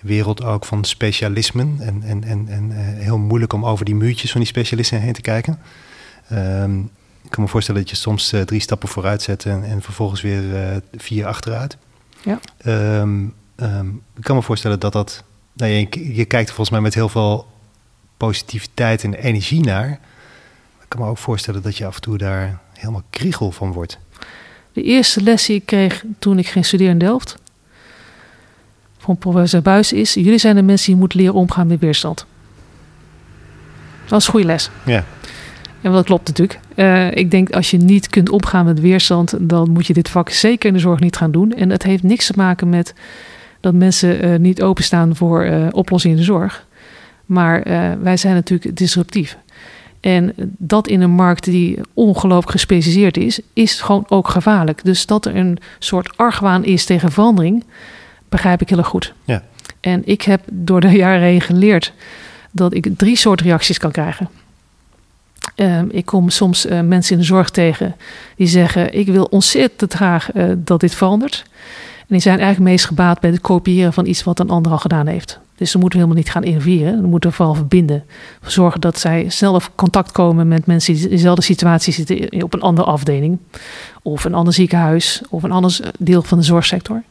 wereld 0.01 0.43
ook 0.43 0.65
van 0.65 0.83
specialismen. 0.83 1.77
En, 1.79 2.03
en, 2.03 2.23
en, 2.23 2.47
en 2.47 2.71
uh, 2.71 2.77
heel 2.79 3.17
moeilijk 3.17 3.53
om 3.53 3.65
over 3.65 3.85
die 3.85 3.95
muurtjes 3.95 4.31
van 4.31 4.39
die 4.39 4.49
specialisten 4.49 5.01
heen 5.01 5.13
te 5.13 5.21
kijken. 5.21 5.59
Um, 6.31 6.91
ik 7.23 7.33
kan 7.33 7.43
me 7.43 7.49
voorstellen 7.49 7.81
dat 7.81 7.89
je 7.89 7.95
soms 7.95 8.33
uh, 8.33 8.41
drie 8.41 8.59
stappen 8.59 8.89
vooruit 8.89 9.21
zet 9.21 9.45
en, 9.45 9.63
en 9.63 9.81
vervolgens 9.81 10.21
weer 10.21 10.43
uh, 10.43 10.77
vier 10.97 11.25
achteruit. 11.25 11.77
Ja. 12.23 12.39
Um, 12.99 13.33
um, 13.55 14.01
ik 14.15 14.23
kan 14.23 14.35
me 14.35 14.41
voorstellen 14.41 14.79
dat 14.79 14.93
dat. 14.93 15.23
Nou, 15.53 15.71
je, 15.71 16.15
je 16.15 16.25
kijkt 16.25 16.47
volgens 16.47 16.69
mij 16.69 16.81
met 16.81 16.93
heel 16.93 17.09
veel 17.09 17.47
positiviteit 18.17 19.03
en 19.03 19.13
energie 19.13 19.61
naar. 19.61 19.89
Ik 20.81 20.87
kan 20.87 21.01
me 21.01 21.07
ook 21.07 21.17
voorstellen 21.17 21.61
dat 21.61 21.77
je 21.77 21.85
af 21.85 21.95
en 21.95 22.01
toe 22.01 22.17
daar 22.17 22.59
helemaal 22.73 23.03
kriegel 23.09 23.51
van 23.51 23.71
wordt. 23.71 23.99
De 24.73 24.83
eerste 24.83 25.21
les 25.21 25.45
die 25.45 25.55
ik 25.55 25.65
kreeg 25.65 26.03
toen 26.19 26.39
ik 26.39 26.47
ging 26.47 26.65
studeren 26.65 26.93
in 26.93 26.99
Delft, 26.99 27.37
van 29.07 29.17
professor 29.17 29.61
Buis 29.61 29.93
is: 29.93 30.13
jullie 30.13 30.37
zijn 30.37 30.55
de 30.55 30.61
mensen 30.61 30.87
die 30.87 30.99
moeten 30.99 31.19
leren 31.19 31.33
omgaan 31.33 31.67
met 31.67 31.79
weerstand. 31.79 32.25
Dat 34.05 34.19
is 34.19 34.25
een 34.25 34.31
goede 34.31 34.47
les. 34.47 34.69
Ja. 34.85 35.03
En 35.81 35.91
dat 35.91 36.05
klopt 36.05 36.27
natuurlijk. 36.27 36.59
Uh, 36.75 37.15
ik 37.15 37.31
denk 37.31 37.49
als 37.49 37.71
je 37.71 37.77
niet 37.77 38.09
kunt 38.09 38.29
omgaan 38.29 38.65
met 38.65 38.79
weerstand, 38.79 39.33
dan 39.39 39.71
moet 39.71 39.87
je 39.87 39.93
dit 39.93 40.09
vak 40.09 40.29
zeker 40.29 40.67
in 40.67 40.73
de 40.73 40.79
zorg 40.79 40.99
niet 40.99 41.15
gaan 41.15 41.31
doen. 41.31 41.51
En 41.53 41.69
het 41.69 41.83
heeft 41.83 42.03
niks 42.03 42.25
te 42.25 42.33
maken 42.35 42.69
met 42.69 42.93
dat 43.59 43.73
mensen 43.73 44.25
uh, 44.25 44.39
niet 44.39 44.61
openstaan 44.61 45.15
voor 45.15 45.45
uh, 45.45 45.67
oplossingen 45.71 46.17
in 46.17 46.23
de 46.23 46.31
zorg. 46.31 46.65
Maar 47.25 47.63
wij 48.01 48.17
zijn 48.17 48.33
natuurlijk 48.33 48.77
disruptief. 48.77 49.37
En 49.99 50.33
dat 50.57 50.87
in 50.87 51.01
een 51.01 51.11
markt 51.11 51.43
die 51.43 51.79
ongelooflijk 51.93 52.51
gespecialiseerd 52.51 53.17
is, 53.17 53.39
is 53.53 53.81
gewoon 53.81 54.05
ook 54.07 54.29
gevaarlijk. 54.29 54.83
Dus 54.83 55.05
dat 55.05 55.25
er 55.25 55.35
een 55.35 55.57
soort 55.79 56.17
argwaan 56.17 56.63
is 56.63 56.85
tegen 56.85 57.11
verandering, 57.11 57.63
begrijp 58.29 58.61
ik 58.61 58.69
heel 58.69 58.77
erg 58.77 58.87
goed. 58.87 59.13
Ja. 59.23 59.43
En 59.79 60.01
ik 60.05 60.21
heb 60.21 60.41
door 60.51 60.81
de 60.81 60.89
jaren 60.89 61.21
heen 61.21 61.41
geleerd 61.41 61.93
dat 62.51 62.73
ik 62.73 62.87
drie 62.97 63.15
soorten 63.15 63.45
reacties 63.45 63.77
kan 63.77 63.91
krijgen. 63.91 64.29
Uh, 65.55 65.79
ik 65.89 66.05
kom 66.05 66.29
soms 66.29 66.65
uh, 66.65 66.81
mensen 66.81 67.13
in 67.13 67.19
de 67.19 67.25
zorg 67.25 67.49
tegen 67.49 67.95
die 68.35 68.47
zeggen: 68.47 68.93
Ik 68.93 69.07
wil 69.07 69.23
ontzettend 69.23 69.93
graag 69.93 70.33
uh, 70.33 70.51
dat 70.57 70.79
dit 70.79 70.95
verandert. 70.95 71.43
En 71.99 72.13
die 72.13 72.19
zijn 72.19 72.39
eigenlijk 72.39 72.69
meest 72.69 72.85
gebaat 72.85 73.19
bij 73.19 73.29
het 73.29 73.41
kopiëren 73.41 73.93
van 73.93 74.05
iets 74.05 74.23
wat 74.23 74.39
een 74.39 74.49
ander 74.49 74.71
al 74.71 74.77
gedaan 74.77 75.07
heeft. 75.07 75.39
Dus 75.55 75.71
ze 75.71 75.77
moeten 75.77 75.99
helemaal 75.99 76.19
niet 76.19 76.31
gaan 76.31 76.43
innoveren. 76.43 76.95
Ze 76.95 77.07
moeten 77.07 77.33
vooral 77.33 77.53
verbinden. 77.53 78.03
Zorgen 78.41 78.81
dat 78.81 78.99
zij 78.99 79.29
zelf 79.29 79.71
contact 79.75 80.11
komen 80.11 80.47
met 80.47 80.65
mensen 80.65 80.93
die 80.93 81.03
in 81.03 81.09
dezelfde 81.09 81.41
situatie 81.41 81.93
zitten 81.93 82.43
op 82.43 82.53
een 82.53 82.61
andere 82.61 82.87
afdeling. 82.87 83.37
Of 84.01 84.23
een 84.23 84.33
ander 84.33 84.53
ziekenhuis. 84.53 85.21
Of 85.29 85.43
een 85.43 85.51
ander 85.51 85.79
deel 85.99 86.21
van 86.21 86.37
de 86.37 86.43
zorgsector. 86.43 87.03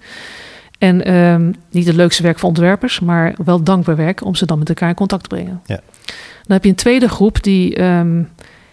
En 0.79 1.05
ehm, 1.05 1.53
niet 1.71 1.87
het 1.87 1.97
leukste 1.97 2.23
werk 2.23 2.39
voor 2.39 2.49
ontwerpers, 2.49 3.01
maar 3.01 3.35
wel 3.45 3.63
dankbaar 3.63 3.97
werk 3.97 4.25
om 4.25 4.35
ze 4.35 4.47
dan 4.47 4.59
met 4.59 4.69
elkaar 4.69 4.89
in 4.89 4.95
contact 4.95 5.23
te 5.23 5.29
brengen. 5.29 5.61
Ja. 5.67 5.81
Dan 6.05 6.57
heb 6.57 6.63
je 6.63 6.69
een 6.69 6.75
tweede 6.75 7.09
groep 7.09 7.43
die 7.43 7.77
ehm, 7.77 8.23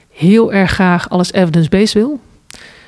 heel 0.10 0.54
erg 0.54 0.72
graag 0.72 1.10
alles 1.10 1.34
evidence-based 1.34 1.94
wil. 1.94 2.20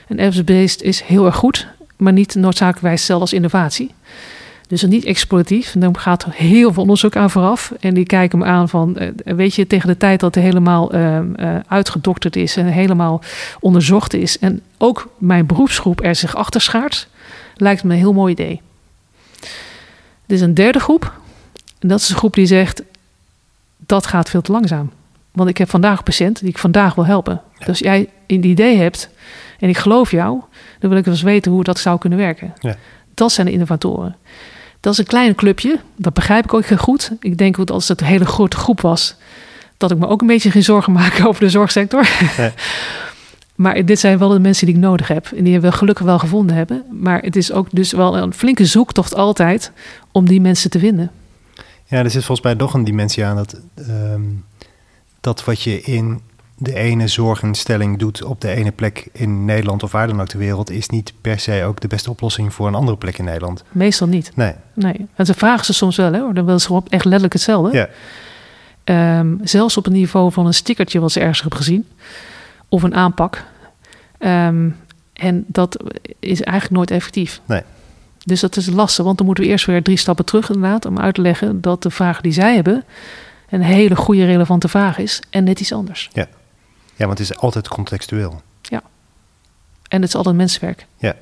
En 0.07 0.19
evidence-based 0.19 0.81
is 0.81 1.01
heel 1.01 1.25
erg 1.25 1.35
goed, 1.35 1.67
maar 1.97 2.13
niet 2.13 2.35
noodzakelijkwijs 2.35 2.97
hetzelfde 2.97 3.25
als 3.25 3.33
innovatie. 3.33 3.93
Dus 4.67 4.83
niet 4.83 5.05
exploratief. 5.05 5.73
En 5.73 5.79
dan 5.79 5.97
gaat 5.97 6.23
er 6.23 6.33
heel 6.33 6.73
veel 6.73 6.81
onderzoek 6.81 7.15
aan 7.15 7.29
vooraf. 7.29 7.73
En 7.79 7.93
die 7.93 8.05
kijken 8.05 8.39
me 8.39 8.45
aan 8.45 8.69
van, 8.69 8.97
eh, 8.97 9.09
weet 9.23 9.55
je, 9.55 9.67
tegen 9.67 9.87
de 9.87 9.97
tijd 9.97 10.19
dat 10.19 10.35
het 10.35 10.43
helemaal 10.43 10.91
ehm, 10.91 11.33
eh, 11.35 11.55
uitgedokterd 11.67 12.35
is 12.35 12.57
en 12.57 12.65
helemaal 12.65 13.21
onderzocht 13.59 14.13
is. 14.13 14.39
En 14.39 14.61
ook 14.77 15.09
mijn 15.17 15.45
beroepsgroep 15.45 16.03
er 16.03 16.15
zich 16.15 16.35
achter 16.35 16.61
schaart, 16.61 17.07
lijkt 17.55 17.83
me 17.83 17.93
een 17.93 17.99
heel 17.99 18.13
mooi 18.13 18.31
idee. 18.31 18.61
Er 20.27 20.33
is 20.33 20.41
een 20.41 20.53
derde 20.53 20.79
groep. 20.79 21.13
En 21.79 21.87
dat 21.87 21.99
is 21.99 22.09
een 22.09 22.15
groep 22.15 22.33
die 22.33 22.45
zegt, 22.45 22.81
dat 23.77 24.07
gaat 24.07 24.29
veel 24.29 24.41
te 24.41 24.51
langzaam. 24.51 24.91
Want 25.31 25.49
ik 25.49 25.57
heb 25.57 25.69
vandaag 25.69 25.97
een 25.97 26.03
patiënt 26.03 26.39
die 26.39 26.49
ik 26.49 26.57
vandaag 26.57 26.95
wil 26.95 27.05
helpen. 27.05 27.41
Dus 27.57 27.67
als 27.67 27.79
jij 27.79 28.09
een 28.27 28.45
idee 28.45 28.77
hebt 28.77 29.09
en 29.59 29.69
ik 29.69 29.77
geloof 29.77 30.11
jou, 30.11 30.41
dan 30.79 30.89
wil 30.89 30.99
ik 30.99 31.05
wel 31.05 31.13
eens 31.13 31.23
weten 31.23 31.51
hoe 31.51 31.63
dat 31.63 31.79
zou 31.79 31.99
kunnen 31.99 32.19
werken. 32.19 32.53
Ja. 32.59 32.75
Dat 33.13 33.31
zijn 33.31 33.47
de 33.47 33.53
innovatoren. 33.53 34.15
Dat 34.79 34.93
is 34.93 34.99
een 34.99 35.05
klein 35.05 35.35
clubje, 35.35 35.79
dat 35.95 36.13
begrijp 36.13 36.43
ik 36.43 36.53
ook 36.53 36.65
heel 36.65 36.77
goed. 36.77 37.11
Ik 37.19 37.37
denk 37.37 37.55
dat 37.55 37.71
als 37.71 37.87
het 37.87 38.01
een 38.01 38.07
hele 38.07 38.25
grote 38.25 38.57
groep 38.57 38.81
was, 38.81 39.15
dat 39.77 39.91
ik 39.91 39.97
me 39.97 40.07
ook 40.07 40.21
een 40.21 40.27
beetje 40.27 40.51
geen 40.51 40.63
zorgen 40.63 40.93
maak 40.93 41.21
over 41.27 41.41
de 41.41 41.49
zorgsector. 41.49 42.07
Ja. 42.37 42.53
maar 43.55 43.85
dit 43.85 43.99
zijn 43.99 44.17
wel 44.17 44.29
de 44.29 44.39
mensen 44.39 44.65
die 44.65 44.75
ik 44.75 44.81
nodig 44.81 45.07
heb. 45.07 45.25
En 45.35 45.43
die 45.43 45.59
we 45.59 45.71
gelukkig 45.71 46.05
wel 46.05 46.19
gevonden 46.19 46.55
hebben. 46.55 46.83
Maar 47.01 47.21
het 47.21 47.35
is 47.35 47.51
ook 47.51 47.67
dus 47.71 47.91
wel 47.91 48.17
een 48.17 48.33
flinke 48.33 48.65
zoektocht 48.65 49.15
altijd 49.15 49.71
om 50.11 50.27
die 50.27 50.41
mensen 50.41 50.69
te 50.69 50.79
vinden. 50.79 51.11
Ja, 51.85 51.97
er 52.03 52.11
zit 52.11 52.25
volgens 52.25 52.47
mij 52.47 52.53
nog 52.53 52.73
een 52.73 52.83
dimensie 52.83 53.25
aan 53.25 53.35
dat, 53.35 53.61
ehm, 53.75 54.21
dat 55.21 55.43
wat 55.45 55.61
je 55.61 55.81
in 55.81 56.21
de 56.57 56.73
ene 56.73 57.07
zorginstelling 57.07 57.99
doet 57.99 58.23
op 58.23 58.41
de 58.41 58.49
ene 58.49 58.71
plek 58.71 59.07
in 59.11 59.45
Nederland 59.45 59.83
of 59.83 59.91
waar 59.91 60.07
dan 60.07 60.21
ook 60.21 60.27
ter 60.27 60.39
wereld, 60.39 60.69
is 60.71 60.89
niet 60.89 61.13
per 61.21 61.39
se 61.39 61.63
ook 61.65 61.79
de 61.79 61.87
beste 61.87 62.09
oplossing 62.09 62.53
voor 62.53 62.67
een 62.67 62.75
andere 62.75 62.97
plek 62.97 63.17
in 63.17 63.25
Nederland. 63.25 63.63
Meestal 63.71 64.07
niet. 64.07 64.31
Nee. 64.35 64.53
Nee. 64.73 65.07
En 65.15 65.25
ze 65.25 65.33
vragen 65.33 65.65
ze 65.65 65.73
soms 65.73 65.95
wel, 65.95 66.13
hè, 66.13 66.19
hoor. 66.19 66.33
dan 66.33 66.45
willen 66.45 66.59
ze 66.61 66.67
gewoon 66.67 66.85
echt 66.89 67.03
letterlijk 67.03 67.33
hetzelfde. 67.33 67.77
Ja, 67.77 67.89
Ehm, 68.85 69.35
zelfs 69.43 69.77
op 69.77 69.83
het 69.83 69.93
niveau 69.93 70.31
van 70.31 70.45
een 70.45 70.53
stickertje 70.53 70.99
wat 70.99 71.11
ze 71.11 71.19
ergens 71.19 71.41
hebben 71.41 71.59
gezien. 71.59 71.87
Of 72.69 72.83
een 72.83 72.95
aanpak. 72.95 73.43
Ehm, 74.17 74.69
en 75.13 75.45
dat 75.47 75.83
is 76.19 76.41
eigenlijk 76.41 76.77
nooit 76.77 76.91
effectief. 76.91 77.41
Nee. 77.45 77.61
Dus 78.23 78.39
dat 78.39 78.55
is 78.55 78.69
lastig, 78.69 79.05
want 79.05 79.17
dan 79.17 79.25
moeten 79.25 79.43
we 79.43 79.49
eerst 79.49 79.65
weer 79.65 79.83
drie 79.83 79.97
stappen 79.97 80.25
terug 80.25 80.49
inderdaad... 80.49 80.85
om 80.85 80.99
uit 80.99 81.15
te 81.15 81.21
leggen 81.21 81.61
dat 81.61 81.83
de 81.83 81.89
vraag 81.89 82.21
die 82.21 82.31
zij 82.31 82.55
hebben... 82.55 82.83
een 83.49 83.61
hele 83.61 83.95
goede, 83.95 84.25
relevante 84.25 84.67
vraag 84.67 84.97
is 84.97 85.21
en 85.29 85.43
net 85.43 85.59
iets 85.59 85.73
anders. 85.73 86.09
ja, 86.95 87.05
want 87.05 87.17
het 87.19 87.29
is 87.29 87.37
altijd 87.37 87.67
contextueel. 87.67 88.41
En 89.87 90.01
het 90.01 90.09
is 90.09 90.15
altijd 90.15 90.35
mensenwerk. 90.35 90.85
Ja. 90.97 91.15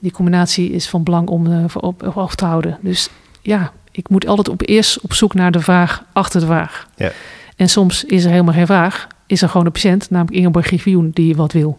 Die 0.00 0.12
combinatie 0.12 0.70
is 0.70 0.88
van 0.88 1.02
belang 1.02 1.28
om 1.28 1.70
voor 1.70 1.82
op, 1.82 2.02
op 2.02 2.18
af 2.18 2.34
te 2.34 2.44
houden. 2.44 2.78
Dus 2.80 3.08
ja, 3.40 3.72
ik 3.90 4.08
moet 4.08 4.26
altijd 4.26 4.48
op 4.48 4.68
eerst 4.68 5.00
op 5.00 5.12
zoek 5.12 5.34
naar 5.34 5.50
de 5.50 5.60
vraag 5.60 6.04
achter 6.12 6.40
de 6.40 6.46
vraag. 6.46 6.88
Ja. 6.96 7.12
En 7.56 7.68
soms 7.68 8.04
is 8.04 8.24
er 8.24 8.30
helemaal 8.30 8.54
geen 8.54 8.66
vraag. 8.66 9.06
Is 9.32 9.42
er 9.42 9.48
gewoon 9.48 9.66
een 9.66 9.72
patiënt, 9.72 10.10
namelijk 10.10 10.36
Ingeborg 10.36 10.66
Griffioen, 10.66 11.10
die 11.14 11.36
wat 11.36 11.52
wil. 11.52 11.78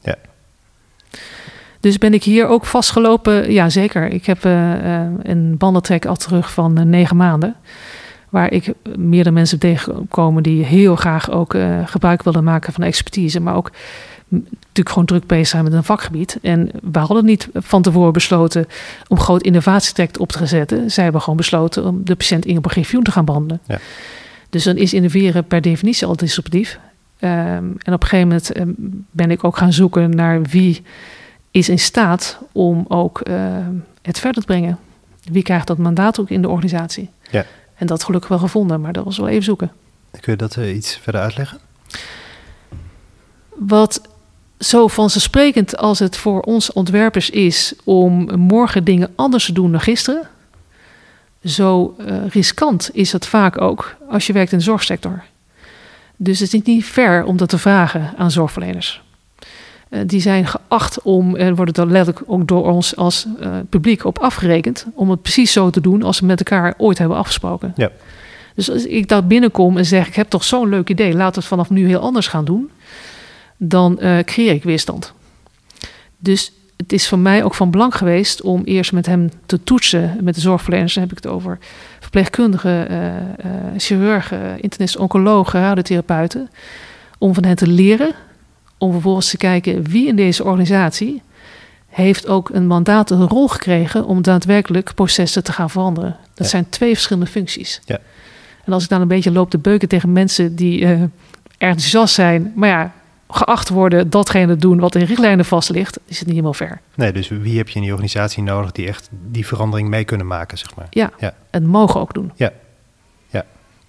Ja. 0.00 0.16
Dus 1.80 1.98
ben 1.98 2.14
ik 2.14 2.24
hier 2.24 2.46
ook 2.46 2.66
vastgelopen? 2.66 3.52
Ja, 3.52 3.68
zeker. 3.68 4.08
Ik 4.08 4.26
heb 4.26 4.44
eh, 4.44 5.00
eh, 5.02 5.10
een 5.22 5.56
bandentrek 5.56 6.06
al 6.06 6.16
terug 6.16 6.52
van 6.52 6.78
eh, 6.78 6.84
negen 6.84 7.16
maanden. 7.16 7.56
Waar 8.28 8.52
ik 8.52 8.72
meerdere 8.96 9.34
mensen 9.34 9.58
tegenkomen 9.58 10.42
die 10.42 10.64
heel 10.64 10.96
graag 10.96 11.30
ook 11.30 11.56
gebruik 11.84 12.22
willen 12.22 12.44
maken 12.44 12.72
van 12.72 12.82
expertise. 12.82 13.40
Maar 13.40 13.54
ook 13.54 13.70
natuurlijk 14.28 14.88
gewoon 14.88 15.04
druk 15.04 15.26
bezig 15.26 15.48
zijn 15.48 15.64
met 15.64 15.72
een 15.72 15.84
vakgebied. 15.84 16.38
En 16.42 16.70
we 16.92 16.98
hadden 16.98 17.24
niet 17.24 17.48
van 17.54 17.82
tevoren 17.82 18.12
besloten 18.12 18.66
om 19.08 19.20
groot 19.20 19.42
innovatietraject 19.42 20.18
op 20.18 20.32
te 20.32 20.46
zetten. 20.46 20.90
Zij 20.90 21.04
hebben 21.04 21.22
gewoon 21.22 21.36
besloten 21.36 21.84
om 21.84 22.04
de 22.04 22.16
patiënt 22.16 22.44
Ingeborg 22.44 22.72
Griffioen 22.72 23.02
te 23.02 23.12
gaan 23.12 23.24
behandelen. 23.24 23.60
Ja. 23.66 23.78
Dus 24.52 24.64
dan 24.64 24.76
is 24.76 24.94
innoveren 24.94 25.44
per 25.44 25.60
definitie 25.60 26.06
al 26.06 26.16
disruptief. 26.16 26.78
Ehm, 27.18 27.64
en 27.78 27.92
op 27.92 28.02
een 28.02 28.08
gegeven 28.08 28.28
moment 28.28 28.52
ehm, 28.52 28.70
ben 29.10 29.30
ik 29.30 29.44
ook 29.44 29.56
gaan 29.56 29.72
zoeken 29.72 30.10
naar 30.10 30.42
wie 30.42 30.82
is 31.50 31.68
in 31.68 31.78
staat 31.78 32.38
om 32.52 32.84
ook 32.88 33.20
ehm, 33.20 33.74
het 34.02 34.18
verder 34.18 34.40
te 34.40 34.46
brengen. 34.46 34.78
Wie 35.22 35.42
krijgt 35.42 35.66
dat 35.66 35.78
mandaat 35.78 36.20
ook 36.20 36.30
in 36.30 36.42
de 36.42 36.48
organisatie? 36.48 37.10
Ja. 37.30 37.44
En 37.74 37.86
dat 37.86 38.04
gelukkig 38.04 38.28
wel 38.28 38.38
gevonden, 38.38 38.80
maar 38.80 38.92
dat 38.92 39.04
was 39.04 39.18
wel 39.18 39.28
even 39.28 39.42
zoeken. 39.42 39.72
Kun 40.20 40.32
je 40.32 40.38
dat 40.38 40.56
eh, 40.56 40.74
iets 40.74 40.96
verder 41.02 41.20
uitleggen? 41.20 41.58
Wat 43.48 44.00
zo 44.58 44.88
vanzelfsprekend 44.88 45.76
als 45.76 45.98
het 45.98 46.16
voor 46.16 46.40
ons 46.40 46.72
ontwerpers 46.72 47.30
is 47.30 47.74
om 47.84 48.38
morgen 48.38 48.84
dingen 48.84 49.12
anders 49.14 49.44
te 49.44 49.52
doen 49.52 49.70
dan 49.72 49.80
gisteren, 49.80 50.28
zo 51.44 51.94
eh, 51.98 52.16
riskant 52.28 52.90
is 52.92 53.12
het 53.12 53.26
vaak 53.26 53.60
ook 53.60 53.96
als 54.08 54.26
je 54.26 54.32
werkt 54.32 54.52
in 54.52 54.58
de 54.58 54.64
zorgsector. 54.64 55.22
Dus 56.16 56.38
het 56.38 56.54
is 56.54 56.62
niet 56.62 56.84
ver 56.84 57.24
om 57.24 57.36
dat 57.36 57.48
te 57.48 57.58
vragen 57.58 58.14
aan 58.16 58.30
zorgverleners. 58.30 59.02
Eh, 59.88 60.00
die 60.06 60.20
zijn 60.20 60.46
geacht 60.46 61.02
om, 61.02 61.36
en 61.36 61.54
worden 61.54 61.74
er 61.74 61.90
letterlijk 61.90 62.24
ook 62.30 62.48
door 62.48 62.70
ons 62.70 62.96
als 62.96 63.26
eh, 63.40 63.50
publiek 63.68 64.04
op 64.04 64.18
afgerekend, 64.18 64.86
om 64.94 65.10
het 65.10 65.22
precies 65.22 65.52
zo 65.52 65.70
te 65.70 65.80
doen 65.80 66.02
als 66.02 66.20
we 66.20 66.26
met 66.26 66.38
elkaar 66.38 66.74
ooit 66.78 66.98
hebben 66.98 67.16
afgesproken. 67.16 67.72
Ja. 67.76 67.90
Dus 68.54 68.70
als 68.70 68.86
ik 68.86 69.08
daar 69.08 69.26
binnenkom 69.26 69.76
en 69.76 69.86
zeg: 69.86 70.06
Ik 70.06 70.14
heb 70.14 70.28
toch 70.28 70.44
zo'n 70.44 70.68
leuk 70.68 70.88
idee, 70.88 71.14
laten 71.14 71.34
we 71.34 71.38
het 71.38 71.48
vanaf 71.48 71.70
nu 71.70 71.86
heel 71.86 72.00
anders 72.00 72.26
gaan 72.26 72.44
doen, 72.44 72.70
dan 73.56 73.98
creëer 74.24 74.52
ik 74.52 74.62
weerstand. 74.62 75.12
Dus 76.18 76.52
het 76.82 76.92
is 76.92 77.08
voor 77.08 77.18
mij 77.18 77.44
ook 77.44 77.54
van 77.54 77.70
belang 77.70 77.94
geweest 77.96 78.42
om 78.42 78.62
eerst 78.64 78.92
met 78.92 79.06
hem 79.06 79.30
te 79.46 79.64
toetsen, 79.64 80.16
met 80.20 80.34
de 80.34 80.40
zorgverleners, 80.40 80.94
dan 80.94 81.02
heb 81.02 81.12
ik 81.12 81.22
het 81.24 81.32
over 81.32 81.58
verpleegkundigen, 82.00 82.88
eh, 82.88 83.06
eh, 83.16 83.20
chirurgen, 83.76 84.60
internisten, 84.60 85.00
oncologen, 85.00 85.60
radiotherapeuten, 85.60 86.50
om 87.18 87.34
van 87.34 87.44
hen 87.44 87.56
te 87.56 87.66
leren, 87.66 88.12
om 88.78 88.92
vervolgens 88.92 89.30
te 89.30 89.36
kijken 89.36 89.82
wie 89.84 90.06
in 90.06 90.16
deze 90.16 90.44
organisatie 90.44 91.22
heeft 91.88 92.26
ook 92.28 92.48
een 92.52 92.66
mandaat, 92.66 93.10
een 93.10 93.28
rol 93.28 93.48
gekregen 93.48 94.04
om 94.06 94.22
daadwerkelijk 94.22 94.94
processen 94.94 95.44
te 95.44 95.52
gaan 95.52 95.70
veranderen. 95.70 96.16
Dat 96.34 96.44
Ja. 96.44 96.50
zijn 96.50 96.68
twee 96.68 96.92
verschillende 96.92 97.30
functies. 97.30 97.80
Ja. 97.84 97.98
En 98.64 98.72
als 98.72 98.82
ik 98.82 98.88
dan 98.88 99.00
een 99.00 99.08
beetje 99.08 99.32
loop 99.32 99.50
te 99.50 99.58
beuken 99.58 99.88
tegen 99.88 100.12
mensen 100.12 100.56
die 100.56 100.84
eh 100.86 101.00
enthousiast 101.58 102.14
zijn, 102.14 102.52
maar 102.54 102.68
ja, 102.68 102.92
geacht 103.34 103.68
worden 103.68 104.10
datgene 104.10 104.46
te 104.54 104.58
doen 104.60 104.80
wat 104.80 104.94
in 104.94 105.04
richtlijnen 105.04 105.44
vast 105.44 105.68
ligt, 105.70 105.98
is 106.04 106.16
het 106.16 106.26
niet 106.26 106.28
helemaal 106.36 106.54
ver. 106.54 106.80
Nee, 106.94 107.12
dus 107.12 107.28
wie 107.28 107.56
heb 107.56 107.68
je 107.68 107.74
in 107.74 107.80
die 107.82 107.90
organisatie 107.90 108.42
nodig 108.42 108.72
die 108.72 108.86
echt 108.88 109.08
die 109.30 109.46
verandering 109.46 109.88
mee 109.88 110.04
kunnen 110.04 110.26
maken, 110.26 110.58
zeg 110.58 110.74
maar? 110.74 110.86
Ja, 110.90 111.10
Ja. 111.18 111.34
het 111.50 111.64
mogen 111.64 112.00
ook 112.00 112.14
doen. 112.14 112.32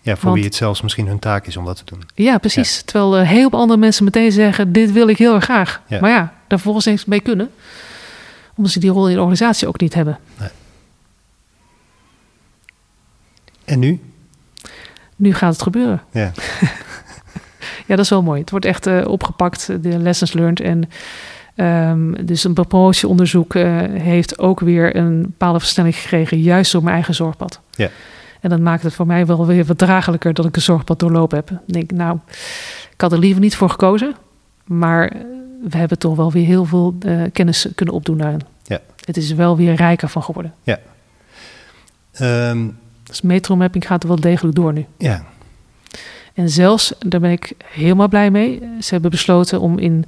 Ja, 0.05 0.15
voor 0.15 0.23
Want- 0.23 0.35
wie 0.35 0.45
het 0.45 0.55
zelfs 0.55 0.81
misschien 0.81 1.07
hun 1.07 1.19
taak 1.19 1.47
is 1.47 1.57
om 1.57 1.65
dat 1.65 1.77
te 1.77 1.83
doen. 1.85 2.03
Ja, 2.15 2.37
precies. 2.37 2.81
Terwijl 2.81 3.17
eh, 3.17 3.27
heel 3.29 3.49
veel 3.49 3.59
andere 3.59 3.79
mensen 3.79 4.03
meteen 4.03 4.31
zeggen, 4.31 4.71
dit 4.71 4.91
wil 4.91 5.07
ik 5.07 5.17
heel 5.17 5.35
erg 5.35 5.43
graag. 5.43 5.81
Ja. 5.87 5.99
Maar 5.99 6.09
ja, 6.09 6.33
daar 6.47 6.59
volgens 6.59 6.85
niks 6.85 7.05
mee 7.05 7.19
kunnen. 7.21 7.49
Omdat 8.55 8.71
ze 8.71 8.79
die 8.79 8.89
rol 8.89 9.07
in 9.07 9.13
de 9.13 9.19
organisatie 9.19 9.67
ook 9.67 9.79
niet 9.79 9.93
hebben. 9.93 10.19
En 13.65 13.79
nu? 13.79 14.01
Nu 15.15 15.33
gaat 15.33 15.53
het 15.53 15.61
gebeuren. 15.61 16.01
Ja, 16.11 16.31
Ja, 17.85 17.95
dat 17.95 17.99
is 18.05 18.09
wel 18.09 18.21
mooi. 18.23 18.39
Het 18.41 18.49
wordt 18.49 18.65
echt 18.65 18.87
eh, 18.87 19.07
opgepakt, 19.07 19.69
de 19.83 19.97
lessons 19.97 20.33
learned. 20.33 20.59
En 20.61 20.89
ehm, 21.55 22.25
dus 22.25 22.43
een 22.43 22.53
promotieonderzoek 22.53 23.55
eh, 23.55 23.77
heeft 23.91 24.39
ook 24.39 24.59
weer 24.59 24.95
een 24.95 25.21
bepaalde 25.21 25.59
versnelling 25.59 25.95
gekregen, 25.95 26.39
juist 26.41 26.71
door 26.71 26.83
mijn 26.83 26.95
eigen 26.95 27.13
zorgpad. 27.13 27.59
Ja. 27.71 27.89
En 28.41 28.49
dat 28.49 28.59
maakt 28.59 28.83
het 28.83 28.93
voor 28.93 29.07
mij 29.07 29.25
wel 29.25 29.45
weer 29.45 29.65
wat 29.65 29.77
draaglijker 29.77 30.33
dat 30.33 30.45
ik 30.45 30.55
een 30.55 30.61
zorgpad 30.61 30.99
doorlopen 30.99 31.37
heb. 31.37 31.49
Ik 31.51 31.73
denk, 31.73 31.91
nou, 31.91 32.17
ik 32.93 33.01
had 33.01 33.11
er 33.11 33.19
liever 33.19 33.41
niet 33.41 33.55
voor 33.55 33.69
gekozen, 33.69 34.15
maar 34.65 35.07
eh, 35.07 35.19
we 35.69 35.77
hebben 35.77 35.97
toch 35.97 36.15
wel 36.15 36.31
weer 36.31 36.45
heel 36.45 36.65
veel 36.65 36.95
kennis 37.31 37.67
kunnen 37.75 37.95
opdoen 37.95 38.17
daarin. 38.17 38.41
Ja. 38.63 38.79
Het 39.05 39.17
is 39.17 39.33
wel 39.33 39.57
weer 39.57 39.73
rijker 39.75 40.09
van 40.09 40.23
geworden. 40.23 40.53
Ehm, 42.13 42.67
Dus 43.03 43.21
metromapping 43.21 43.87
gaat 43.87 44.01
er 44.03 44.07
wel 44.07 44.19
degelijk 44.19 44.55
door 44.55 44.73
nu. 44.73 44.85
ja. 44.97 45.25
En 46.33 46.49
zelfs, 46.49 46.93
daar 46.99 47.19
ben 47.19 47.31
ik 47.31 47.53
helemaal 47.65 48.07
blij 48.07 48.31
mee. 48.31 48.61
Ze 48.79 48.93
hebben 48.93 49.11
besloten 49.11 49.59
om 49.61 49.79
in 49.79 50.05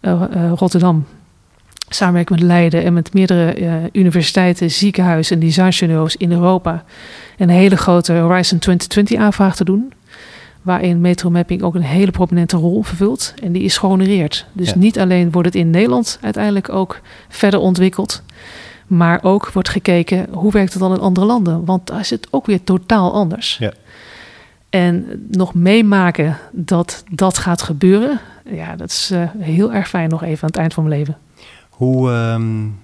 eh, 0.00 0.22
eh, 0.22 0.52
Rotterdam 0.54 1.06
samenwerken 1.88 2.34
met 2.34 2.44
Leiden 2.44 2.84
en 2.84 2.92
met 2.92 3.14
meerdere 3.14 3.52
eh, 3.52 3.72
universiteiten, 3.92 4.70
ziekenhuizen 4.70 5.34
en 5.34 5.40
designstudio's 5.46 6.16
in 6.16 6.32
Europa 6.32 6.84
een 7.38 7.48
hele 7.48 7.76
grote 7.76 8.12
Horizon 8.12 8.58
2020 8.58 9.18
aanvraag 9.18 9.56
te 9.56 9.64
doen. 9.64 9.92
Waarin 10.62 11.00
metromapping 11.00 11.62
ook 11.62 11.74
een 11.74 11.82
hele 11.82 12.10
prominente 12.10 12.56
rol 12.56 12.82
vervult. 12.82 13.34
En 13.42 13.52
die 13.52 13.62
is 13.62 13.78
gehonoreerd. 13.78 14.46
Dus 14.52 14.68
Ja. 14.68 14.76
niet 14.76 14.98
alleen 14.98 15.30
wordt 15.30 15.48
het 15.48 15.56
in 15.56 15.70
Nederland 15.70 16.18
uiteindelijk 16.20 16.68
ook 16.68 17.00
verder 17.28 17.60
ontwikkeld. 17.60 18.22
Maar 18.86 19.18
ook 19.22 19.50
wordt 19.52 19.68
gekeken 19.68 20.26
hoe 20.30 20.52
werkt 20.52 20.72
het 20.72 20.82
dan 20.82 20.92
in 20.94 21.00
andere 21.00 21.26
landen. 21.26 21.64
Want 21.64 21.86
daar 21.86 22.00
is 22.00 22.10
het 22.10 22.28
ook 22.30 22.46
weer 22.46 22.64
totaal 22.64 23.12
anders. 23.12 23.56
Ja. 23.60 23.72
En 24.76 25.26
nog 25.30 25.54
meemaken 25.54 26.38
dat 26.52 27.04
dat 27.10 27.38
gaat 27.38 27.62
gebeuren, 27.62 28.20
ja, 28.44 28.76
dat 28.76 28.88
is 28.88 29.10
uh, 29.12 29.30
heel 29.38 29.72
erg 29.72 29.88
fijn 29.88 30.08
nog 30.08 30.22
even 30.22 30.42
aan 30.42 30.48
het 30.48 30.56
eind 30.56 30.74
van 30.74 30.84
mijn 30.84 30.98
leven. 30.98 31.18
Hoe 31.70 32.10
um, 32.10 32.78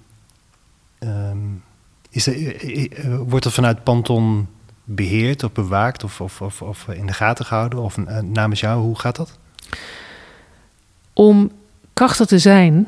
um, 1.00 1.62
is 2.10 2.26
er, 2.26 2.64
uh, 2.64 3.18
wordt 3.28 3.44
er 3.44 3.50
vanuit 3.50 3.84
Panton 3.84 4.46
beheerd 4.84 5.44
of 5.44 5.52
bewaakt 5.52 6.04
of, 6.04 6.20
of, 6.20 6.42
of, 6.42 6.62
of 6.62 6.88
in 6.88 7.06
de 7.06 7.12
gaten 7.12 7.44
gehouden? 7.44 7.78
Of 7.78 7.96
uh, 7.96 8.18
namens 8.18 8.60
jou, 8.60 8.82
hoe 8.82 8.98
gaat 8.98 9.16
dat? 9.16 9.38
Om 11.12 11.50
krachtig 11.92 12.26
te 12.26 12.38
zijn 12.38 12.86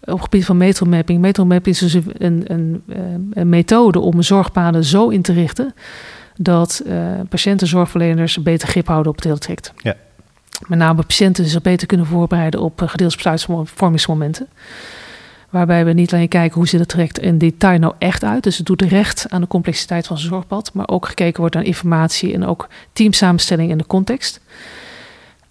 op 0.00 0.12
het 0.12 0.22
gebied 0.22 0.44
van 0.44 0.56
metromapping. 0.56 1.20
Metromapping 1.20 1.74
is 1.74 1.92
dus 1.92 1.94
een, 1.94 2.52
een, 2.52 2.82
een 3.32 3.48
methode 3.48 3.98
om 3.98 4.22
zorgpaden 4.22 4.84
zo 4.84 5.08
in 5.08 5.22
te 5.22 5.32
richten 5.32 5.74
dat 6.36 6.82
uh, 6.86 7.20
patiënten, 7.28 7.66
zorgverleners 7.66 8.42
beter 8.42 8.68
grip 8.68 8.86
houden 8.86 9.10
op 9.10 9.16
het 9.16 9.24
hele 9.24 9.38
traject. 9.38 9.72
Ja. 9.76 9.94
Met 10.66 10.78
name 10.78 11.02
patiënten 11.02 11.46
zich 11.46 11.62
beter 11.62 11.86
kunnen 11.86 12.06
voorbereiden 12.06 12.60
op 12.60 12.82
uh, 12.82 12.88
gedeelsbesluitvormingsmomenten. 12.88 14.48
Waarbij 15.50 15.84
we 15.84 15.92
niet 15.92 16.12
alleen 16.12 16.28
kijken 16.28 16.56
hoe 16.56 16.68
ziet 16.68 16.80
het 16.80 16.88
traject 16.88 17.18
in 17.18 17.38
detail 17.38 17.78
nou 17.78 17.94
echt 17.98 18.24
uit. 18.24 18.42
Dus 18.42 18.56
het 18.56 18.66
doet 18.66 18.82
recht 18.82 19.26
aan 19.28 19.40
de 19.40 19.46
complexiteit 19.46 20.06
van 20.06 20.18
zijn 20.18 20.30
zorgpad. 20.30 20.70
Maar 20.72 20.88
ook 20.88 21.06
gekeken 21.06 21.40
wordt 21.40 21.54
naar 21.54 21.64
informatie 21.64 22.34
en 22.34 22.46
ook 22.46 22.68
teamsamenstelling 22.92 23.70
in 23.70 23.78
de 23.78 23.86
context. 23.86 24.40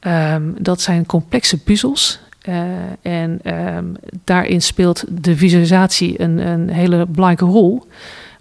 Um, 0.08 0.56
dat 0.60 0.82
zijn 0.82 1.06
complexe 1.06 1.58
puzzels. 1.58 2.20
Uh, 2.50 2.62
en 3.02 3.40
um, 3.76 3.96
daarin 4.24 4.62
speelt 4.62 5.04
de 5.10 5.38
visualisatie 5.38 6.22
een, 6.22 6.38
een 6.38 6.70
hele 6.70 7.06
belangrijke 7.06 7.54
rol. 7.54 7.88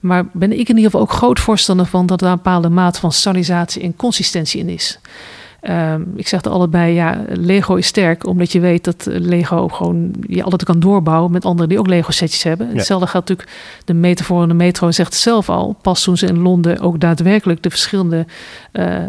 Maar 0.03 0.27
ben 0.33 0.53
ik 0.53 0.69
in 0.69 0.77
ieder 0.77 0.85
geval 0.85 1.01
ook 1.01 1.13
groot 1.13 1.41
voorstander 1.41 1.87
van 1.87 2.07
dat 2.07 2.21
er 2.21 2.27
een 2.27 2.37
bepaalde 2.37 2.69
mate 2.69 3.01
van 3.01 3.13
stabilisatie 3.13 3.83
en 3.83 3.97
consistentie 3.97 4.61
in 4.61 4.69
is. 4.69 4.99
Um, 5.69 6.13
ik 6.17 6.29
zeg 6.29 6.43
er 6.43 6.51
allebei, 6.51 6.95
ja, 6.95 7.25
Lego 7.29 7.75
is 7.75 7.87
sterk, 7.87 8.27
omdat 8.27 8.53
je 8.53 8.61
weet 8.61 8.85
dat 8.85 9.07
Lego 9.07 9.69
gewoon 9.69 10.15
je 10.27 10.43
altijd 10.43 10.65
kan 10.65 10.81
doorbouwen 10.81 11.31
met 11.31 11.45
anderen 11.45 11.69
die 11.69 11.79
ook 11.79 11.87
Lego 11.87 12.11
setjes 12.11 12.43
hebben. 12.43 12.69
Ja. 12.69 12.75
Hetzelfde 12.75 13.07
geldt 13.07 13.29
natuurlijk, 13.29 13.59
de 13.85 13.95
metafoor 13.95 14.43
en 14.43 14.49
de 14.49 14.55
metro 14.55 14.91
zegt 14.91 15.13
het 15.13 15.23
zelf 15.23 15.49
al. 15.49 15.77
Pas 15.83 16.03
toen 16.03 16.17
ze 16.17 16.27
in 16.27 16.39
Londen 16.39 16.81
ook 16.81 17.01
daadwerkelijk 17.01 17.63
de 17.63 17.71
verschillende 17.71 18.27
uh, 18.73 18.87
uh, 18.97 19.05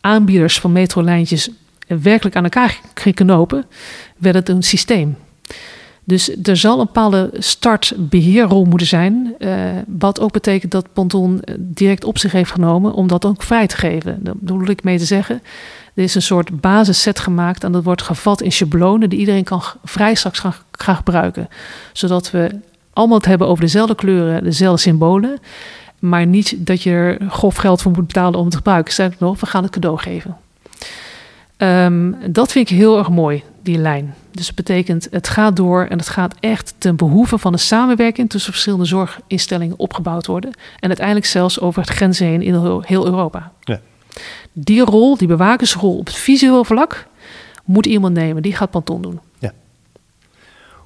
aanbieders 0.00 0.60
van 0.60 0.72
metrolijntjes 0.72 1.50
werkelijk 1.86 2.36
aan 2.36 2.44
elkaar 2.44 2.80
gingen 2.94 3.26
knopen, 3.26 3.64
werd 4.16 4.34
het 4.34 4.48
een 4.48 4.62
systeem. 4.62 5.16
Dus 6.04 6.36
er 6.42 6.56
zal 6.56 6.80
een 6.80 6.86
bepaalde 6.86 7.30
startbeheerrol 7.38 8.64
moeten 8.64 8.86
zijn. 8.86 9.34
Uh, 9.38 9.54
wat 9.86 10.20
ook 10.20 10.32
betekent 10.32 10.72
dat 10.72 10.92
Ponton 10.92 11.42
direct 11.58 12.04
op 12.04 12.18
zich 12.18 12.32
heeft 12.32 12.50
genomen 12.50 12.92
om 12.92 13.06
dat 13.06 13.24
ook 13.24 13.42
vrij 13.42 13.66
te 13.66 13.76
geven. 13.76 14.18
Daar 14.22 14.34
bedoel 14.36 14.68
ik 14.68 14.82
mee 14.82 14.98
te 14.98 15.04
zeggen. 15.04 15.42
Er 15.94 16.02
is 16.02 16.14
een 16.14 16.22
soort 16.22 16.60
basisset 16.60 17.18
gemaakt 17.18 17.64
en 17.64 17.72
dat 17.72 17.84
wordt 17.84 18.02
gevat 18.02 18.42
in 18.42 18.52
schablonen 18.52 19.10
die 19.10 19.18
iedereen 19.18 19.44
kan 19.44 19.62
vrij 19.84 20.14
straks 20.14 20.38
gaan, 20.38 20.54
gaan 20.72 20.96
gebruiken. 20.96 21.48
Zodat 21.92 22.30
we 22.30 22.50
allemaal 22.92 23.16
het 23.16 23.26
hebben 23.26 23.46
over 23.46 23.64
dezelfde 23.64 23.94
kleuren, 23.94 24.44
dezelfde 24.44 24.80
symbolen. 24.80 25.38
Maar 25.98 26.26
niet 26.26 26.54
dat 26.58 26.82
je 26.82 26.90
er 26.90 27.18
grof 27.28 27.56
geld 27.56 27.82
voor 27.82 27.92
moet 27.92 28.06
betalen 28.06 28.38
om 28.38 28.42
het 28.42 28.50
te 28.50 28.56
gebruiken. 28.56 28.92
Zeg 28.92 29.18
nog, 29.18 29.40
we 29.40 29.46
gaan 29.46 29.62
het 29.62 29.72
cadeau 29.72 29.98
geven. 29.98 30.36
Um, 31.56 32.16
dat 32.26 32.52
vind 32.52 32.70
ik 32.70 32.76
heel 32.76 32.98
erg 32.98 33.10
mooi, 33.10 33.42
die 33.62 33.78
lijn. 33.78 34.14
Dus 34.30 34.46
het 34.46 34.56
betekent, 34.56 35.08
het 35.10 35.28
gaat 35.28 35.56
door 35.56 35.84
en 35.84 35.98
het 35.98 36.08
gaat 36.08 36.34
echt 36.40 36.74
ten 36.78 36.96
behoeve 36.96 37.38
van 37.38 37.52
de 37.52 37.58
samenwerking 37.58 38.30
tussen 38.30 38.52
verschillende 38.52 38.84
zorginstellingen 38.84 39.78
opgebouwd 39.78 40.26
worden. 40.26 40.50
En 40.78 40.88
uiteindelijk 40.88 41.26
zelfs 41.26 41.60
over 41.60 41.82
het 41.82 41.90
grenzen 41.90 42.26
heen 42.26 42.42
in 42.42 42.54
heel 42.80 43.06
Europa. 43.06 43.52
Ja. 43.60 43.80
Die 44.52 44.84
rol, 44.84 45.16
die 45.16 45.28
bewakersrol 45.28 45.98
op 45.98 46.06
het 46.06 46.16
visueel 46.16 46.64
vlak, 46.64 47.06
moet 47.64 47.86
iemand 47.86 48.14
nemen. 48.14 48.42
Die 48.42 48.54
gaat 48.54 48.70
Panton 48.70 49.02
doen. 49.02 49.20
Ja. 49.38 49.52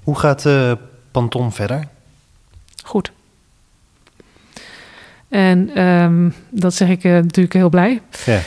Hoe 0.03 0.19
gaat 0.19 0.45
uh, 0.45 0.73
Panton 1.11 1.53
verder? 1.53 1.89
Goed. 2.85 3.13
En 5.29 5.83
um, 5.83 6.35
dat 6.49 6.75
zeg 6.75 6.89
ik 6.89 7.05
uh, 7.05 7.13
natuurlijk 7.13 7.55
heel 7.55 7.69
blij. 7.69 8.03
Ja. 8.25 8.41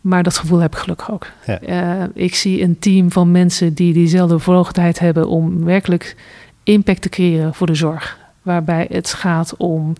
Maar 0.00 0.22
dat 0.22 0.38
gevoel 0.38 0.58
heb 0.58 0.72
ik 0.72 0.78
gelukkig 0.78 1.10
ook. 1.10 1.26
Ja. 1.46 1.60
Uh, 2.00 2.04
ik 2.14 2.34
zie 2.34 2.62
een 2.62 2.78
team 2.78 3.12
van 3.12 3.30
mensen 3.30 3.74
die 3.74 3.92
diezelfde 3.92 4.36
bewogenheid 4.36 4.98
hebben 4.98 5.28
om 5.28 5.64
werkelijk 5.64 6.16
impact 6.62 7.02
te 7.02 7.08
creëren 7.08 7.54
voor 7.54 7.66
de 7.66 7.74
zorg. 7.74 8.18
Waarbij 8.42 8.86
het 8.90 9.14
gaat 9.14 9.56
om 9.56 9.94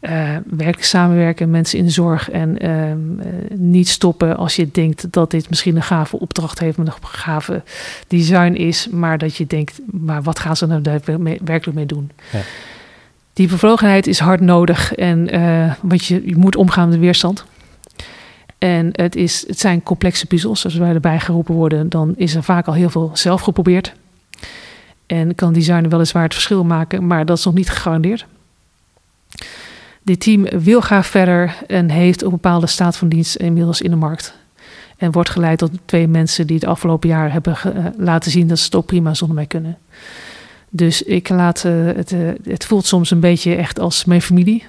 uh, 0.00 0.36
werkelijk 0.44 0.84
samenwerken, 0.84 1.50
mensen 1.50 1.78
in 1.78 1.84
de 1.84 1.90
zorg 1.90 2.30
en 2.30 2.66
uh, 2.66 2.92
niet 3.58 3.88
stoppen 3.88 4.36
als 4.36 4.56
je 4.56 4.70
denkt 4.70 5.12
dat 5.12 5.30
dit 5.30 5.48
misschien 5.48 5.76
een 5.76 5.82
gave 5.82 6.18
opdracht 6.18 6.58
heeft, 6.58 6.76
met 6.76 6.86
een 6.86 6.92
gave 7.00 7.62
design 8.06 8.52
is, 8.52 8.88
maar 8.88 9.18
dat 9.18 9.36
je 9.36 9.46
denkt, 9.46 9.80
maar 9.90 10.22
wat 10.22 10.38
gaan 10.38 10.56
ze 10.56 10.66
nou 10.66 10.80
daar 10.82 11.00
werkelijk 11.44 11.74
mee 11.74 11.86
doen? 11.86 12.10
Ja. 12.32 12.40
Die 13.32 13.48
bevlogenheid 13.48 14.06
is 14.06 14.18
hard 14.18 14.40
nodig 14.40 14.94
en 14.94 15.30
want 15.80 16.04
je, 16.04 16.26
je 16.26 16.36
moet 16.36 16.56
omgaan 16.56 16.84
met 16.84 16.94
de 16.94 17.00
weerstand. 17.00 17.44
En 18.58 18.88
het, 18.92 19.16
is, 19.16 19.44
het 19.46 19.58
zijn 19.58 19.82
complexe 19.82 20.26
puzzels. 20.26 20.64
Als 20.64 20.74
wij 20.74 20.94
erbij 20.94 21.20
geroepen 21.20 21.54
worden, 21.54 21.88
dan 21.88 22.14
is 22.16 22.34
er 22.34 22.42
vaak 22.42 22.66
al 22.66 22.74
heel 22.74 22.90
veel 22.90 23.10
zelf 23.12 23.40
geprobeerd. 23.40 23.92
En 25.06 25.34
kan 25.34 25.52
designer 25.52 25.90
weliswaar 25.90 26.22
het 26.22 26.34
verschil 26.34 26.64
maken, 26.64 27.06
maar 27.06 27.26
dat 27.26 27.38
is 27.38 27.44
nog 27.44 27.54
niet 27.54 27.70
gegarandeerd. 27.70 28.26
Dit 30.02 30.20
team 30.20 30.44
wil 30.44 30.80
graag 30.80 31.06
verder 31.06 31.56
en 31.66 31.90
heeft 31.90 32.22
een 32.22 32.30
bepaalde 32.30 32.66
staat 32.66 32.96
van 32.96 33.08
dienst 33.08 33.36
inmiddels 33.36 33.80
in 33.80 33.90
de 33.90 33.96
markt. 33.96 34.34
En 34.96 35.12
wordt 35.12 35.30
geleid 35.30 35.58
door 35.58 35.70
twee 35.84 36.08
mensen 36.08 36.46
die 36.46 36.56
het 36.56 36.64
afgelopen 36.64 37.08
jaar 37.08 37.32
hebben 37.32 37.56
laten 37.96 38.30
zien 38.30 38.46
dat 38.46 38.58
ze 38.58 38.64
het 38.64 38.74
ook 38.74 38.86
prima 38.86 39.14
zonder 39.14 39.36
mij 39.36 39.46
kunnen. 39.46 39.78
Dus 40.70 41.02
ik 41.02 41.28
laat 41.28 41.64
uh, 41.64 41.92
het, 41.96 42.12
uh, 42.12 42.30
het 42.44 42.64
voelt 42.64 42.86
soms 42.86 43.10
een 43.10 43.20
beetje 43.20 43.54
echt 43.54 43.78
als 43.78 44.04
mijn 44.04 44.22
familie, 44.22 44.64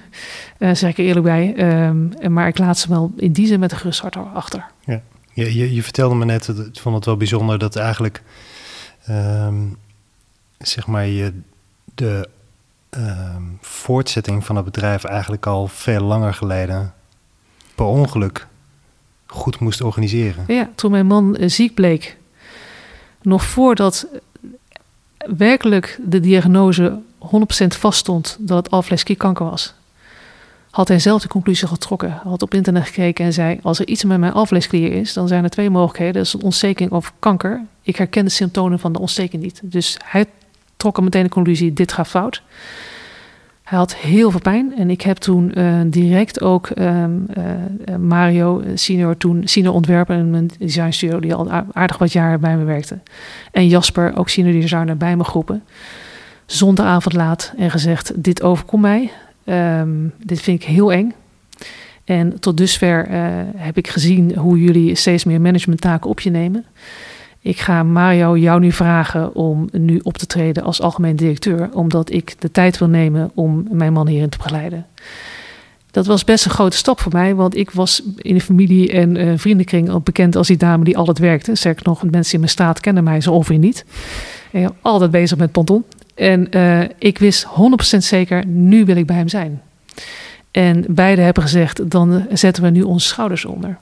uh, 0.58 0.74
zeg 0.74 0.90
ik 0.90 0.98
er 0.98 1.04
eerlijk 1.04 1.26
bij. 1.26 1.54
Um, 1.86 2.12
maar 2.28 2.48
ik 2.48 2.58
laat 2.58 2.78
ze 2.78 2.88
wel 2.88 3.12
in 3.16 3.32
die 3.32 3.46
zin 3.46 3.60
met 3.60 3.72
een 3.72 3.78
gerust 3.78 4.00
hart 4.00 4.16
achter. 4.34 4.66
Ja, 4.84 5.00
je, 5.32 5.54
je, 5.54 5.74
je 5.74 5.82
vertelde 5.82 6.14
me 6.14 6.24
net, 6.24 6.48
ik 6.48 6.80
vond 6.80 6.94
het 6.94 7.04
wel 7.04 7.16
bijzonder 7.16 7.58
dat 7.58 7.76
eigenlijk, 7.76 8.22
um, 9.08 9.76
zeg 10.58 10.86
maar, 10.86 11.06
je 11.06 11.32
de 11.94 12.28
um, 12.90 13.58
voortzetting 13.60 14.44
van 14.44 14.56
het 14.56 14.64
bedrijf 14.64 15.04
eigenlijk 15.04 15.46
al 15.46 15.66
veel 15.66 16.02
langer 16.02 16.34
geleden 16.34 16.94
per 17.74 17.86
ongeluk 17.86 18.46
goed 19.26 19.58
moest 19.58 19.80
organiseren. 19.80 20.44
Ja, 20.46 20.70
toen 20.74 20.90
mijn 20.90 21.06
man 21.06 21.36
ziek 21.40 21.74
bleek, 21.74 22.16
nog 23.22 23.44
voordat 23.44 24.06
werkelijk 25.36 25.98
de 26.04 26.20
diagnose 26.20 26.98
100% 27.18 27.66
vaststond 27.66 28.36
dat 28.38 28.56
het 28.56 28.70
alvleesklierkanker 28.70 29.44
was, 29.44 29.74
had 30.70 30.88
hij 30.88 30.98
zelf 30.98 31.22
de 31.22 31.28
conclusie 31.28 31.68
getrokken. 31.68 32.10
Had 32.10 32.42
op 32.42 32.54
internet 32.54 32.84
gekeken 32.86 33.24
en 33.24 33.32
zei: 33.32 33.58
Als 33.62 33.78
er 33.78 33.86
iets 33.86 34.04
met 34.04 34.18
mijn 34.18 34.32
alvleesklier 34.32 34.92
is, 34.92 35.12
dan 35.12 35.28
zijn 35.28 35.44
er 35.44 35.50
twee 35.50 35.70
mogelijkheden: 35.70 36.14
dat 36.14 36.24
is 36.24 36.32
een 36.32 36.42
ontsteking 36.42 36.90
of 36.90 37.12
kanker. 37.18 37.64
Ik 37.82 37.96
herken 37.96 38.24
de 38.24 38.30
symptomen 38.30 38.78
van 38.78 38.92
de 38.92 38.98
ontsteking 38.98 39.42
niet. 39.42 39.60
Dus 39.62 39.96
hij 40.04 40.26
trok 40.76 40.96
er 40.96 41.02
meteen 41.02 41.22
de 41.22 41.28
conclusie: 41.28 41.72
dit 41.72 41.92
gaat 41.92 42.08
fout. 42.08 42.42
Hij 43.70 43.78
had 43.78 43.96
heel 43.96 44.30
veel 44.30 44.40
pijn 44.40 44.76
en 44.76 44.90
ik 44.90 45.00
heb 45.00 45.16
toen 45.16 45.52
uh, 45.54 45.80
direct 45.86 46.40
ook 46.40 46.70
um, 46.78 47.26
uh, 47.38 47.96
Mario, 47.96 48.62
senior 48.74 49.16
toen 49.16 49.42
senior 49.44 49.74
ontwerper 49.74 50.16
in 50.16 50.30
mijn 50.30 50.50
designstudio, 50.58 51.20
die 51.20 51.34
al 51.34 51.50
aardig 51.72 51.98
wat 51.98 52.12
jaren 52.12 52.40
bij 52.40 52.56
me 52.56 52.64
werkte. 52.64 52.98
En 53.52 53.68
Jasper, 53.68 54.16
ook 54.16 54.28
senior 54.28 54.60
designer 54.60 54.96
bij 54.96 55.16
me 55.16 55.24
groepen. 55.24 55.62
Zondagavond 56.46 57.14
laat 57.14 57.52
en 57.56 57.70
gezegd: 57.70 58.12
dit 58.22 58.42
overkomt 58.42 58.82
mij. 58.82 59.10
Um, 59.44 60.12
dit 60.18 60.40
vind 60.40 60.62
ik 60.62 60.68
heel 60.68 60.92
eng. 60.92 61.14
En 62.04 62.40
tot 62.40 62.56
dusver 62.56 63.06
heb 63.56 63.76
ik 63.76 63.88
gezien 63.88 64.36
hoe 64.36 64.60
jullie 64.60 64.94
steeds 64.94 65.24
meer 65.24 65.40
managementtaken 65.40 66.10
op 66.10 66.20
je 66.20 66.30
nemen. 66.30 66.64
Ik 67.42 67.60
ga 67.60 67.82
Mario 67.82 68.36
jou 68.36 68.60
nu 68.60 68.72
vragen 68.72 69.34
om 69.34 69.68
nu 69.72 70.00
op 70.02 70.18
te 70.18 70.26
treden 70.26 70.62
als 70.62 70.80
algemeen 70.80 71.16
directeur, 71.16 71.68
omdat 71.72 72.12
ik 72.12 72.34
de 72.38 72.50
tijd 72.50 72.78
wil 72.78 72.88
nemen 72.88 73.30
om 73.34 73.66
mijn 73.70 73.92
man 73.92 74.08
hierin 74.08 74.28
te 74.28 74.38
begeleiden. 74.38 74.86
Dat 75.90 76.06
was 76.06 76.24
best 76.24 76.44
een 76.44 76.50
grote 76.50 76.76
stap 76.76 77.00
voor 77.00 77.12
mij, 77.12 77.34
want 77.34 77.56
ik 77.56 77.70
was 77.70 78.02
in 78.16 78.34
de 78.34 78.40
familie 78.40 78.92
en 78.92 79.16
uh, 79.16 79.32
vriendenkring 79.36 79.90
al 79.90 80.00
bekend 80.00 80.36
als 80.36 80.46
die 80.46 80.56
dame 80.56 80.84
die 80.84 80.96
altijd 80.96 81.18
werkte. 81.18 81.54
Zeker 81.54 81.82
nog, 81.84 82.02
mensen 82.10 82.34
in 82.34 82.40
mijn 82.40 82.52
straat 82.52 82.80
kennen 82.80 83.04
mij 83.04 83.20
zo 83.20 83.32
ongeveer 83.32 83.58
niet. 83.58 83.84
En 84.52 84.72
altijd 84.80 85.10
bezig 85.10 85.38
met 85.38 85.52
ponton. 85.52 85.84
En 86.14 86.46
uh, 86.56 86.80
ik 86.98 87.18
wist 87.18 87.46
100% 87.94 87.96
zeker, 87.96 88.46
nu 88.46 88.84
wil 88.84 88.96
ik 88.96 89.06
bij 89.06 89.16
hem 89.16 89.28
zijn. 89.28 89.62
En 90.50 90.84
beide 90.88 91.22
hebben 91.22 91.42
gezegd, 91.42 91.90
dan 91.90 92.26
zetten 92.32 92.62
we 92.62 92.70
nu 92.70 92.82
onze 92.82 93.06
schouders 93.06 93.44
onder. 93.44 93.78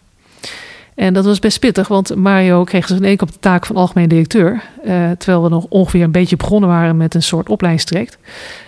En 0.98 1.14
dat 1.14 1.24
was 1.24 1.38
best 1.38 1.60
pittig, 1.60 1.88
want 1.88 2.14
Mario 2.14 2.64
kreeg 2.64 2.86
dus 2.86 2.96
in 2.96 3.04
één 3.04 3.16
keer 3.16 3.26
op 3.26 3.32
de 3.32 3.40
taak 3.40 3.66
van 3.66 3.76
algemeen 3.76 4.08
directeur. 4.08 4.62
Uh, 4.84 5.10
terwijl 5.10 5.42
we 5.42 5.48
nog 5.48 5.66
ongeveer 5.68 6.02
een 6.02 6.10
beetje 6.10 6.36
begonnen 6.36 6.68
waren 6.68 6.96
met 6.96 7.14
een 7.14 7.22
soort 7.22 7.48
opleidingstraject. 7.48 8.18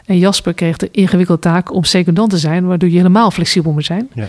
En 0.07 0.19
Jasper 0.19 0.55
kreeg 0.55 0.77
de 0.77 0.89
ingewikkelde 0.91 1.41
taak 1.41 1.73
om 1.73 1.85
secondant 1.85 2.31
te 2.31 2.39
zijn, 2.39 2.67
waardoor 2.67 2.89
je 2.89 2.97
helemaal 2.97 3.31
flexibel 3.31 3.73
moet 3.73 3.85
zijn. 3.85 4.09
Ja. 4.13 4.27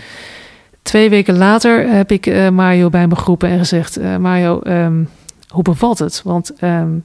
Twee 0.82 1.10
weken 1.10 1.36
later 1.36 1.88
heb 1.88 2.12
ik 2.12 2.26
uh, 2.26 2.48
Mario 2.48 2.90
bij 2.90 3.06
me 3.06 3.16
geroepen 3.16 3.48
en 3.48 3.58
gezegd: 3.58 3.98
uh, 3.98 4.16
Mario, 4.16 4.60
um, 4.64 5.08
hoe 5.48 5.62
bevalt 5.62 5.98
het? 5.98 6.20
Want 6.24 6.52
um, 6.60 7.04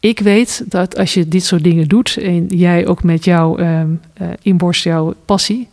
ik 0.00 0.18
weet 0.18 0.64
dat 0.66 0.98
als 0.98 1.14
je 1.14 1.28
dit 1.28 1.44
soort 1.44 1.64
dingen 1.64 1.88
doet 1.88 2.16
en 2.16 2.46
jij 2.46 2.86
ook 2.86 3.02
met 3.02 3.24
jouw 3.24 3.58
um, 3.58 4.00
uh, 4.22 4.28
inborst, 4.42 4.84
jouw 4.84 5.14
passie, 5.24 5.68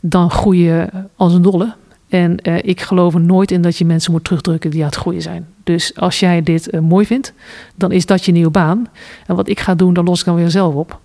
dan 0.00 0.30
groei 0.30 0.64
je 0.64 0.88
als 1.16 1.34
een 1.34 1.42
dolle. 1.42 1.74
En 2.12 2.38
uh, 2.42 2.58
ik 2.62 2.80
geloof 2.80 3.14
er 3.14 3.20
nooit 3.20 3.50
in 3.50 3.62
dat 3.62 3.78
je 3.78 3.84
mensen 3.84 4.12
moet 4.12 4.24
terugdrukken 4.24 4.70
die 4.70 4.80
aan 4.80 4.86
het 4.86 4.96
groeien 4.96 5.22
zijn. 5.22 5.46
Dus 5.64 5.96
als 5.96 6.20
jij 6.20 6.42
dit 6.42 6.74
uh, 6.74 6.80
mooi 6.80 7.06
vindt, 7.06 7.32
dan 7.74 7.92
is 7.92 8.06
dat 8.06 8.24
je 8.24 8.32
nieuwe 8.32 8.50
baan. 8.50 8.88
En 9.26 9.34
wat 9.34 9.48
ik 9.48 9.60
ga 9.60 9.74
doen, 9.74 9.94
dan 9.94 10.04
los 10.04 10.18
ik 10.20 10.24
dan 10.24 10.34
weer 10.34 10.50
zelf 10.50 10.74
op. 10.74 10.98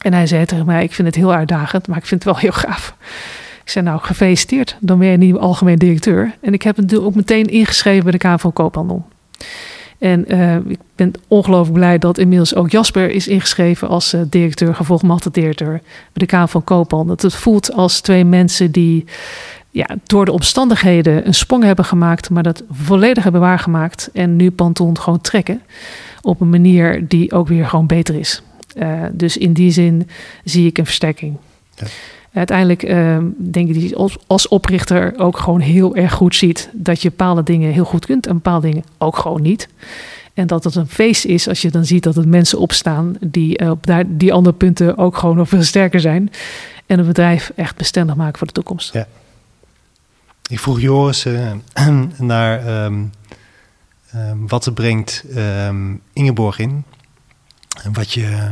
En 0.00 0.12
hij 0.12 0.26
zei 0.26 0.44
tegen 0.44 0.66
mij: 0.66 0.82
Ik 0.82 0.92
vind 0.92 1.08
het 1.08 1.16
heel 1.16 1.32
uitdagend, 1.32 1.88
maar 1.88 1.96
ik 1.96 2.06
vind 2.06 2.24
het 2.24 2.32
wel 2.32 2.40
heel 2.40 2.52
gaaf. 2.52 2.96
Ik 3.64 3.70
zei: 3.70 3.84
Nou, 3.84 4.00
gefeliciteerd. 4.00 4.76
Dan 4.80 4.98
ben 4.98 5.08
je 5.08 5.16
nieuw 5.16 5.38
algemeen 5.38 5.78
directeur. 5.78 6.34
En 6.40 6.52
ik 6.52 6.62
heb 6.62 6.76
het 6.76 6.98
ook 6.98 7.14
meteen 7.14 7.46
ingeschreven 7.46 8.02
bij 8.02 8.12
de 8.12 8.18
Kamer 8.18 8.38
van 8.38 8.52
Koophandel. 8.52 9.06
En 9.98 10.34
uh, 10.34 10.56
ik 10.56 10.78
ben 10.94 11.12
ongelooflijk 11.28 11.78
blij 11.78 11.98
dat 11.98 12.18
inmiddels 12.18 12.54
ook 12.54 12.70
Jasper 12.70 13.10
is 13.10 13.28
ingeschreven 13.28 13.88
als 13.88 14.14
uh, 14.14 14.20
directeur, 14.30 14.74
gevolgmachtig 14.74 15.32
directeur 15.32 15.70
bij 15.70 15.80
de 16.12 16.26
Kamer 16.26 16.48
van 16.48 16.64
Koophandel. 16.64 17.16
Het 17.20 17.34
voelt 17.34 17.72
als 17.72 18.00
twee 18.00 18.24
mensen 18.24 18.70
die 18.70 19.04
ja, 19.76 19.86
door 20.04 20.24
de 20.24 20.32
omstandigheden 20.32 21.26
een 21.26 21.34
sprong 21.34 21.62
hebben 21.62 21.84
gemaakt, 21.84 22.30
maar 22.30 22.42
dat 22.42 22.62
volledig 22.70 23.22
hebben 23.22 23.40
waargemaakt. 23.40 24.10
En 24.12 24.36
nu 24.36 24.50
Panton 24.50 24.98
gewoon 24.98 25.20
trekken 25.20 25.62
op 26.22 26.40
een 26.40 26.50
manier 26.50 27.08
die 27.08 27.32
ook 27.32 27.48
weer 27.48 27.66
gewoon 27.66 27.86
beter 27.86 28.14
is. 28.14 28.42
Uh, 28.76 29.02
dus 29.12 29.36
in 29.36 29.52
die 29.52 29.70
zin 29.70 30.08
zie 30.44 30.66
ik 30.66 30.78
een 30.78 30.84
versterking. 30.84 31.36
Ja. 31.74 31.86
Uiteindelijk 32.32 32.82
uh, 32.82 33.18
denk 33.36 33.68
ik 33.68 33.74
dat 33.74 33.88
je 33.88 33.96
als, 33.96 34.16
als 34.26 34.48
oprichter 34.48 35.14
ook 35.16 35.38
gewoon 35.38 35.60
heel 35.60 35.96
erg 35.96 36.12
goed 36.12 36.34
ziet 36.34 36.70
dat 36.72 37.02
je 37.02 37.08
bepaalde 37.08 37.42
dingen 37.42 37.72
heel 37.72 37.84
goed 37.84 38.06
kunt 38.06 38.26
en 38.26 38.34
bepaalde 38.34 38.66
dingen 38.66 38.84
ook 38.98 39.16
gewoon 39.16 39.42
niet. 39.42 39.68
En 40.34 40.46
dat 40.46 40.64
het 40.64 40.74
een 40.74 40.88
feest 40.88 41.24
is 41.24 41.48
als 41.48 41.62
je 41.62 41.70
dan 41.70 41.84
ziet 41.84 42.02
dat 42.02 42.16
er 42.16 42.28
mensen 42.28 42.58
opstaan 42.58 43.16
die 43.20 43.62
uh, 43.62 43.70
op 43.70 43.86
daar, 43.86 44.04
die 44.06 44.32
andere 44.32 44.56
punten 44.56 44.98
ook 44.98 45.16
gewoon 45.16 45.36
nog 45.36 45.48
veel 45.48 45.62
sterker 45.62 46.00
zijn. 46.00 46.30
En 46.86 46.98
een 46.98 47.06
bedrijf 47.06 47.52
echt 47.54 47.76
bestendig 47.76 48.14
maken 48.16 48.38
voor 48.38 48.46
de 48.46 48.52
toekomst. 48.52 48.92
Ja. 48.92 49.06
Ik 50.48 50.60
vroeg 50.60 50.80
Joris 50.80 51.26
uh, 51.26 51.52
naar 52.18 52.84
um, 52.84 53.12
um, 54.14 54.48
wat 54.48 54.66
er 54.66 54.72
brengt 54.72 55.24
um, 55.36 56.00
Ingeborg 56.12 56.58
in. 56.58 56.84
En 57.82 57.92
wat 57.92 58.12
je, 58.12 58.50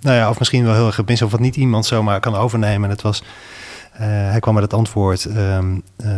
nou 0.00 0.16
ja, 0.16 0.28
of 0.28 0.38
misschien 0.38 0.64
wel 0.64 0.74
heel 0.74 0.86
erg 0.86 0.94
gemist, 0.94 1.22
of 1.22 1.30
wat 1.30 1.40
niet 1.40 1.56
iemand 1.56 1.86
zomaar 1.86 2.20
kan 2.20 2.34
overnemen. 2.34 2.90
Het 2.90 3.02
was, 3.02 3.22
uh, 3.94 4.00
hij 4.00 4.40
kwam 4.40 4.54
met 4.54 4.62
het 4.62 4.74
antwoord, 4.74 5.24
uh, 5.24 5.58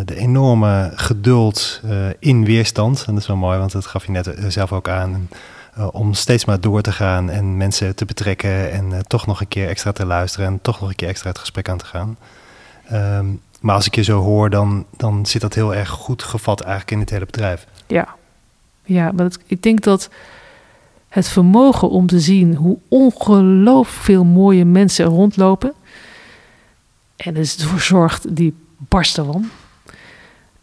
de 0.04 0.16
enorme 0.16 0.92
geduld 0.94 1.80
in 2.18 2.44
weerstand. 2.44 3.04
En 3.06 3.12
dat 3.12 3.22
is 3.22 3.28
wel 3.28 3.36
mooi, 3.36 3.58
want 3.58 3.72
dat 3.72 3.86
gaf 3.86 4.06
je 4.06 4.12
net 4.12 4.34
zelf 4.48 4.72
ook 4.72 4.88
aan. 4.88 5.28
om 5.92 6.14
steeds 6.14 6.44
maar 6.44 6.60
door 6.60 6.82
te 6.82 6.92
gaan 6.92 7.30
en 7.30 7.56
mensen 7.56 7.94
te 7.94 8.04
betrekken 8.04 8.72
en 8.72 9.06
toch 9.06 9.26
nog 9.26 9.40
een 9.40 9.48
keer 9.48 9.68
extra 9.68 9.92
te 9.92 10.04
luisteren 10.04 10.46
en 10.46 10.58
toch 10.62 10.80
nog 10.80 10.88
een 10.88 10.96
keer 10.96 11.08
extra 11.08 11.28
het 11.28 11.38
gesprek 11.38 11.68
aan 11.68 11.78
te 11.78 11.86
gaan. 11.86 12.16
Um, 12.92 13.40
maar 13.60 13.74
als 13.74 13.86
ik 13.86 13.94
je 13.94 14.02
zo 14.02 14.20
hoor, 14.20 14.50
dan, 14.50 14.86
dan 14.96 15.26
zit 15.26 15.40
dat 15.40 15.54
heel 15.54 15.74
erg 15.74 15.88
goed 15.88 16.22
gevat 16.22 16.60
eigenlijk 16.60 16.90
in 16.90 16.98
het 16.98 17.10
hele 17.10 17.26
bedrijf. 17.26 17.66
Ja, 17.86 18.14
ja 18.84 19.12
maar 19.12 19.30
ik 19.46 19.62
denk 19.62 19.82
dat 19.82 20.10
het 21.08 21.28
vermogen 21.28 21.90
om 21.90 22.06
te 22.06 22.20
zien 22.20 22.54
hoe 22.54 22.78
ongelooflijk 22.88 24.04
veel 24.04 24.24
mooie 24.24 24.64
mensen 24.64 25.04
er 25.04 25.10
rondlopen. 25.10 25.72
En 27.16 27.34
dus 27.34 27.56
zorgt 27.76 28.36
die 28.36 28.54
barsten 28.76 29.24
van. 29.24 29.50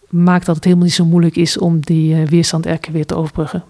Maakt 0.09 0.45
dat 0.45 0.55
het 0.55 0.63
helemaal 0.63 0.85
niet 0.85 0.95
zo 0.95 1.05
moeilijk 1.05 1.35
is 1.35 1.57
om 1.57 1.79
die 1.79 2.15
uh, 2.15 2.27
weerstand 2.27 2.65
elke 2.65 2.91
weer 2.91 3.05
te 3.05 3.15
overbruggen. 3.15 3.63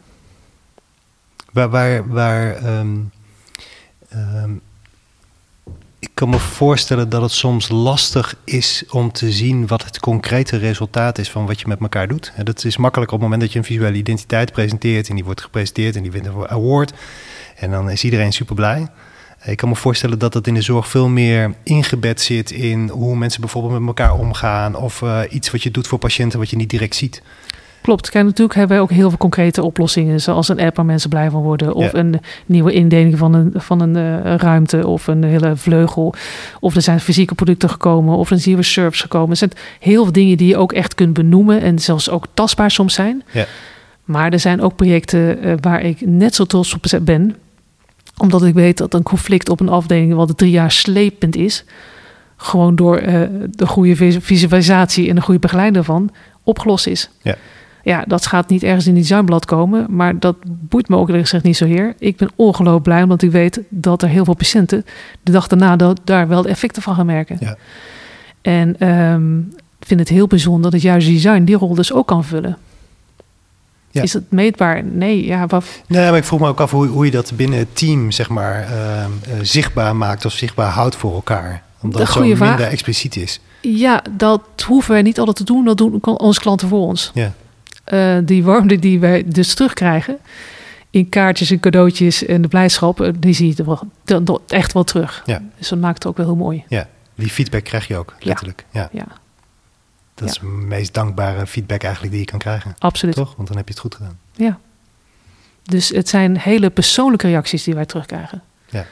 Waar, 1.52 1.70
waar, 1.70 2.08
waar 2.08 2.78
um, 2.80 3.12
um, 4.14 4.62
ik 6.06 6.12
kan 6.14 6.30
me 6.30 6.40
voorstellen 6.40 7.10
dat 7.10 7.22
het 7.22 7.32
soms 7.32 7.70
lastig 7.70 8.36
is 8.44 8.84
om 8.90 9.12
te 9.12 9.32
zien 9.32 9.68
wat 9.68 9.84
het 9.84 10.00
concrete 10.00 10.58
resultaat 10.58 11.18
is 11.18 11.32
van 11.32 11.46
wat 11.46 11.60
je 11.60 11.68
met 11.68 11.80
elkaar 11.80 12.08
doet. 12.08 12.34
Dat 12.44 12.64
is 12.64 12.78
makkelijk 12.78 13.12
op 13.12 13.20
het 13.20 13.30
moment 13.30 13.42
dat 13.42 13.54
je 13.54 13.60
een 13.60 13.66
visuele 13.66 13.98
identiteit 13.98 14.52
presenteert 14.52 15.10
en 15.10 15.16
die 15.16 15.24
wordt 15.24 15.42
gepresenteerd 15.42 15.96
en 15.96 16.02
die 16.02 16.12
wint 16.12 16.26
een 16.26 16.48
award. 16.48 16.94
En 17.56 17.72
dan 17.72 17.90
is 17.90 18.04
iedereen 18.04 18.34
super 18.34 18.56
blij. 18.56 18.88
Ik 19.44 19.58
kan 19.58 19.70
me 19.70 19.76
voorstellen 19.76 20.20
dat 20.20 20.34
dat 20.34 20.48
in 20.48 20.54
de 20.54 20.62
zorg 20.62 20.88
veel 20.88 21.08
meer 21.08 21.54
ingebed 21.64 22.22
zit 22.22 22.52
in 22.52 22.90
hoe 22.90 23.16
mensen 23.16 23.42
bijvoorbeeld 23.42 23.80
met 23.80 23.88
elkaar 23.88 24.14
omgaan 24.14 24.76
of 24.76 25.02
uh, 25.02 25.20
iets 25.30 25.52
wat 25.52 25.64
je 25.64 25.72
doet 25.72 25.88
voor 25.88 26.00
patiënten 26.00 26.40
wat 26.40 26.50
je 26.50 26.56
niet 26.56 26.70
direct 26.70 26.96
ziet. 26.96 27.22
Klopt. 27.86 28.10
Kijk, 28.10 28.26
natuurlijk 28.26 28.58
hebben 28.58 28.76
wij 28.76 28.86
ook 28.86 28.92
heel 28.92 29.10
veel 29.10 29.18
concrete 29.18 29.64
oplossingen, 29.64 30.22
zoals 30.22 30.50
een 30.50 30.60
app 30.60 30.76
waar 30.76 30.86
mensen 30.86 31.10
blij 31.10 31.30
van 31.30 31.42
worden, 31.42 31.74
of 31.74 31.92
ja. 31.92 32.00
een 32.00 32.20
nieuwe 32.46 32.74
indeling 32.74 33.18
van 33.18 33.34
een, 33.34 33.52
van 33.56 33.82
een 33.82 33.96
uh, 33.96 34.36
ruimte, 34.36 34.88
of 34.88 35.08
een 35.08 35.24
hele 35.24 35.56
vleugel, 35.56 36.14
of 36.60 36.76
er 36.76 36.82
zijn 36.82 37.00
fysieke 37.00 37.36
producten 37.36 37.70
gekomen, 37.70 38.16
of 38.16 38.30
er 38.30 38.36
zijn 38.36 38.50
nieuwe 38.50 38.64
service 38.64 39.02
gekomen. 39.02 39.30
Er 39.30 39.36
zijn 39.36 39.52
heel 39.80 40.04
veel 40.04 40.12
dingen 40.12 40.38
die 40.38 40.48
je 40.48 40.58
ook 40.58 40.74
echt 40.74 40.96
kunt 40.96 41.14
benoemen 41.14 41.62
en 41.62 41.80
zelfs 41.80 42.10
ook 42.10 42.26
tastbaar 42.34 42.72
soms 42.72 42.94
zijn. 42.94 43.24
Ja. 43.32 43.46
Maar 44.04 44.32
er 44.32 44.40
zijn 44.40 44.62
ook 44.62 44.76
projecten 44.76 45.46
uh, 45.46 45.54
waar 45.62 45.82
ik 45.82 46.02
net 46.02 46.36
zo 46.36 46.46
trots 46.46 46.74
op 46.74 46.86
ben, 47.02 47.36
omdat 48.18 48.44
ik 48.44 48.54
weet 48.54 48.78
dat 48.78 48.94
een 48.94 49.04
conflict 49.04 49.50
op 49.50 49.60
een 49.60 49.70
afdeling 49.70 50.14
wat 50.14 50.38
drie 50.38 50.52
jaar 50.52 50.72
slepend 50.72 51.36
is, 51.36 51.64
gewoon 52.38 52.76
door 52.76 53.02
uh, 53.02 53.22
de 53.50 53.68
goede 53.68 54.22
visualisatie 54.22 55.10
en 55.10 55.16
de 55.16 55.22
goede 55.22 55.40
begeleiding 55.40 55.86
van 55.86 56.10
opgelost 56.44 56.88
is. 56.88 57.10
Ja. 57.22 57.36
Ja, 57.86 58.04
dat 58.08 58.26
gaat 58.26 58.50
niet 58.50 58.64
ergens 58.64 58.88
in 58.88 58.94
die 58.94 59.02
designblad 59.02 59.46
komen, 59.46 59.86
maar 59.90 60.20
dat 60.20 60.36
boeit 60.46 60.90
me 60.90 60.96
ook 60.96 61.08
eerlijk 61.08 61.24
gezegd 61.24 61.44
niet 61.44 61.58
zo 61.58 61.66
heer. 61.66 61.96
Ik 62.00 62.18
ben 62.18 62.30
ongelooflijk 62.36 62.84
blij, 62.84 63.04
omdat 63.04 63.22
ik 63.22 63.32
weet 63.32 63.60
dat 63.70 64.02
er 64.02 64.10
heel 64.10 64.26
veel 64.26 64.36
patiënten 64.36 64.86
de 65.24 65.32
dag 65.32 65.48
daarna 65.48 65.76
dat, 65.76 66.00
daar 66.04 66.28
wel 66.28 66.42
de 66.42 66.50
effecten 66.50 66.82
van 66.82 66.96
gaan 66.96 67.06
merken. 67.06 67.38
Ja. 67.40 67.56
En 68.42 68.88
um, 68.90 69.54
ik 69.80 69.88
vind 69.88 70.00
het 70.00 70.10
heel 70.10 70.28
bijzonder 70.28 70.72
dat 70.72 70.82
juist 70.82 71.08
design 71.08 71.44
die 71.44 71.56
rol 71.56 71.76
dus 71.76 71.94
ook 71.94 72.08
kan 72.08 72.24
vullen. 72.24 72.58
Ja. 73.92 74.02
Is 74.02 74.14
het 74.14 74.32
meetbaar? 74.32 74.84
Nee, 74.84 75.26
ja. 75.26 75.48
Wat... 75.48 75.66
Nee, 75.88 76.10
maar 76.10 76.18
ik 76.18 76.24
vroeg 76.24 76.40
me 76.40 76.48
ook 76.48 76.60
af 76.60 76.72
hoe, 76.72 76.88
hoe 76.88 77.06
je 77.06 77.12
dat 77.12 77.32
binnen 77.36 77.60
het 77.60 77.76
team, 77.76 78.12
zeg 78.12 78.30
maar, 78.30 78.68
uh, 78.70 78.98
uh, 78.98 79.40
zichtbaar 79.42 79.96
maakt 79.96 80.26
of 80.26 80.32
zichtbaar 80.32 80.70
houdt 80.70 80.96
voor 80.96 81.14
elkaar. 81.14 81.64
Omdat 81.82 82.02
het 82.02 82.12
zo 82.12 82.20
minder 82.20 82.38
vraag. 82.38 82.60
expliciet 82.60 83.16
is. 83.16 83.40
Ja, 83.62 84.02
dat 84.12 84.42
hoeven 84.66 84.92
wij 84.92 85.02
niet 85.02 85.20
altijd 85.20 85.38
te 85.38 85.44
doen. 85.44 85.66
Dat 85.66 85.78
doen 85.78 86.04
onze 86.04 86.40
klanten 86.40 86.68
voor 86.68 86.80
ons. 86.80 87.12
Ja. 87.14 87.34
Uh, 87.94 88.18
die 88.24 88.44
warmte 88.44 88.80
die 88.80 89.00
wij 89.00 89.24
dus 89.28 89.54
terugkrijgen 89.54 90.18
in 90.90 91.10
kaartjes 91.10 91.52
en 91.52 91.60
cadeautjes 91.60 92.26
en 92.26 92.42
de 92.42 92.48
blijdschap, 92.48 93.12
die 93.20 93.34
zie 93.34 93.48
je 93.48 93.64
er 93.64 94.24
wel, 94.24 94.42
echt 94.48 94.74
wel 94.74 94.84
terug. 94.84 95.22
Ja. 95.26 95.42
Dus 95.58 95.70
dat 95.70 95.80
maakt 95.80 95.96
het 95.96 96.06
ook 96.06 96.18
wel 96.18 96.26
heel 96.26 96.36
mooi. 96.36 96.64
Ja, 96.68 96.88
die 97.16 97.30
feedback 97.30 97.64
krijg 97.64 97.88
je 97.88 97.98
ook, 97.98 98.16
letterlijk. 98.20 98.66
Ja. 98.72 98.90
ja. 98.92 99.08
Dat 100.14 100.30
is 100.30 100.40
de 100.40 100.46
meest 100.46 100.94
dankbare 100.94 101.48
feedback 101.48 101.84
eigenlijk 101.84 102.14
die 102.14 102.22
je 102.22 102.30
kan 102.30 102.40
krijgen. 102.40 102.76
Absoluut. 102.78 103.16
Toch? 103.16 103.36
Want 103.36 103.48
dan 103.48 103.58
heb 103.58 103.68
je 103.68 103.74
het 103.74 103.82
goed 103.82 103.96
gedaan. 103.96 104.18
Ja. 104.34 104.60
Dus 105.64 105.90
het 105.90 106.10
zijn 106.10 106.38
hele 106.38 106.70
persoonlijke 106.70 107.28
reacties 107.28 107.64
die 107.64 107.74
wij 107.74 107.86
terugkrijgen. 107.86 108.44
Ja. 108.70 108.86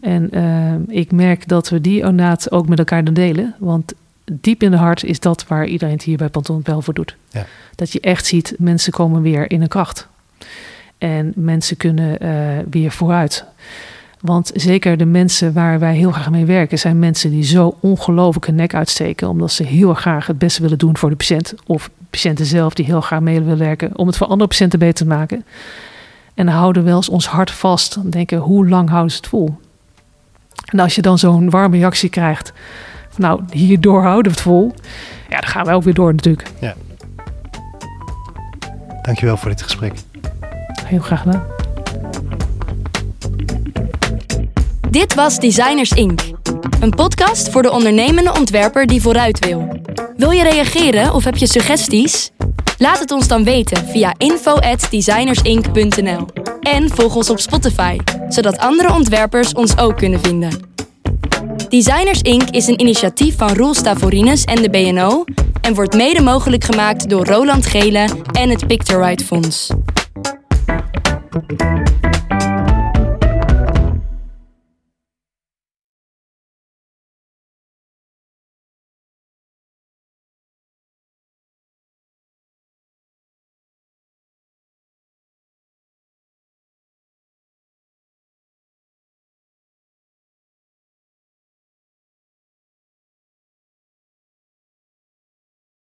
En 0.00 0.28
uh, 0.38 0.96
ik 0.96 1.12
merk 1.12 1.48
dat 1.48 1.68
we 1.68 1.80
die 1.80 2.00
inderdaad 2.00 2.50
ook 2.50 2.68
met 2.68 2.78
elkaar 2.78 3.12
delen. 3.12 3.54
Want 3.58 3.92
diep 4.40 4.62
in 4.62 4.70
de 4.70 4.76
hart 4.76 5.04
is 5.04 5.20
dat 5.20 5.46
waar 5.46 5.66
iedereen 5.66 5.94
het 5.94 6.02
hier 6.02 6.16
bij 6.16 6.28
Panton 6.28 6.60
wel 6.64 6.82
voor 6.82 6.94
doet. 6.94 7.16
Ja. 7.30 7.46
Dat 7.74 7.92
je 7.92 8.00
echt 8.00 8.26
ziet, 8.26 8.54
mensen 8.58 8.92
komen 8.92 9.22
weer 9.22 9.50
in 9.50 9.62
een 9.62 9.68
kracht. 9.68 10.08
En 10.98 11.32
mensen 11.36 11.76
kunnen 11.76 12.24
uh, 12.24 12.58
weer 12.70 12.90
vooruit. 12.90 13.44
Want 14.20 14.50
zeker 14.54 14.96
de 14.96 15.04
mensen 15.04 15.52
waar 15.52 15.78
wij 15.78 15.94
heel 15.94 16.10
graag 16.10 16.30
mee 16.30 16.44
werken, 16.44 16.78
zijn 16.78 16.98
mensen 16.98 17.30
die 17.30 17.44
zo 17.44 17.76
ongelooflijk 17.80 18.46
hun 18.46 18.54
nek 18.54 18.74
uitsteken. 18.74 19.28
Omdat 19.28 19.52
ze 19.52 19.62
heel 19.62 19.94
graag 19.94 20.26
het 20.26 20.38
beste 20.38 20.62
willen 20.62 20.78
doen 20.78 20.96
voor 20.96 21.10
de 21.10 21.16
patiënt. 21.16 21.54
Of 21.66 21.90
patiënten 22.10 22.46
zelf 22.46 22.74
die 22.74 22.84
heel 22.84 23.00
graag 23.00 23.20
mee 23.20 23.40
willen 23.40 23.58
werken 23.58 23.98
om 23.98 24.06
het 24.06 24.16
voor 24.16 24.26
andere 24.26 24.48
patiënten 24.48 24.78
beter 24.78 24.94
te 24.94 25.06
maken. 25.06 25.44
En 26.34 26.48
houden 26.48 26.82
we 26.82 26.88
wel 26.88 26.96
eens 26.96 27.08
ons 27.08 27.26
hart 27.26 27.50
vast. 27.50 27.94
Dan 27.94 28.10
denken, 28.10 28.38
hoe 28.38 28.68
lang 28.68 28.88
houden 28.88 29.10
ze 29.10 29.16
het 29.16 29.26
vol? 29.26 29.56
En 30.64 30.78
als 30.78 30.94
je 30.94 31.02
dan 31.02 31.18
zo'n 31.18 31.50
warme 31.50 31.76
reactie 31.76 32.08
krijgt 32.08 32.52
nou, 33.16 33.40
hierdoor 33.50 34.02
houden 34.02 34.32
we 34.32 34.38
het 34.38 34.40
vol. 34.40 34.74
Ja, 35.28 35.40
dan 35.40 35.48
gaan 35.48 35.64
wij 35.64 35.74
ook 35.74 35.82
weer 35.82 35.94
door 35.94 36.14
natuurlijk. 36.14 36.50
Ja. 36.60 36.74
Dankjewel 39.02 39.36
voor 39.36 39.50
dit 39.50 39.62
gesprek. 39.62 39.92
Heel 40.84 41.00
graag 41.00 41.20
gedaan. 41.20 41.42
Dit 44.90 45.14
was 45.14 45.38
Designers 45.38 45.90
Inc. 45.90 46.20
Een 46.80 46.90
podcast 46.90 47.50
voor 47.50 47.62
de 47.62 47.70
ondernemende 47.70 48.32
ontwerper 48.32 48.86
die 48.86 49.02
vooruit 49.02 49.38
wil. 49.38 49.82
Wil 50.16 50.30
je 50.30 50.42
reageren 50.42 51.14
of 51.14 51.24
heb 51.24 51.36
je 51.36 51.46
suggesties? 51.46 52.30
Laat 52.78 52.98
het 52.98 53.10
ons 53.10 53.28
dan 53.28 53.44
weten 53.44 53.86
via 53.86 54.14
info@designersink.nl 54.16 56.26
en 56.60 56.90
volg 56.90 57.14
ons 57.14 57.30
op 57.30 57.40
Spotify, 57.40 57.98
zodat 58.28 58.58
andere 58.58 58.92
ontwerpers 58.92 59.54
ons 59.54 59.78
ook 59.78 59.96
kunnen 59.96 60.20
vinden. 60.20 60.69
Designers 61.70 62.22
Inc. 62.22 62.50
is 62.50 62.66
een 62.66 62.80
initiatief 62.80 63.36
van 63.36 63.54
Roel 63.54 63.74
Stavorines 63.74 64.44
en 64.44 64.62
de 64.62 64.70
BNO 64.70 65.24
en 65.60 65.74
wordt 65.74 65.94
mede 65.94 66.22
mogelijk 66.22 66.64
gemaakt 66.64 67.08
door 67.08 67.26
Roland 67.26 67.66
Gele 67.66 68.08
en 68.32 68.50
het 68.50 68.66
Pictorite 68.66 69.24
Fonds. 69.24 69.70